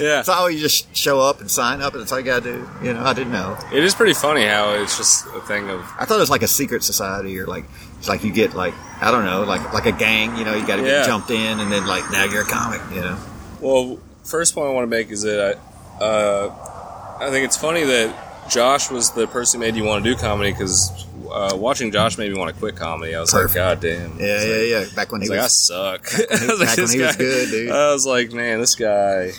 yeah. 0.00 0.22
so 0.22 0.32
I 0.32 0.36
always 0.36 0.60
just 0.60 0.94
show 0.96 1.20
up 1.20 1.40
and 1.40 1.50
sign 1.50 1.82
up, 1.82 1.92
and 1.94 2.02
that's 2.02 2.12
all 2.12 2.18
you 2.20 2.24
got 2.24 2.42
to 2.44 2.52
do. 2.52 2.68
You 2.82 2.92
know, 2.94 3.02
I 3.02 3.12
didn't 3.12 3.32
know. 3.32 3.58
It 3.72 3.82
is 3.82 3.94
pretty 3.94 4.14
funny 4.14 4.44
how 4.44 4.74
it's 4.74 4.96
just 4.96 5.26
a 5.34 5.40
thing 5.40 5.68
of 5.68 5.80
I 5.98 6.04
thought 6.04 6.16
it 6.16 6.20
was 6.20 6.30
like 6.30 6.42
a 6.42 6.48
secret 6.48 6.82
society, 6.84 7.38
or 7.38 7.46
like 7.46 7.64
it's 7.98 8.08
like 8.08 8.22
you 8.24 8.32
get 8.32 8.54
like 8.54 8.74
I 9.00 9.10
don't 9.10 9.24
know, 9.24 9.42
like 9.44 9.72
like 9.72 9.86
a 9.86 9.92
gang. 9.92 10.36
You 10.36 10.44
know, 10.44 10.54
you 10.54 10.66
got 10.66 10.76
to 10.76 10.82
Yeah. 10.82 10.98
get 11.00 11.06
jumped 11.06 11.30
in, 11.30 11.58
and 11.60 11.70
then 11.72 11.86
like 11.86 12.10
now 12.12 12.24
you're 12.24 12.42
a 12.42 12.46
comic. 12.46 12.80
You 12.94 13.00
know, 13.00 13.18
Well, 13.60 13.98
first 14.24 14.54
point 14.54 14.68
I 14.68 14.72
want 14.72 14.84
to 14.84 14.96
make 14.96 15.10
is 15.10 15.22
that 15.22 15.58
I, 16.00 16.04
uh, 16.04 17.16
I 17.20 17.30
think 17.30 17.44
it's 17.46 17.56
funny 17.56 17.82
that 17.84 18.48
Josh 18.50 18.90
was 18.90 19.10
the 19.12 19.26
person 19.26 19.60
who 19.60 19.66
made 19.66 19.74
you 19.76 19.82
want 19.84 20.04
to 20.04 20.10
do 20.14 20.16
comedy 20.16 20.52
because 20.52 21.06
uh, 21.30 21.56
watching 21.56 21.92
Josh 21.92 22.18
made 22.18 22.32
me 22.32 22.38
want 22.38 22.52
to 22.54 22.58
quit 22.58 22.76
comedy. 22.76 23.14
I 23.14 23.20
was 23.20 23.30
Perfect. 23.32 23.56
like, 23.56 23.80
God 23.80 23.80
damn. 23.80 24.18
yeah, 24.20 24.44
yeah, 24.44 24.62
yeah. 24.62 24.84
Back 24.94 25.12
when 25.12 25.20
he 25.22 25.28
was 25.28 25.36
like, 25.36 25.40
I 25.40 25.46
suck. 25.48 26.02
was 26.30 26.58
like, 26.58 26.68
back 26.68 26.76
when 26.78 26.88
he 26.90 27.00
was 27.00 27.16
good, 27.16 27.50
dude. 27.50 27.70
I 27.70 27.92
was 27.92 28.06
like, 28.06 28.32
man, 28.32 28.60
this 28.60 28.74
guy. 28.74 29.32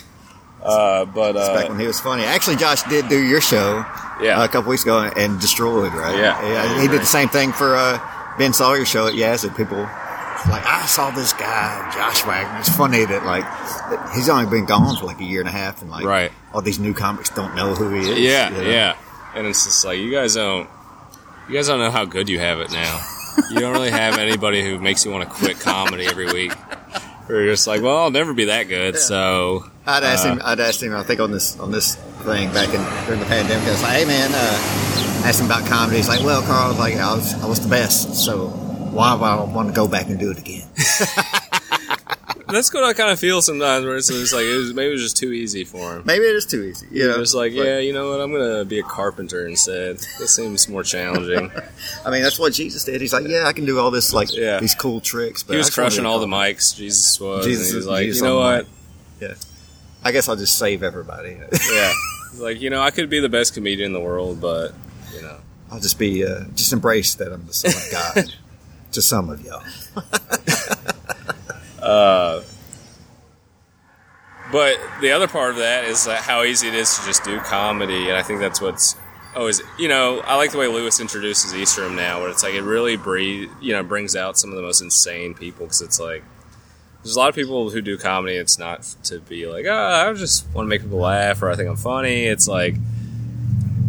Uh, 0.62 1.04
but 1.04 1.34
back 1.34 1.66
uh, 1.66 1.68
when 1.68 1.78
he 1.78 1.86
was 1.86 2.00
funny. 2.00 2.24
Actually, 2.24 2.56
Josh 2.56 2.82
did 2.84 3.08
do 3.08 3.20
your 3.20 3.40
show 3.40 3.84
yeah, 4.20 4.40
uh, 4.40 4.44
a 4.44 4.48
couple 4.48 4.70
weeks 4.70 4.82
ago 4.82 5.00
and 5.16 5.40
destroyed, 5.40 5.92
right? 5.92 6.16
Yeah. 6.18 6.42
Yeah, 6.42 6.80
he 6.80 6.88
did 6.88 6.94
right. 6.94 7.00
the 7.00 7.06
same 7.06 7.28
thing 7.28 7.52
for 7.52 7.76
uh, 7.76 8.00
Ben 8.38 8.52
Sawyer's 8.52 8.88
show 8.88 9.06
at 9.06 9.14
Yazoo. 9.14 9.50
People 9.50 9.86
like, 10.46 10.64
I 10.64 10.86
saw 10.86 11.10
this 11.10 11.32
guy, 11.32 11.90
Josh 11.92 12.24
Wagner. 12.24 12.60
It's 12.60 12.74
funny 12.74 13.04
that 13.04 13.24
like 13.24 13.44
that 13.44 14.12
he's 14.14 14.28
only 14.28 14.48
been 14.48 14.66
gone 14.66 14.96
for 14.96 15.06
like 15.06 15.20
a 15.20 15.24
year 15.24 15.40
and 15.40 15.48
a 15.48 15.52
half, 15.52 15.82
and 15.82 15.90
like 15.90 16.04
Right. 16.04 16.32
all 16.52 16.62
these 16.62 16.78
new 16.78 16.94
comics 16.94 17.30
don't 17.30 17.54
know 17.54 17.74
who 17.74 17.90
he 17.94 18.10
is. 18.10 18.18
yeah, 18.18 18.50
you 18.50 18.56
know? 18.56 18.70
yeah. 18.70 18.96
And 19.34 19.46
it's 19.46 19.64
just 19.64 19.84
like 19.84 19.98
you 19.98 20.10
guys 20.10 20.34
don't, 20.34 20.68
you 21.48 21.54
guys 21.54 21.66
don't 21.68 21.78
know 21.78 21.90
how 21.90 22.04
good 22.04 22.28
you 22.28 22.38
have 22.38 22.60
it 22.60 22.70
now. 22.72 23.00
you 23.50 23.60
don't 23.60 23.72
really 23.72 23.90
have 23.90 24.18
anybody 24.18 24.62
who 24.62 24.78
makes 24.78 25.04
you 25.04 25.10
want 25.10 25.28
to 25.28 25.34
quit 25.34 25.58
comedy 25.60 26.06
every 26.06 26.26
week. 26.26 26.52
Or 27.28 27.36
you're 27.36 27.52
just 27.52 27.66
like, 27.66 27.82
well, 27.82 27.96
I'll 27.98 28.10
never 28.10 28.32
be 28.32 28.46
that 28.46 28.64
good. 28.68 28.96
So 28.96 29.64
I'd 29.86 30.02
asked 30.02 30.24
Uh, 30.26 30.32
him. 30.32 30.40
I'd 30.44 30.60
asked 30.60 30.82
him. 30.82 30.94
I 30.94 31.02
think 31.02 31.20
on 31.20 31.30
this 31.30 31.58
on 31.60 31.70
this 31.70 31.94
thing 32.24 32.50
back 32.52 32.68
in 32.72 32.82
during 33.06 33.20
the 33.20 33.26
pandemic. 33.26 33.66
I 33.66 33.70
was 33.70 33.82
like, 33.82 33.92
"Hey 33.92 34.04
man," 34.06 34.30
uh, 34.32 35.24
asked 35.26 35.40
him 35.40 35.46
about 35.46 35.66
comedy. 35.66 35.98
He's 35.98 36.08
like, 36.08 36.22
"Well, 36.24 36.42
Carl, 36.42 36.74
like 36.74 36.96
I 36.96 37.14
was, 37.14 37.34
I 37.42 37.46
was 37.46 37.60
the 37.60 37.68
best. 37.68 38.14
So 38.16 38.48
why 38.48 39.14
would 39.14 39.22
I 39.24 39.44
want 39.44 39.68
to 39.68 39.74
go 39.74 39.86
back 39.86 40.06
and 40.08 40.18
do 40.18 40.30
it 40.30 40.38
again?" 40.38 40.66
that's 42.50 42.72
what 42.72 42.84
I 42.84 42.92
kind 42.92 43.10
of 43.10 43.18
feel 43.18 43.42
sometimes. 43.42 43.84
Where 43.84 43.96
it's 43.96 44.08
just 44.08 44.32
like 44.32 44.44
it 44.44 44.56
was, 44.56 44.74
maybe 44.74 44.88
it 44.88 44.92
was 44.92 45.02
just 45.02 45.16
too 45.16 45.32
easy 45.32 45.64
for 45.64 45.96
him. 45.96 46.02
Maybe 46.04 46.24
it 46.24 46.34
is 46.34 46.46
too 46.46 46.62
easy. 46.64 46.86
You 46.90 47.08
know, 47.08 47.18
Just 47.18 47.34
like, 47.34 47.54
but- 47.54 47.64
yeah, 47.66 47.78
you 47.78 47.92
know 47.92 48.10
what? 48.10 48.20
I'm 48.20 48.32
gonna 48.32 48.64
be 48.64 48.78
a 48.78 48.82
carpenter 48.82 49.46
instead. 49.46 49.98
This 50.18 50.34
seems 50.34 50.68
more 50.68 50.82
challenging. 50.82 51.50
I 52.06 52.10
mean, 52.10 52.22
that's 52.22 52.38
what 52.38 52.52
Jesus 52.52 52.84
did. 52.84 53.00
He's 53.00 53.12
like, 53.12 53.26
"Yeah, 53.28 53.44
I 53.46 53.52
can 53.52 53.64
do 53.64 53.78
all 53.78 53.90
this 53.90 54.12
like 54.12 54.34
Yeah. 54.34 54.60
these 54.60 54.74
cool 54.74 55.00
tricks." 55.00 55.42
But 55.42 55.52
he 55.54 55.58
was 55.58 55.70
crushing 55.70 56.06
all 56.06 56.18
the 56.20 56.26
mics. 56.26 56.74
Jesus 56.76 57.18
was. 57.20 57.44
Jesus 57.44 57.66
and 57.66 57.72
he 57.72 57.76
was 57.76 57.86
like, 57.86 58.04
Jesus 58.06 58.20
you 58.20 58.26
know 58.26 58.38
what? 58.38 58.66
Yeah. 59.20 59.34
I 60.04 60.12
guess 60.12 60.28
I'll 60.28 60.36
just 60.36 60.56
save 60.58 60.82
everybody. 60.82 61.36
Yeah. 61.72 61.92
He's 62.30 62.40
like, 62.40 62.60
you 62.60 62.70
know, 62.70 62.80
I 62.82 62.90
could 62.90 63.08
be 63.10 63.20
the 63.20 63.28
best 63.28 63.54
comedian 63.54 63.86
in 63.86 63.92
the 63.92 64.00
world, 64.00 64.40
but 64.40 64.72
you 65.14 65.22
know, 65.22 65.38
I'll 65.70 65.80
just 65.80 65.98
be 65.98 66.24
uh, 66.24 66.44
just 66.54 66.72
embrace 66.72 67.14
that 67.16 67.32
I'm 67.32 67.46
the 67.46 67.52
son 67.54 67.70
of 67.72 67.90
God 67.90 68.34
to 68.92 69.02
some 69.02 69.28
of 69.30 69.40
y'all. 69.42 69.62
Uh, 71.88 72.42
but 74.52 74.76
the 75.00 75.10
other 75.10 75.26
part 75.26 75.50
of 75.50 75.56
that 75.56 75.84
is 75.84 76.04
that 76.04 76.20
how 76.20 76.42
easy 76.42 76.68
it 76.68 76.74
is 76.74 76.98
to 76.98 77.04
just 77.04 77.24
do 77.24 77.38
comedy, 77.40 78.08
and 78.08 78.16
I 78.16 78.22
think 78.22 78.40
that's 78.40 78.60
what's 78.60 78.94
always, 79.34 79.62
you 79.78 79.88
know, 79.88 80.20
I 80.20 80.36
like 80.36 80.52
the 80.52 80.58
way 80.58 80.68
Lewis 80.68 81.00
introduces 81.00 81.54
East 81.54 81.78
Room 81.78 81.96
now, 81.96 82.20
where 82.20 82.30
it's 82.30 82.42
like 82.42 82.54
it 82.54 82.62
really 82.62 82.96
breathe, 82.96 83.50
you 83.60 83.72
know, 83.72 83.82
brings 83.82 84.16
out 84.16 84.38
some 84.38 84.50
of 84.50 84.56
the 84.56 84.62
most 84.62 84.82
insane 84.82 85.34
people 85.34 85.66
because 85.66 85.80
it's 85.80 86.00
like 86.00 86.22
there's 87.02 87.16
a 87.16 87.18
lot 87.18 87.28
of 87.28 87.34
people 87.34 87.70
who 87.70 87.80
do 87.80 87.96
comedy. 87.96 88.36
It's 88.36 88.58
not 88.58 88.82
to 89.04 89.20
be 89.20 89.46
like, 89.46 89.64
oh, 89.66 90.08
I 90.08 90.12
just 90.12 90.46
want 90.54 90.66
to 90.66 90.68
make 90.68 90.82
people 90.82 90.98
laugh 90.98 91.42
or 91.42 91.50
I 91.50 91.56
think 91.56 91.68
I'm 91.68 91.76
funny. 91.76 92.24
It's 92.24 92.48
like 92.48 92.74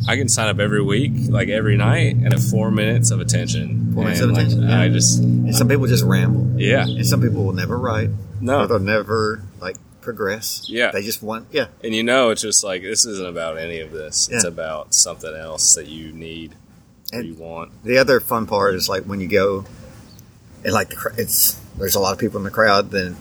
I 0.07 0.15
can 0.15 0.29
sign 0.29 0.47
up 0.47 0.59
every 0.59 0.81
week, 0.81 1.11
like 1.29 1.49
every 1.49 1.77
night, 1.77 2.15
and 2.15 2.31
have 2.33 2.43
four 2.49 2.71
minutes 2.71 3.11
of 3.11 3.19
attention. 3.19 3.93
Four 3.93 4.03
minutes 4.05 4.21
And, 4.21 4.31
of 4.31 4.37
like, 4.37 4.45
attention, 4.47 4.69
I 4.69 4.85
yeah. 4.85 4.91
just, 4.93 5.19
And 5.19 5.55
some 5.55 5.67
people 5.67 5.87
just 5.87 6.03
ramble, 6.03 6.59
yeah, 6.59 6.83
and 6.85 7.05
some 7.05 7.21
people 7.21 7.43
will 7.43 7.53
never 7.53 7.77
write. 7.77 8.09
no, 8.41 8.65
they'll 8.67 8.79
never 8.79 9.43
like 9.59 9.75
progress. 10.01 10.65
Yeah. 10.69 10.91
they 10.91 11.03
just 11.03 11.21
want 11.21 11.47
yeah. 11.51 11.67
And 11.83 11.93
you 11.93 12.03
know, 12.03 12.29
it's 12.29 12.41
just 12.41 12.63
like 12.63 12.81
this 12.81 13.05
isn't 13.05 13.27
about 13.27 13.57
any 13.57 13.79
of 13.81 13.91
this. 13.91 14.29
It's 14.31 14.45
about 14.45 14.93
something 14.93 15.35
else 15.35 15.75
that 15.75 15.87
you 15.87 16.11
need 16.13 16.55
And- 17.11 17.25
you 17.27 17.33
want. 17.35 17.83
The 17.83 17.97
other 17.97 18.19
fun 18.19 18.47
part 18.47 18.75
is 18.75 18.87
like 18.89 19.03
when 19.03 19.19
you 19.19 19.27
go, 19.27 19.65
and 20.63 20.73
like 20.73 20.89
the, 20.89 21.13
it's 21.17 21.53
there's 21.77 21.95
a 21.95 21.99
lot 21.99 22.13
of 22.13 22.19
people 22.19 22.37
in 22.37 22.43
the 22.43 22.51
crowd. 22.51 22.91
Then 22.91 23.17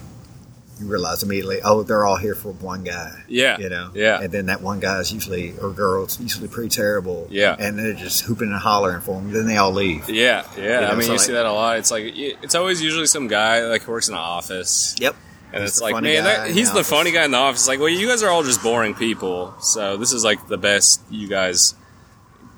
you 0.80 0.86
realize 0.86 1.22
immediately, 1.22 1.58
oh, 1.64 1.82
they're 1.82 2.04
all 2.04 2.16
here 2.16 2.34
for 2.34 2.52
one 2.52 2.84
guy. 2.84 3.24
Yeah, 3.28 3.58
You 3.58 3.68
know, 3.68 3.90
yeah, 3.94 4.20
and 4.20 4.30
then 4.32 4.46
that 4.46 4.60
one 4.62 4.80
guy 4.80 4.98
is 5.00 5.12
usually 5.12 5.54
or 5.58 5.70
girl, 5.70 6.04
it's 6.04 6.18
usually 6.20 6.48
pretty 6.48 6.68
terrible. 6.70 7.26
Yeah. 7.30 7.56
and 7.58 7.78
they're 7.78 7.92
just 7.94 8.22
hooping 8.24 8.48
and 8.48 8.56
hollering 8.58 9.00
for 9.00 9.14
them. 9.20 9.32
Then 9.32 9.46
they 9.46 9.56
all 9.56 9.72
leave. 9.72 10.08
yeah, 10.08 10.44
yeah. 10.56 10.62
You 10.62 10.68
know, 10.82 10.86
I 10.88 10.92
mean, 10.92 11.02
so 11.02 11.06
you 11.06 11.12
like- 11.12 11.20
see 11.20 11.32
that 11.32 11.46
a 11.46 11.52
lot. 11.52 11.78
It's 11.78 11.90
like 11.90 12.04
it's 12.16 12.54
always 12.54 12.80
usually 12.82 13.06
some 13.06 13.26
guy 13.28 13.62
like 13.64 13.82
who 13.82 13.92
works 13.92 14.08
in 14.08 14.14
an 14.14 14.20
office, 14.20 14.94
Yep. 15.00 15.16
and 15.52 15.62
He's 15.62 15.72
it's 15.72 15.80
like, 15.80 16.00
man, 16.02 16.24
that, 16.24 16.50
he's 16.50 16.70
the 16.72 16.78
the 16.78 16.84
funny 16.84 17.10
guy 17.10 17.24
in 17.24 17.30
the 17.32 17.38
office. 17.38 17.66
Like, 17.66 17.78
well, 17.80 17.88
you 17.88 18.06
guys 18.06 18.22
are 18.22 18.28
all 18.30 18.42
just 18.42 18.62
boring 18.62 18.94
people, 18.94 19.54
so 19.60 19.96
this 19.96 20.12
is 20.12 20.22
like 20.24 20.46
the 20.48 20.58
best 20.58 21.00
you 21.10 21.26
guys 21.28 21.74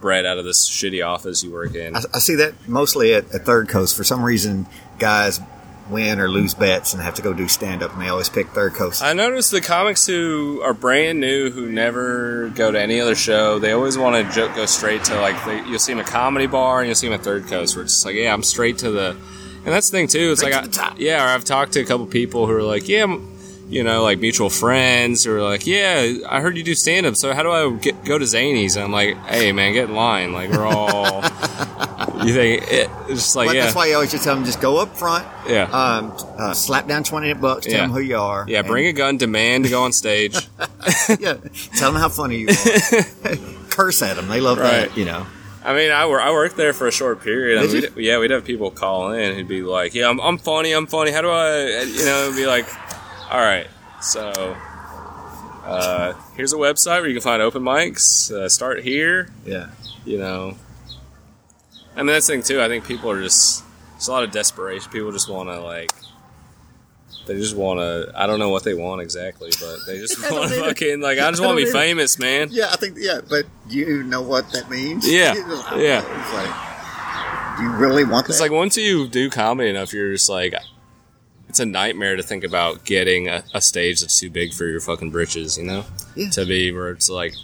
bred 0.01 0.25
out 0.25 0.39
of 0.39 0.45
this 0.47 0.69
shitty 0.69 1.07
office 1.07 1.43
you 1.45 1.51
work 1.53 1.75
in. 1.75 1.95
I, 1.95 2.01
I 2.15 2.19
see 2.21 2.35
that 2.37 2.55
mostly 2.69 3.13
at, 3.15 3.33
at 3.35 3.45
Third 3.45 3.69
Coast. 3.69 3.97
For 3.97 4.03
some 4.05 4.23
reason, 4.23 4.67
guys 4.99 5.41
win 5.91 6.21
or 6.21 6.29
lose 6.29 6.55
bets 6.55 6.93
and 6.95 7.03
have 7.03 7.15
to 7.15 7.23
go 7.23 7.33
do 7.33 7.49
stand 7.49 7.83
up, 7.83 7.93
and 7.93 8.01
they 8.01 8.09
always 8.09 8.29
pick 8.29 8.49
Third 8.49 8.75
Coast. 8.75 9.03
I 9.03 9.13
noticed 9.13 9.51
the 9.51 9.61
comics 9.61 10.07
who 10.07 10.61
are 10.63 10.73
brand 10.75 11.21
new, 11.21 11.51
who 11.51 11.71
never 11.71 12.49
go 12.51 12.71
to 12.71 12.81
any 12.81 13.01
other 13.01 13.15
show, 13.15 13.59
they 13.59 13.73
always 13.73 13.99
want 13.99 14.27
to 14.27 14.33
jo- 14.33 14.55
go 14.55 14.67
straight 14.67 15.05
to 15.05 15.21
like 15.21 15.45
they, 15.45 15.65
you'll 15.69 15.79
see 15.79 15.93
them 15.93 16.01
at 16.01 16.07
comedy 16.07 16.47
bar 16.47 16.81
and 16.81 16.89
you'll 16.89 16.95
see 16.95 17.09
them 17.09 17.15
at 17.19 17.25
Third 17.25 17.47
Coast, 17.47 17.77
where 17.77 17.85
it's 17.85 17.95
just 17.95 18.07
like, 18.07 18.15
yeah, 18.15 18.33
I'm 18.33 18.43
straight 18.43 18.79
to 18.79 18.91
the, 18.91 19.11
and 19.11 19.67
that's 19.67 19.91
the 19.91 19.99
thing 19.99 20.09
too. 20.09 20.31
It's 20.33 20.41
Straight 20.41 20.55
like, 20.55 20.65
to 20.65 20.71
the 20.71 20.77
top. 20.77 20.93
I, 20.95 20.97
yeah, 20.99 21.25
or 21.25 21.29
I've 21.29 21.45
talked 21.45 21.73
to 21.73 21.81
a 21.81 21.85
couple 21.85 22.07
people 22.07 22.47
who 22.47 22.55
are 22.55 22.63
like, 22.63 22.89
yeah, 22.89 23.03
I'm, 23.05 23.37
you 23.69 23.85
know, 23.85 24.03
like 24.03 24.19
mutual 24.19 24.51
friends 24.51 25.25
who 25.25 25.33
are 25.35 25.43
like, 25.43 25.67
yeah, 25.67 26.15
I 26.29 26.41
heard 26.41 26.57
you 26.57 26.65
do 26.65 26.75
stand 26.75 27.07
up, 27.07 27.15
so 27.15 27.33
how 27.33 27.43
do 27.43 27.51
I 27.53 27.77
get 27.79 28.05
go 28.05 28.19
to 28.19 28.27
Zany's? 28.27 28.77
And 28.77 28.85
I'm 28.85 28.93
like, 28.93 29.17
hey 29.27 29.53
man, 29.53 29.73
get 29.73 29.89
in 29.89 29.95
line. 29.95 30.33
Like 30.33 30.51
we're 30.51 30.67
all, 30.67 31.23
you 32.25 32.33
think 32.35 32.63
it, 32.71 32.91
it's 33.09 33.23
just 33.23 33.37
like 33.37 33.49
But 33.49 33.57
yeah, 33.57 33.63
That's 33.65 33.75
why 33.75 33.87
you 33.87 33.95
always 33.95 34.11
just 34.11 34.25
tell 34.25 34.35
them 34.35 34.45
just 34.45 34.61
go 34.61 34.79
up 34.79 34.97
front, 34.97 35.27
yeah. 35.49 35.65
um, 35.65 36.13
uh, 36.39 36.53
slap 36.55 36.87
down 36.89 37.05
twenty 37.05 37.33
bucks, 37.35 37.67
tell 37.67 37.75
Yeah. 37.75 37.81
them 37.83 37.91
who 37.91 38.01
you 38.01 38.17
are. 38.19 38.45
yeah, 38.49 38.63
bring 38.63 38.87
a 38.87 38.93
gun, 38.93 39.17
demand 39.17 39.65
to 39.65 39.71
go 39.71 39.83
on 39.85 39.93
stage. 39.93 40.35
yeah, 41.19 41.35
tell 41.77 41.93
them 41.93 42.01
how 42.01 42.09
funny 42.09 42.39
you 42.39 42.49
are. 42.49 43.35
Curse 43.71 44.03
at 44.03 44.17
them; 44.17 44.29
they 44.29 44.41
love 44.41 44.59
Right. 44.59 44.89
that. 44.89 44.97
You 44.97 45.05
know. 45.05 45.27
I 45.63 45.75
mean, 45.75 45.91
I, 45.93 46.07
wor- 46.07 46.23
I 46.23 46.31
worked 46.33 46.57
there 46.57 46.73
for 46.73 46.87
a 46.87 46.91
short 46.91 47.23
period. 47.23 47.59
I 47.59 47.63
Did 47.67 47.73
mean, 47.75 47.83
you? 47.83 47.89
we'd- 47.97 48.09
yeah, 48.09 48.19
we'd 48.19 48.31
have 48.31 48.47
people 48.47 48.71
call 48.71 49.13
in 49.13 49.35
who'd 49.35 49.47
be 49.49 49.61
like, 49.63 49.95
"Yeah, 49.95 50.09
I'm, 50.09 50.19
I'm 50.21 50.39
funny. 50.39 50.73
I'm 50.73 50.87
funny. 50.87 51.11
How 51.11 51.21
do 51.21 51.29
I?" 51.31 51.83
You 51.83 52.05
know, 52.07 52.23
it'd 52.25 52.37
be 52.37 52.47
like, 52.47 52.67
"All 53.31 53.39
right, 53.41 53.67
so." 54.03 54.57
Uh, 55.65 56.15
here's 56.37 56.53
a 56.53 56.57
website 56.57 57.01
where 57.01 57.07
you 57.07 57.15
can 57.15 57.23
find 57.23 57.43
open 57.43 57.63
mics. 57.63 58.33
Uh, 58.33 58.49
start 58.49 58.83
here. 58.83 59.29
Yeah. 59.47 59.69
You 60.05 60.19
know. 60.19 60.57
I 62.01 62.03
mean, 62.03 62.15
that's 62.15 62.27
the 62.27 62.33
thing 62.33 62.43
too. 62.43 62.63
I 62.63 62.69
think 62.69 62.87
people 62.87 63.11
are 63.11 63.21
just 63.21 63.63
it's 63.97 64.09
a 64.09 64.11
lot 64.11 64.25
of 64.25 64.31
desperation. 64.31 64.91
People 64.91 65.13
just 65.13 65.29
want 65.29 65.51
to 65.51 65.61
like. 65.61 65.93
They 67.27 67.37
just 67.37 67.55
want 67.55 67.81
to. 67.81 68.11
I 68.17 68.27
don't 68.27 68.39
know 68.39 68.49
what 68.49 68.65
they 68.65 68.73
want 68.73 69.03
exactly, 69.03 69.51
but 69.61 69.77
they 69.87 69.99
just 69.99 70.19
want 70.33 70.51
to 70.51 70.61
fucking 70.61 71.03
like. 71.03 71.19
I 71.19 71.31
just 71.31 71.43
want 71.43 71.59
to 71.59 71.63
be 71.63 71.69
either. 71.69 71.79
famous, 71.79 72.19
man. 72.19 72.49
Yeah, 72.51 72.71
I 72.73 72.77
think 72.77 72.97
yeah, 72.99 73.21
but 73.29 73.45
you 73.69 74.03
know 74.03 74.23
what 74.23 74.51
that 74.53 74.71
means? 74.71 75.07
Yeah, 75.07 75.35
yeah. 75.77 76.01
It's 76.01 76.33
like, 76.33 77.59
do 77.59 77.65
you 77.65 77.73
really 77.73 78.05
want 78.05 78.27
that? 78.27 78.33
It's 78.33 78.41
like 78.41 78.51
once 78.51 78.79
you 78.79 79.07
do 79.07 79.29
comedy 79.29 79.69
enough, 79.69 79.93
you're 79.93 80.13
just 80.15 80.31
like, 80.31 80.55
it's 81.51 81.61
a 81.61 81.67
nightmare 81.67 82.17
to 82.17 82.23
think 82.23 82.45
about 82.45 82.87
getting 82.87 83.29
a, 83.29 83.45
a 83.53 83.61
stage 83.61 84.01
that's 84.01 84.19
too 84.19 84.31
big 84.31 84.55
for 84.55 84.65
your 84.65 84.81
fucking 84.81 85.11
britches, 85.11 85.59
you 85.59 85.65
know? 85.65 85.85
Yeah. 86.17 86.31
To 86.31 86.47
be 86.47 86.73
where 86.73 86.91
it's 86.93 87.11
like, 87.11 87.35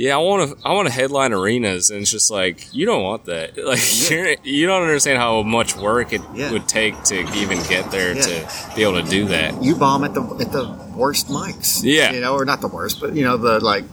yeah, 0.00 0.14
I 0.14 0.18
want 0.18 0.58
to, 0.58 0.66
I 0.66 0.72
want 0.72 0.88
to 0.88 0.94
headline 0.94 1.34
arenas, 1.34 1.90
and 1.90 2.00
it's 2.00 2.10
just 2.10 2.30
like 2.30 2.72
you 2.72 2.86
don't 2.86 3.02
want 3.02 3.26
that. 3.26 3.50
Like 3.70 4.10
you're, 4.10 4.34
you 4.42 4.66
don't 4.66 4.80
understand 4.82 5.18
how 5.18 5.42
much 5.42 5.76
work 5.76 6.12
it 6.14 6.22
Yeah. 6.34 6.50
would 6.52 6.66
take 6.66 7.02
to 7.04 7.20
even 7.36 7.58
get 7.68 7.90
there 7.90 8.14
Yeah. 8.16 8.22
to 8.22 8.48
be 8.76 8.82
able 8.82 9.02
to 9.02 9.08
do 9.08 9.26
that. 9.26 9.62
you 9.62 9.76
bomb 9.76 10.02
at 10.04 10.14
the 10.14 10.22
at 10.40 10.50
the 10.52 10.64
worst 10.96 11.28
mics. 11.28 11.82
Yeah. 11.84 12.12
You 12.12 12.20
know, 12.20 12.32
or 12.34 12.44
not 12.46 12.60
the 12.62 12.68
worst, 12.68 12.98
but 13.00 13.14
you 13.14 13.22
know, 13.24 13.36
the 13.36 13.60
like 13.60 13.84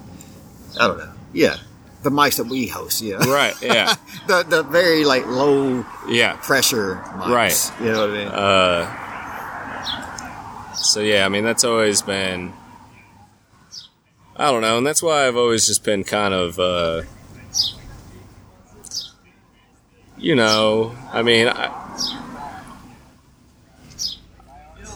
I 0.79 0.87
don't 0.87 0.97
know. 0.97 1.11
Yeah. 1.33 1.57
The 2.03 2.09
mics 2.11 2.37
that 2.37 2.45
we 2.47 2.67
host, 2.67 3.01
yeah. 3.01 3.17
Right? 3.17 3.53
Yeah. 3.61 3.95
the 4.27 4.43
the 4.43 4.63
very 4.63 5.03
like 5.03 5.25
low 5.27 5.83
Yeah. 6.07 6.37
pressure 6.41 7.01
mics. 7.19 7.27
Right. 7.27 7.71
You 7.83 7.91
know 7.91 8.01
what 8.07 8.11
I 8.11 8.17
mean? 8.17 8.27
Uh, 8.29 8.85
so 10.75 11.01
yeah, 11.01 11.25
I 11.25 11.29
mean 11.29 11.43
that's 11.43 11.65
always 11.65 12.01
been 12.01 12.53
I 14.37 14.51
don't 14.51 14.61
know, 14.61 14.77
and 14.77 14.85
that's 14.85 15.01
why 15.01 15.27
I've 15.27 15.35
always 15.35 15.65
just 15.65 15.83
been 15.83 16.03
kind 16.03 16.33
of 16.33 16.59
uh, 16.59 17.01
you 20.17 20.35
know, 20.35 20.95
I 21.11 21.21
mean 21.23 21.47
I, 21.47 21.73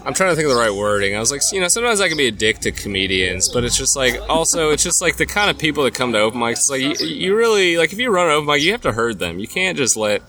I'm 0.03 0.13
trying 0.15 0.31
to 0.31 0.35
think 0.35 0.47
of 0.47 0.53
the 0.53 0.59
right 0.59 0.73
wording. 0.73 1.15
I 1.15 1.19
was 1.19 1.31
like, 1.31 1.41
you 1.51 1.61
know, 1.61 1.67
sometimes 1.67 2.01
I 2.01 2.07
can 2.07 2.17
be 2.17 2.27
a 2.27 2.31
dick 2.31 2.59
to 2.59 2.71
comedians, 2.71 3.49
but 3.49 3.63
it's 3.63 3.77
just 3.77 3.95
like 3.95 4.19
also 4.29 4.71
it's 4.71 4.83
just 4.83 5.01
like 5.01 5.17
the 5.17 5.27
kind 5.27 5.49
of 5.49 5.59
people 5.59 5.83
that 5.83 5.93
come 5.93 6.11
to 6.13 6.19
open 6.19 6.39
mics. 6.39 6.51
It's 6.53 6.69
like 6.69 6.81
you, 6.81 7.07
you 7.07 7.35
really 7.35 7.77
like 7.77 7.93
if 7.93 7.99
you 7.99 8.09
run 8.09 8.27
an 8.27 8.33
open 8.33 8.47
mic, 8.47 8.61
you 8.61 8.71
have 8.71 8.81
to 8.81 8.91
herd 8.91 9.19
them. 9.19 9.39
You 9.39 9.47
can't 9.47 9.77
just 9.77 9.95
let. 9.97 10.21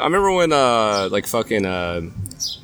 I 0.00 0.04
remember 0.04 0.30
when 0.32 0.52
uh 0.52 1.08
like 1.10 1.26
fucking 1.26 1.64
uh 1.66 2.02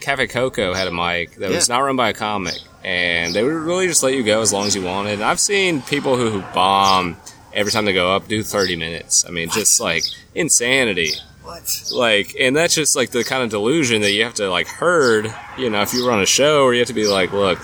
Cafe 0.01 0.27
Coco 0.29 0.73
had 0.75 0.89
a 0.89 0.93
mic 0.93 1.37
that 1.37 1.51
was 1.51 1.69
Yeah. 1.69 1.77
not 1.77 1.81
run 1.83 1.97
by 1.97 2.09
a 2.11 2.15
comic, 2.15 2.59
and 2.85 3.35
they 3.35 3.43
would 3.43 3.53
really 3.53 3.87
just 3.87 4.03
let 4.03 4.15
you 4.15 4.23
go 4.23 4.41
as 4.41 4.53
long 4.53 4.67
as 4.67 4.75
you 4.75 4.83
wanted. 4.83 5.15
And 5.15 5.25
I've 5.25 5.41
seen 5.41 5.83
people 5.83 6.17
who, 6.17 6.41
bomb 6.55 7.17
every 7.53 7.73
time 7.73 7.85
they 7.85 7.93
go 7.93 8.15
up 8.15 8.29
do 8.29 8.43
30 8.43 8.77
minutes. 8.77 9.25
I 9.27 9.31
mean, 9.31 9.49
just 9.51 9.81
like 9.81 10.05
insanity. 10.35 11.13
what? 11.43 11.83
Like, 11.93 12.35
and 12.39 12.55
that's 12.57 12.75
just 12.75 12.95
like 12.97 13.11
the 13.11 13.25
kind 13.25 13.43
of 13.43 13.51
delusion 13.51 14.03
that 14.03 14.13
you 14.13 14.25
have 14.25 14.35
to 14.35 14.49
like 14.51 14.67
herd. 14.69 15.33
You 15.57 15.71
know, 15.71 15.81
if 15.83 15.93
you 15.95 16.07
run 16.09 16.21
a 16.21 16.27
show, 16.27 16.65
or 16.65 16.73
you 16.75 16.81
have 16.81 16.89
to 16.89 16.95
be 16.95 17.07
like, 17.07 17.33
look, 17.33 17.59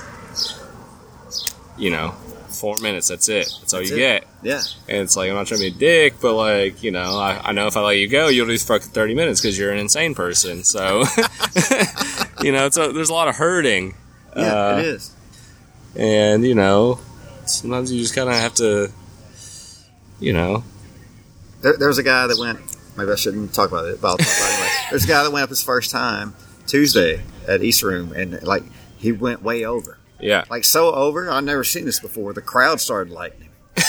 you 1.77 1.91
know, 1.91 2.15
four 2.55 2.79
minutes. 2.79 3.09
That's 3.09 3.29
it. 3.29 3.47
That's 3.61 3.75
all 3.75 3.81
That's 3.81 3.91
you 3.91 3.97
it. 3.97 3.99
get. 3.99 4.27
Yeah. 4.43 4.61
And 4.89 4.99
it's 4.99 5.17
like 5.17 5.29
I'm 5.31 5.37
not 5.37 5.47
trying 5.47 5.61
to 5.61 5.71
be 5.71 5.77
a 5.77 5.79
dick, 5.79 6.15
but 6.21 6.35
like 6.35 6.83
you 6.83 6.91
know, 6.91 7.19
I, 7.19 7.41
I 7.49 7.53
know 7.53 7.67
if 7.67 7.77
I 7.77 7.81
let 7.83 7.99
you 7.99 8.09
go, 8.09 8.29
you'll 8.29 8.47
do 8.47 8.57
fucking 8.59 8.89
thirty 8.91 9.15
minutes 9.15 9.41
because 9.41 9.59
you're 9.59 9.73
an 9.73 9.79
insane 9.79 10.15
person. 10.15 10.65
So 10.65 11.01
you 12.43 12.53
know, 12.53 12.67
it's 12.67 12.77
a, 12.77 12.93
there's 12.93 13.11
a 13.11 13.15
lot 13.15 13.29
of 13.29 13.37
hurting. 13.37 13.95
Yeah, 14.37 14.43
Uh, 14.55 14.79
it 14.79 14.85
is. 14.87 15.15
and 15.97 16.45
you 16.45 16.55
know, 16.55 16.99
sometimes 17.47 17.93
you 17.93 18.01
just 18.01 18.15
kind 18.15 18.29
of 18.29 18.35
have 18.35 18.55
to, 18.55 18.91
you 20.21 20.33
know, 20.33 20.65
There, 21.61 21.77
there 21.77 21.89
was 21.89 21.99
a 21.99 22.03
guy 22.03 22.27
that 22.27 22.39
went. 22.39 22.59
Maybe 22.97 23.11
I 23.11 23.17
shouldn't 23.17 23.53
talk 23.53 23.71
about 23.71 23.87
it, 23.89 24.01
but 24.01 24.09
I'll 24.09 24.17
talk 24.19 24.27
about 24.27 24.53
anyway. 24.53 24.69
There's 24.91 25.05
a 25.05 25.09
guy 25.09 25.23
that 25.25 25.33
went 25.33 25.43
up 25.43 25.49
his 25.51 25.63
first 25.63 25.91
time 25.91 26.35
Tuesday 26.69 27.23
at 27.49 27.63
East 27.63 27.83
Room, 27.83 28.13
and 28.13 28.41
like 28.45 28.63
he 28.99 29.11
went 29.13 29.43
way 29.43 29.65
over, 29.65 29.99
yeah, 30.25 30.45
like 30.51 30.64
so 30.64 30.93
over. 30.93 31.31
I've 31.31 31.45
never 31.45 31.64
seen 31.64 31.85
this 31.85 32.01
before. 32.01 32.33
The 32.33 32.43
crowd 32.43 32.81
started 32.81 33.12
him. 33.12 33.51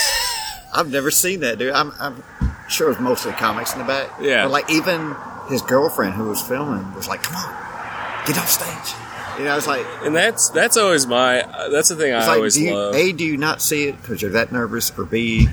I've 0.74 0.92
never 0.92 1.10
seen 1.12 1.40
that, 1.40 1.58
dude. 1.58 1.74
I'm, 1.74 1.94
I'm 2.00 2.22
sure 2.70 2.88
it 2.88 2.90
was 2.92 3.00
mostly 3.00 3.32
comics 3.34 3.74
in 3.74 3.80
the 3.80 3.86
back. 3.86 4.10
Yeah. 4.20 4.44
but 4.44 4.52
like 4.52 4.70
even 4.70 5.16
his 5.50 5.62
girlfriend 5.62 6.14
who 6.14 6.26
was 6.26 6.42
filming 6.42 6.94
was 6.96 7.08
like, 7.08 7.24
"Come 7.24 7.36
on, 7.36 8.26
get 8.28 8.38
off 8.38 8.50
stage." 8.50 8.96
You 9.38 9.44
know, 9.46 9.58
it's 9.58 9.68
like, 9.68 9.86
and 10.04 10.16
that's 10.16 10.50
that's 10.50 10.78
always 10.78 11.06
my 11.08 11.42
uh, 11.42 11.70
that's 11.70 11.90
the 11.90 11.96
thing 11.96 12.14
I 12.14 12.20
like, 12.20 12.38
always 12.38 12.56
do 12.56 12.64
you, 12.64 12.74
love. 12.76 12.96
a, 12.96 13.12
do 13.12 13.26
you 13.26 13.38
not 13.38 13.62
see 13.62 13.88
it 13.88 14.02
because 14.02 14.22
you're 14.22 14.32
that 14.32 14.52
nervous, 14.52 14.98
or 14.98 15.04
b, 15.04 15.48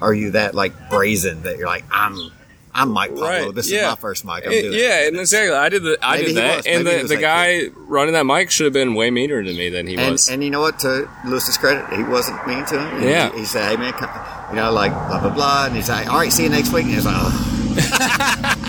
are 0.00 0.14
you 0.14 0.32
that 0.32 0.54
like 0.54 0.90
brazen 0.90 1.42
that 1.42 1.58
you're 1.58 1.66
like, 1.66 1.84
I'm, 1.90 2.30
I'm 2.76 2.90
Mike 2.90 3.10
Pablo. 3.10 3.28
Right, 3.28 3.54
This 3.54 3.70
yeah. 3.70 3.82
is 3.82 3.90
my 3.92 3.96
first 3.96 4.24
mic. 4.24 4.44
I'm 4.44 4.50
doing 4.50 4.64
it." 4.66 4.72
yeah, 4.72 5.06
and 5.06 5.16
exactly. 5.18 5.54
I 5.54 5.68
did 5.68 5.82
the 5.84 5.96
I 6.02 6.16
Maybe 6.16 6.26
did 6.28 6.36
that, 6.38 6.56
was. 6.58 6.66
and 6.66 6.84
Maybe 6.84 7.02
the, 7.02 7.08
the 7.08 7.20
guy 7.20 7.62
running 7.86 8.14
that 8.14 8.24
mic 8.26 8.50
should 8.50 8.64
have 8.64 8.72
been 8.72 8.94
way 8.94 9.10
meaner 9.10 9.42
to 9.42 9.52
me 9.54 9.68
than 9.68 9.86
he 9.86 9.94
And, 9.96 10.12
was. 10.12 10.28
and 10.28 10.42
you 10.42 10.50
know 10.50 10.60
what? 10.60 10.78
To 10.80 11.08
Lewis's 11.26 11.56
credit, 11.56 11.88
he 11.96 12.02
wasn't 12.02 12.44
mean 12.46 12.64
to 12.66 12.80
him. 12.80 13.00
He- 13.02 13.08
Yeah. 13.10 13.30
He, 13.32 13.44
said, 13.44 13.68
"Hey 13.70 13.76
man, 13.76 13.92
come, 13.92 14.10
you 14.50 14.56
know, 14.56 14.72
like 14.72 14.92
blah 14.92 15.20
blah 15.20 15.30
blah," 15.32 15.66
and 15.66 15.76
he's 15.76 15.88
like, 15.88 16.08
"All 16.10 16.18
right, 16.18 16.32
see 16.32 16.42
you 16.44 16.48
next 16.48 16.72
week." 16.72 16.84
And 16.86 16.94
he's 16.94 17.06
like, 17.06 17.14
oh. 17.16 17.50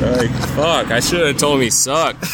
Like, 0.00 0.30
fuck, 0.56 0.90
I 0.90 1.00
should 1.00 1.26
have 1.26 1.36
told 1.36 1.56
him 1.56 1.60
he 1.62 1.70
sucked. 1.70 2.24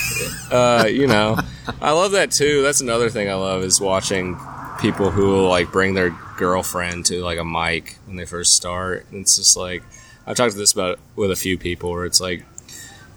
Uh, 0.50 0.86
you 0.88 1.06
know, 1.06 1.36
I 1.80 1.92
love 1.92 2.12
that 2.12 2.30
too. 2.30 2.62
That's 2.62 2.80
another 2.80 3.10
thing 3.10 3.28
I 3.28 3.34
love 3.34 3.62
is 3.62 3.80
watching 3.80 4.38
people 4.80 5.10
who 5.10 5.26
will 5.26 5.48
like 5.48 5.70
bring 5.72 5.94
their 5.94 6.10
girlfriend 6.38 7.04
to 7.06 7.22
like 7.22 7.38
a 7.38 7.44
mic 7.44 7.98
when 8.06 8.16
they 8.16 8.24
first 8.24 8.54
start. 8.54 9.06
It's 9.12 9.36
just 9.36 9.56
like 9.56 9.82
I've 10.26 10.36
talked 10.36 10.52
to 10.52 10.58
this 10.58 10.72
about 10.72 10.98
with 11.16 11.30
a 11.30 11.36
few 11.36 11.58
people 11.58 11.90
where 11.90 12.04
it's 12.06 12.20
like, 12.20 12.44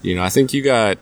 you 0.01 0.15
know, 0.15 0.23
I 0.23 0.29
think 0.29 0.53
you 0.53 0.61
got 0.63 0.97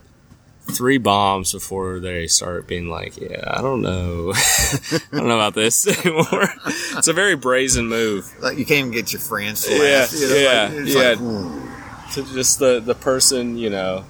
three 0.71 0.99
bombs 0.99 1.51
before 1.51 1.99
they 1.99 2.27
start 2.27 2.67
being 2.67 2.89
like, 2.89 3.17
yeah, 3.19 3.43
I 3.47 3.61
don't 3.61 3.81
know, 3.81 4.31
I 4.35 4.99
don't 5.11 5.27
know 5.27 5.35
about 5.39 5.55
this 5.55 5.87
anymore. 6.05 6.49
it's 6.67 7.07
a 7.07 7.13
very 7.13 7.35
brazen 7.35 7.87
move. 7.87 8.31
like 8.39 8.57
you 8.59 8.65
can't 8.65 8.79
even 8.81 8.91
get 8.91 9.11
your 9.11 9.19
friends 9.21 9.63
to 9.65 9.73
Yeah, 9.73 9.79
laugh. 9.81 10.13
you 10.13 10.29
know, 10.29 10.35
yeah, 10.35 10.71
like, 10.71 10.87
yeah. 10.93 11.09
like, 11.09 11.17
hmm. 11.17 11.65
To 12.13 12.33
just 12.33 12.57
the 12.59 12.79
the 12.79 12.95
person, 12.95 13.57
you 13.57 13.69
know, 13.69 14.05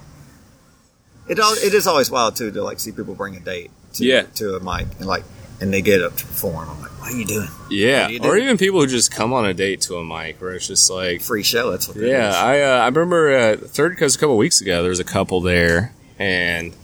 It 1.28 1.38
al- 1.38 1.52
it 1.52 1.74
is 1.74 1.86
always 1.86 2.10
wild 2.10 2.36
too 2.36 2.50
to 2.50 2.62
like 2.62 2.80
see 2.80 2.92
people 2.92 3.14
bring 3.14 3.36
a 3.36 3.40
date 3.40 3.70
to 3.94 4.04
Yeah. 4.04 4.22
to 4.36 4.56
a 4.56 4.60
mic 4.60 4.86
and 4.98 5.06
like 5.06 5.22
and 5.60 5.72
they 5.72 5.82
get 5.82 6.02
up 6.02 6.16
to 6.16 6.26
perform. 6.26 6.68
I'm 6.70 6.80
like, 6.80 7.00
what 7.00 7.12
are 7.12 7.16
you 7.16 7.24
doing? 7.24 7.48
Yeah, 7.70 8.08
you 8.08 8.20
or 8.22 8.36
even 8.36 8.58
people 8.58 8.80
who 8.80 8.86
just 8.86 9.10
come 9.12 9.32
on 9.32 9.46
a 9.46 9.54
date 9.54 9.82
to 9.82 9.96
a 9.96 10.04
mic 10.04 10.40
where 10.40 10.52
it's 10.52 10.66
just 10.66 10.90
like, 10.90 11.20
Free 11.22 11.42
show. 11.42 11.70
That's 11.70 11.88
what. 11.88 11.96
yeah, 11.96 12.30
is. 12.30 12.34
I 12.36 12.60
uh, 12.60 12.78
I 12.80 12.88
remember 12.88 13.36
uh, 13.36 13.56
Third 13.56 13.98
Coast 13.98 14.16
a 14.16 14.18
couple 14.18 14.36
weeks 14.36 14.60
ago. 14.60 14.82
There 14.82 14.90
was 14.90 15.00
a 15.00 15.04
couple 15.04 15.40
there, 15.40 15.94
and 16.18 16.74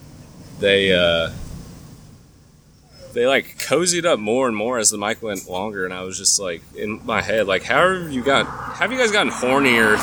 they 0.61 0.93
uh, 0.93 1.31
they 3.13 3.27
like 3.27 3.59
cozied 3.59 4.05
up 4.05 4.19
more 4.19 4.47
and 4.47 4.57
more 4.57 4.79
as 4.79 4.91
the 4.91 4.99
mic 4.99 5.23
went 5.23 5.49
longer, 5.49 5.85
and 5.85 5.95
I 5.95 6.03
was 6.03 6.19
just 6.19 6.39
like 6.39 6.63
in 6.77 7.05
my 7.05 7.23
head, 7.23 7.47
like, 7.47 7.63
how 7.63 7.93
have 7.93 8.13
you 8.13 8.23
got? 8.23 8.47
Have 8.77 8.93
you 8.93 8.99
guys 8.99 9.11
gotten 9.11 9.33
hornier 9.33 9.97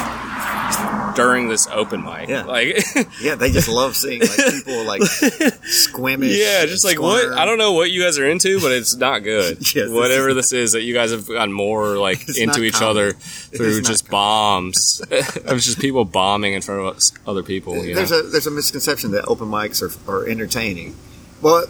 during 1.15 1.49
this 1.49 1.67
open 1.67 2.03
mic? 2.03 2.29
Yeah. 2.29 2.43
like. 2.43 2.77
yeah, 3.21 3.35
they 3.35 3.51
just 3.51 3.67
love 3.67 3.95
seeing 3.95 4.21
like 4.21 4.35
people 4.35 4.83
like 4.85 5.01
squimish. 5.01 6.37
Yeah, 6.37 6.65
just 6.65 6.85
like 6.85 6.99
what. 6.99 7.31
I 7.33 7.45
don't 7.45 7.57
know 7.57 7.73
what 7.73 7.91
you 7.91 8.01
guys 8.03 8.17
are 8.17 8.27
into, 8.29 8.59
but 8.59 8.71
it's 8.71 8.95
not 8.95 9.19
good. 9.23 9.57
Yes, 9.73 9.73
this 9.73 9.91
Whatever 9.91 10.29
is- 10.29 10.35
this 10.35 10.53
is 10.53 10.71
that 10.73 10.83
you 10.83 10.93
guys 10.93 11.11
have 11.11 11.27
gotten 11.27 11.53
more 11.53 11.97
like 11.97 12.21
into 12.37 12.63
each 12.63 12.75
comedy. 12.75 12.99
other 13.09 13.11
through 13.13 13.81
just 13.81 14.09
bombs. 14.09 15.01
it 15.11 15.45
was 15.51 15.65
just 15.65 15.79
people 15.79 16.05
bombing 16.05 16.53
in 16.53 16.61
front 16.61 16.81
of 16.81 16.95
us- 16.95 17.11
other 17.25 17.41
people. 17.43 17.83
You 17.83 17.95
there's 17.95 18.11
know? 18.11 18.19
a 18.19 18.23
there's 18.23 18.47
a 18.47 18.51
misconception 18.51 19.11
that 19.11 19.25
open 19.27 19.47
mics 19.47 19.81
are, 19.81 20.11
are 20.11 20.27
entertaining. 20.27 20.95
Well, 21.41 21.65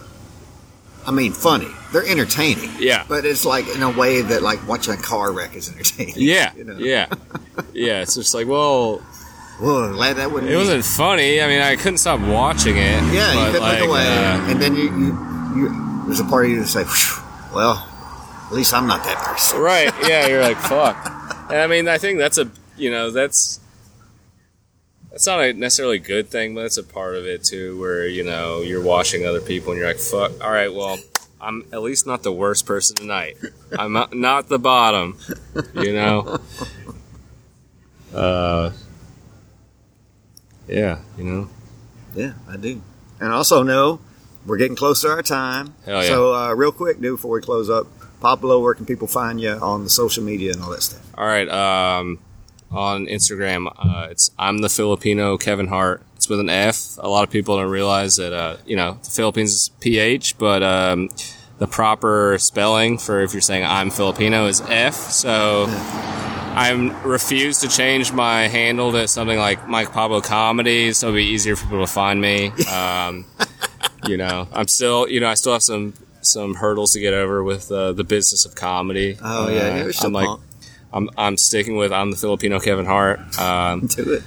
I 1.05 1.11
mean, 1.11 1.33
funny. 1.33 1.67
They're 1.91 2.05
entertaining. 2.05 2.71
Yeah. 2.79 3.05
But 3.07 3.25
it's 3.25 3.45
like 3.45 3.67
in 3.67 3.83
a 3.83 3.91
way 3.91 4.21
that 4.21 4.41
like 4.41 4.65
watching 4.67 4.93
a 4.93 4.97
car 4.97 5.31
wreck 5.31 5.55
is 5.55 5.69
entertaining. 5.69 6.15
yeah, 6.17 6.53
You 6.55 6.63
know? 6.63 6.77
yeah, 6.77 7.07
yeah. 7.73 8.01
It's 8.01 8.15
just 8.15 8.33
like, 8.33 8.47
well, 8.47 9.01
Whoa, 9.59 9.93
glad 9.93 10.17
that 10.17 10.31
wouldn't. 10.31 10.51
it 10.51 10.55
be- 10.55 10.57
wasn't 10.57 10.83
funny. 10.85 11.41
I 11.41 11.47
mean, 11.47 11.61
I 11.61 11.75
couldn't 11.75 11.99
stop 11.99 12.19
watching 12.21 12.75
it. 12.77 12.81
Yeah, 13.13 13.45
you 13.47 13.51
could 13.53 13.61
like, 13.61 13.79
look 13.79 13.89
away, 13.89 14.07
uh, 14.07 14.49
and 14.51 14.61
then 14.61 14.75
you, 14.75 14.83
you 14.83 15.17
you 15.55 16.03
there's 16.05 16.19
a 16.19 16.25
part 16.25 16.45
of 16.45 16.51
you 16.51 16.59
that 16.59 16.67
say, 16.67 16.83
well, 17.53 17.87
at 18.47 18.51
least 18.53 18.73
I'm 18.73 18.87
not 18.87 19.03
that 19.03 19.17
person. 19.17 19.59
right? 19.59 19.91
Yeah, 20.07 20.27
you're 20.27 20.41
like, 20.41 20.57
fuck. 20.57 20.97
And 21.49 21.59
I 21.61 21.67
mean, 21.67 21.87
I 21.87 21.97
think 21.97 22.17
that's 22.19 22.37
a 22.37 22.49
you 22.77 22.89
know 22.91 23.11
that's 23.11 23.59
that's 25.11 25.27
not 25.27 25.39
a 25.41 25.53
necessarily 25.53 25.99
good 25.99 26.29
thing, 26.29 26.55
but 26.55 26.65
it's 26.65 26.77
a 26.77 26.83
part 26.83 27.15
of 27.15 27.25
it 27.27 27.43
too, 27.43 27.79
where 27.79 28.07
you 28.07 28.23
know 28.23 28.61
you're 28.61 28.81
watching 28.83 29.25
other 29.25 29.39
people 29.41 29.71
and 29.71 29.79
you're 29.79 29.87
like, 29.87 29.99
fuck. 29.99 30.31
All 30.43 30.51
right, 30.51 30.73
well, 30.73 30.97
I'm 31.39 31.65
at 31.71 31.81
least 31.83 32.07
not 32.07 32.23
the 32.23 32.31
worst 32.31 32.65
person 32.65 32.95
tonight. 32.95 33.37
I'm 33.77 33.93
not, 33.93 34.13
not 34.15 34.49
the 34.49 34.57
bottom, 34.59 35.17
you 35.75 35.93
know. 35.93 36.39
Uh, 38.13 38.71
yeah, 40.67 40.99
you 41.17 41.23
know. 41.23 41.49
Yeah, 42.15 42.33
I 42.49 42.57
do. 42.57 42.81
And 43.19 43.31
I 43.31 43.35
also 43.35 43.63
know 43.63 43.99
we're 44.45 44.57
getting 44.57 44.75
close 44.75 45.01
to 45.01 45.09
our 45.09 45.21
time. 45.21 45.75
Hell 45.85 46.01
yeah. 46.01 46.07
So, 46.07 46.35
uh, 46.35 46.53
real 46.53 46.71
quick, 46.71 46.99
dude, 46.99 47.15
before 47.15 47.31
we 47.31 47.41
close 47.41 47.69
up, 47.69 47.87
Pablo, 48.19 48.59
where 48.61 48.73
can 48.73 48.85
people 48.85 49.07
find 49.07 49.39
you 49.39 49.51
on 49.51 49.83
the 49.83 49.89
social 49.89 50.23
media 50.23 50.53
and 50.53 50.61
all 50.61 50.71
that 50.71 50.83
stuff? 50.83 51.05
All 51.17 51.25
right. 51.25 51.47
Um, 51.49 52.19
on 52.71 53.05
Instagram, 53.05 53.71
uh, 53.77 54.07
it's 54.09 54.31
I'm 54.39 54.59
the 54.59 54.69
Filipino 54.69 55.37
Kevin 55.37 55.67
Hart. 55.67 56.01
It's 56.15 56.27
with 56.27 56.39
an 56.39 56.49
F. 56.49 56.97
A 56.97 57.07
lot 57.07 57.23
of 57.23 57.29
people 57.29 57.57
don't 57.57 57.69
realize 57.69 58.15
that 58.15 58.33
uh, 58.33 58.57
you 58.65 58.75
know 58.75 58.97
the 59.03 59.11
Philippines 59.11 59.51
is 59.51 59.71
PH, 59.79 60.37
but 60.37 60.63
um, 60.63 61.09
the 61.59 61.67
proper 61.67 62.37
spelling 62.39 62.97
for 62.97 63.21
if 63.21 63.33
you're 63.33 63.41
saying 63.41 63.63
I'm 63.63 63.91
Filipino 63.91 64.47
is 64.47 64.61
F. 64.61 64.95
So 64.95 65.65
I'm 66.55 67.01
refused 67.03 67.61
to 67.61 67.67
change 67.67 68.11
my 68.11 68.47
handle 68.47 68.91
to 68.91 69.07
something 69.07 69.37
like 69.37 69.67
Mike 69.67 69.91
Pablo 69.91 70.21
Comedy, 70.21 70.93
so 70.93 71.07
it'll 71.07 71.15
be 71.17 71.23
easier 71.25 71.55
for 71.55 71.63
people 71.65 71.85
to 71.85 71.91
find 71.91 72.21
me. 72.21 72.51
Um, 72.71 73.25
you 74.07 74.17
know, 74.17 74.47
I'm 74.53 74.67
still, 74.67 75.07
you 75.07 75.19
know, 75.21 75.29
I 75.29 75.33
still 75.35 75.53
have 75.53 75.61
some 75.63 75.93
some 76.21 76.55
hurdles 76.55 76.91
to 76.93 76.99
get 76.99 77.13
over 77.13 77.43
with 77.43 77.71
uh, 77.71 77.93
the 77.93 78.03
business 78.03 78.45
of 78.45 78.55
comedy. 78.55 79.17
Oh, 79.21 79.49
yeah, 79.49 79.85
Uh, 79.85 79.91
I'm 80.05 80.13
like, 80.13 80.27
punk. 80.27 80.41
I'm 80.91 81.09
I'm 81.17 81.37
sticking 81.37 81.77
with 81.77 81.91
I'm 81.93 82.11
the 82.11 82.17
Filipino 82.17 82.59
Kevin 82.59 82.85
Hart. 82.85 83.19
Um, 83.39 83.87
Do 83.87 84.13
it. 84.13 84.23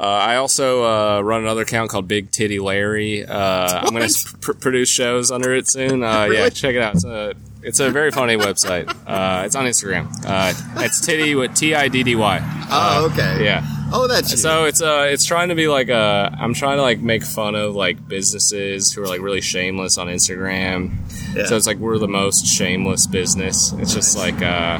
Uh, 0.00 0.02
I 0.02 0.36
also 0.36 0.82
uh, 0.84 1.20
run 1.20 1.42
another 1.42 1.62
account 1.62 1.90
called 1.90 2.08
Big 2.08 2.30
Titty 2.30 2.58
Larry. 2.58 3.24
Uh, 3.24 3.80
I'm 3.86 3.94
going 3.94 4.08
to 4.08 4.36
pr- 4.40 4.52
produce 4.54 4.88
shows 4.88 5.30
under 5.30 5.54
it 5.54 5.68
soon. 5.68 6.02
Uh, 6.02 6.24
Yeah, 6.32 6.48
check 6.48 6.74
it 6.74 6.80
out. 6.82 6.94
It's 6.94 7.04
a 7.04 7.34
it's 7.62 7.80
a 7.80 7.90
very 7.90 8.10
funny 8.10 8.36
website. 8.36 8.88
Uh, 9.06 9.42
it's 9.44 9.54
on 9.54 9.66
Instagram. 9.66 10.08
Uh, 10.24 10.54
it's 10.82 11.04
Titty 11.04 11.34
with 11.34 11.54
T 11.54 11.74
I 11.74 11.88
D 11.88 12.02
D 12.02 12.16
Y. 12.16 12.66
Oh, 12.70 13.10
okay. 13.12 13.44
Yeah. 13.44 13.62
Oh, 13.92 14.06
that's 14.06 14.30
you. 14.30 14.36
So 14.38 14.64
it's 14.66 14.80
uh 14.80 15.08
it's 15.10 15.24
trying 15.26 15.48
to 15.50 15.54
be 15.54 15.66
like 15.68 15.88
a 15.90 16.34
I'm 16.40 16.54
trying 16.54 16.76
to 16.78 16.82
like 16.82 17.00
make 17.00 17.22
fun 17.24 17.54
of 17.56 17.74
like 17.74 18.06
businesses 18.08 18.92
who 18.92 19.02
are 19.02 19.06
like 19.08 19.20
really 19.20 19.40
shameless 19.42 19.98
on 19.98 20.06
Instagram. 20.06 20.92
Yeah. 21.34 21.44
So 21.46 21.56
it's 21.56 21.66
like 21.66 21.76
we're 21.78 21.98
the 21.98 22.08
most 22.08 22.46
shameless 22.46 23.06
business. 23.08 23.72
It's 23.74 23.92
just 23.92 24.16
like 24.16 24.40
uh 24.40 24.78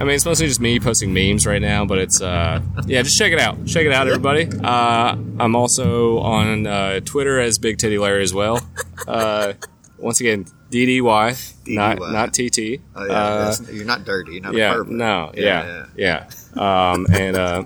I 0.00 0.04
mean 0.04 0.14
it's 0.14 0.24
mostly 0.24 0.46
just 0.46 0.60
me 0.60 0.78
posting 0.78 1.12
memes 1.12 1.46
right 1.46 1.60
now, 1.60 1.84
but 1.84 1.98
it's 1.98 2.20
uh 2.20 2.60
yeah, 2.86 3.02
just 3.02 3.18
check 3.18 3.32
it 3.32 3.40
out. 3.40 3.66
Check 3.66 3.84
it 3.84 3.92
out 3.92 4.06
everybody. 4.06 4.48
Uh 4.62 5.16
I'm 5.40 5.56
also 5.56 6.18
on 6.18 6.66
uh 6.66 7.00
Twitter 7.00 7.40
as 7.40 7.58
Big 7.58 7.78
Titty 7.78 7.98
Larry 7.98 8.22
as 8.22 8.32
well. 8.32 8.64
Uh 9.06 9.54
once 9.98 10.20
again 10.20 10.46
DDY, 10.70 11.66
not 11.68 11.98
DDY. 11.98 12.12
not 12.12 12.32
TT. 12.32 12.82
Oh, 12.94 13.04
yeah. 13.06 13.12
Uh, 13.12 13.54
you're 13.72 13.84
not 13.84 14.04
dirty. 14.04 14.32
You're 14.34 14.42
not 14.42 14.54
a 14.54 14.58
yeah, 14.58 14.82
no, 14.86 15.32
yeah, 15.34 15.86
yeah. 15.96 16.30
Um, 16.54 17.06
and 17.10 17.36
uh, 17.36 17.64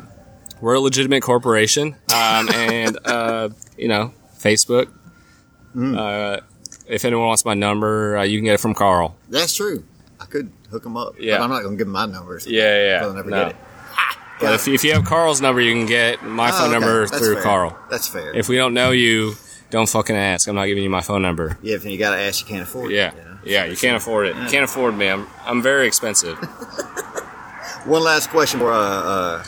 we're 0.61 0.75
a 0.75 0.81
legitimate 0.81 1.23
corporation, 1.23 1.97
um, 2.15 2.49
and 2.51 2.99
uh, 3.05 3.49
you 3.77 3.89
know, 3.89 4.15
Facebook. 4.39 4.89
Mm. 5.75 5.99
Uh, 5.99 6.41
if 6.87 7.05
anyone 7.05 7.27
wants 7.27 7.45
my 7.45 7.55
number, 7.55 8.17
uh, 8.19 8.23
you 8.23 8.39
can 8.39 8.45
get 8.45 8.55
it 8.55 8.61
from 8.61 8.75
Carl. 8.75 9.17
That's 9.29 9.55
true. 9.55 9.85
I 10.21 10.27
could 10.27 10.53
hook 10.73 10.83
them 10.83 10.97
up. 10.97 11.15
Yeah. 11.19 11.39
But 11.39 11.45
I'm 11.45 11.51
not 11.51 11.63
going 11.63 11.75
to 11.75 11.79
give 11.79 11.87
them 11.87 11.93
my 11.93 12.07
numbers. 12.07 12.47
Yeah, 12.47 12.63
yeah. 12.87 13.01
They'll 13.01 13.15
never 13.15 13.31
no. 13.31 13.37
get 13.45 13.49
it. 13.53 13.57
But 14.41 14.55
if, 14.55 14.67
if 14.67 14.83
you 14.83 14.93
have 14.95 15.05
Carl's 15.05 15.41
number, 15.41 15.61
you 15.61 15.73
can 15.73 15.87
get 15.87 16.25
my 16.25 16.49
Oh, 16.49 16.53
phone 16.53 16.71
okay. 16.71 16.73
number 16.81 17.07
That's 17.07 17.19
through 17.19 17.35
fair. 17.35 17.43
Carl. 17.45 17.79
That's 17.91 18.09
fair. 18.09 18.35
If 18.35 18.49
we 18.49 18.57
don't 18.57 18.75
know 18.75 18.91
you, 18.91 19.35
don't 19.71 19.89
fucking 19.89 20.17
ask. 20.17 20.49
I'm 20.49 20.57
not 20.57 20.67
giving 20.67 20.83
you 20.83 20.91
my 20.91 21.01
phone 21.01 21.23
number. 21.23 21.57
yeah, 21.63 21.77
if 21.77 21.85
you 21.85 21.97
got 21.97 22.17
to 22.17 22.21
ask, 22.21 22.41
you 22.41 22.47
can't 22.49 22.63
afford 22.63 22.91
Yeah, 22.91 23.09
it. 23.09 23.15
you 23.17 23.23
know? 23.23 23.39
yeah. 23.45 23.65
You 23.67 23.77
can't 23.77 23.97
afford 23.97 24.27
it. 24.27 24.37
You 24.37 24.47
can't 24.49 24.65
afford 24.65 24.97
me. 24.97 25.09
I'm 25.09 25.29
I'm 25.45 25.63
very 25.63 25.87
expensive. 25.87 26.37
One 27.85 28.03
last 28.03 28.31
question 28.31 28.59
before 28.61 28.73
uh, 28.73 28.79
uh, 28.79 29.45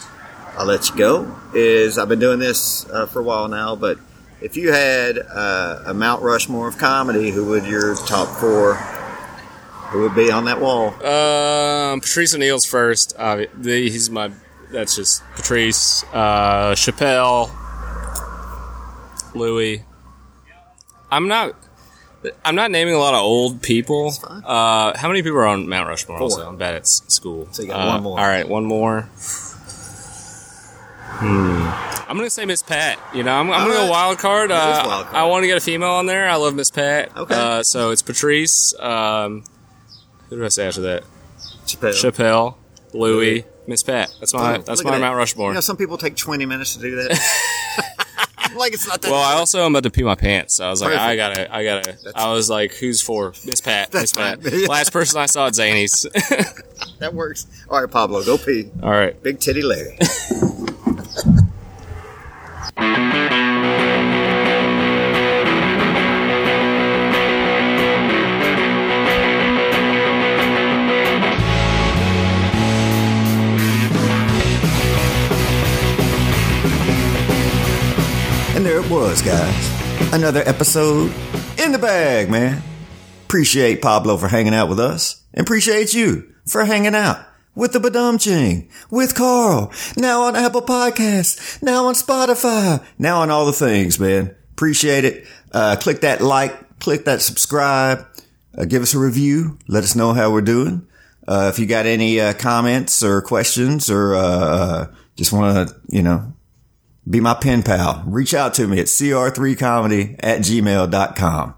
I'll 0.58 0.66
let 0.66 0.88
you 0.90 0.96
go 0.96 1.36
is 1.54 1.98
I've 1.98 2.08
been 2.08 2.18
doing 2.20 2.38
this 2.38 2.88
uh, 2.90 3.06
for 3.06 3.20
a 3.20 3.22
while 3.22 3.48
now, 3.48 3.74
but 3.76 3.98
if 4.40 4.56
you 4.56 4.72
had 4.72 5.18
uh, 5.18 5.82
a 5.86 5.94
Mount 5.94 6.22
Rushmore 6.22 6.68
of 6.68 6.78
comedy, 6.78 7.30
who 7.30 7.44
would 7.46 7.64
your 7.64 7.94
top 7.94 8.28
four? 8.40 8.74
Who 9.94 10.00
would 10.00 10.16
be 10.16 10.28
on 10.32 10.46
that 10.46 10.60
wall? 10.60 10.88
Um, 11.06 12.00
Patrice 12.00 12.34
O'Neal's 12.34 12.66
first. 12.66 13.14
Uh, 13.16 13.46
he's 13.62 14.10
my. 14.10 14.32
That's 14.72 14.96
just 14.96 15.22
Patrice, 15.36 16.02
uh, 16.12 16.72
Chappelle, 16.74 17.48
Louis. 19.36 19.84
I'm 21.12 21.28
not. 21.28 21.54
I'm 22.44 22.56
not 22.56 22.72
naming 22.72 22.94
a 22.94 22.98
lot 22.98 23.14
of 23.14 23.20
old 23.20 23.62
people. 23.62 24.12
Uh, 24.24 24.98
how 24.98 25.06
many 25.06 25.22
people 25.22 25.38
are 25.38 25.46
on 25.46 25.68
Mount 25.68 25.88
Rushmore? 25.88 26.18
Four. 26.18 26.24
Also, 26.24 26.48
I'm 26.48 26.56
bad 26.56 26.74
at 26.74 26.88
school. 26.88 27.46
So 27.52 27.62
you 27.62 27.68
got 27.68 27.86
Uh, 27.86 27.92
one 27.92 28.02
more. 28.02 28.18
All 28.18 28.26
right, 28.26 28.48
one 28.48 28.64
more. 28.64 29.02
Hmm. 31.20 32.10
I'm 32.10 32.16
gonna 32.16 32.30
say 32.30 32.44
Miss 32.46 32.64
Pat. 32.64 32.98
You 33.14 33.22
know, 33.22 33.32
I'm, 33.32 33.48
I'm 33.52 33.68
gonna 33.68 33.78
right. 33.78 33.86
go 33.86 33.90
wild 33.92 34.18
card. 34.18 34.50
Uh, 34.50 34.82
wild 34.84 35.04
card. 35.06 35.14
I 35.16 35.24
want 35.26 35.44
to 35.44 35.46
get 35.46 35.56
a 35.56 35.60
female 35.60 35.90
on 35.90 36.06
there. 36.06 36.28
I 36.28 36.34
love 36.34 36.54
Miss 36.56 36.72
Pat. 36.72 37.16
Okay. 37.16 37.34
Uh, 37.34 37.62
so 37.62 37.90
it's 37.90 38.02
Patrice. 38.02 38.74
Um, 38.80 39.44
who 40.34 40.40
did 40.40 40.46
I 40.46 40.48
say 40.48 40.66
after 40.66 40.80
that? 40.82 41.04
Chappelle. 41.66 41.92
Chappelle, 41.92 42.54
Louis, 42.92 43.44
Miss 43.66 43.82
Pat. 43.82 44.12
That's 44.20 44.34
my 44.34 44.56
Oh, 44.56 44.62
that's 44.62 44.68
look 44.68 44.80
at 44.80 44.84
my 44.84 44.90
that. 44.98 45.00
Mount 45.00 45.16
Rushmore. 45.16 45.50
You 45.50 45.54
know, 45.54 45.60
some 45.60 45.76
people 45.76 45.96
take 45.96 46.16
20 46.16 46.44
minutes 46.46 46.74
to 46.74 46.80
do 46.80 46.96
that. 46.96 47.20
like 48.56 48.72
it's 48.72 48.86
not 48.86 49.00
that. 49.02 49.10
well, 49.10 49.20
I 49.22 49.34
also 49.34 49.64
am 49.64 49.72
about 49.74 49.84
to 49.84 49.90
pee 49.90 50.02
my 50.02 50.14
pants. 50.14 50.54
So 50.54 50.66
I 50.66 50.70
was 50.70 50.80
like, 50.80 50.90
Perfect. 50.90 51.02
I 51.02 51.16
gotta, 51.16 51.54
I 51.54 51.64
gotta. 51.64 51.96
I 52.14 52.32
was 52.32 52.50
like, 52.50 52.74
who's 52.74 53.00
for 53.00 53.32
Miss 53.44 53.60
Pat? 53.60 53.92
Miss 53.94 54.12
Pat. 54.12 54.42
Last 54.68 54.92
person 54.92 55.20
I 55.20 55.26
saw 55.26 55.46
at 55.46 55.54
Zany's. 55.54 56.02
that 56.98 57.14
works. 57.14 57.46
All 57.70 57.80
right, 57.80 57.90
Pablo, 57.90 58.24
go 58.24 58.36
pee. 58.38 58.70
All 58.82 58.90
right. 58.90 59.20
Big 59.22 59.40
titty 59.40 59.62
Larry. 59.62 59.98
It 78.84 78.90
was, 78.90 79.22
guys. 79.22 80.12
Another 80.12 80.42
episode 80.44 81.10
in 81.58 81.72
the 81.72 81.78
bag, 81.78 82.30
man. 82.30 82.62
Appreciate 83.24 83.80
Pablo 83.80 84.16
for 84.18 84.28
hanging 84.28 84.54
out 84.54 84.68
with 84.68 84.78
us. 84.78 85.22
And 85.32 85.46
appreciate 85.46 85.94
you 85.94 86.34
for 86.46 86.64
hanging 86.64 86.94
out 86.94 87.18
with 87.54 87.72
the 87.72 87.78
Badum 87.78 88.20
Ching, 88.20 88.68
with 88.90 89.14
Carl, 89.14 89.72
now 89.96 90.22
on 90.22 90.36
Apple 90.36 90.60
Podcasts, 90.60 91.62
now 91.62 91.86
on 91.86 91.94
Spotify, 91.94 92.84
now 92.98 93.22
on 93.22 93.30
all 93.30 93.46
the 93.46 93.52
things, 93.52 93.98
man. 93.98 94.34
Appreciate 94.52 95.04
it. 95.04 95.26
Uh, 95.52 95.76
click 95.76 96.02
that 96.02 96.20
like, 96.20 96.78
click 96.78 97.06
that 97.06 97.22
subscribe, 97.22 98.06
uh, 98.58 98.66
give 98.66 98.82
us 98.82 98.92
a 98.92 98.98
review. 98.98 99.58
Let 99.66 99.84
us 99.84 99.96
know 99.96 100.12
how 100.12 100.30
we're 100.30 100.42
doing. 100.42 100.86
Uh, 101.26 101.50
if 101.52 101.58
you 101.58 101.66
got 101.66 101.86
any 101.86 102.20
uh, 102.20 102.34
comments 102.34 103.02
or 103.02 103.22
questions 103.22 103.88
or 103.88 104.14
uh, 104.14 104.20
uh, 104.20 104.94
just 105.16 105.32
want 105.32 105.68
to, 105.68 105.76
you 105.88 106.02
know, 106.02 106.33
be 107.08 107.20
my 107.20 107.34
pen 107.34 107.62
pal. 107.62 108.02
Reach 108.06 108.34
out 108.34 108.54
to 108.54 108.66
me 108.66 108.80
at 108.80 108.86
cr3comedy 108.86 110.16
at 110.20 110.40
gmail.com. 110.40 111.54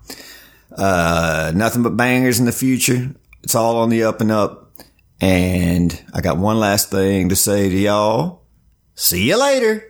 Uh, 0.77 1.53
nothing 1.55 1.83
but 1.83 1.97
bangers 1.97 2.39
in 2.39 2.47
the 2.47 2.53
future. 2.53 3.15
It's 3.43 3.55
all 3.55 3.77
on 3.79 3.89
the 3.91 4.05
up 4.05 4.21
and 4.21 4.33
up. 4.33 4.73
And 5.21 6.03
I 6.13 6.21
got 6.21 6.37
one 6.37 6.59
last 6.59 6.91
thing 6.91 7.31
to 7.31 7.37
say 7.37 7.71
to 7.71 7.77
y'all. 7.77 8.43
See 8.95 9.29
you 9.29 9.41
later. 9.41 9.85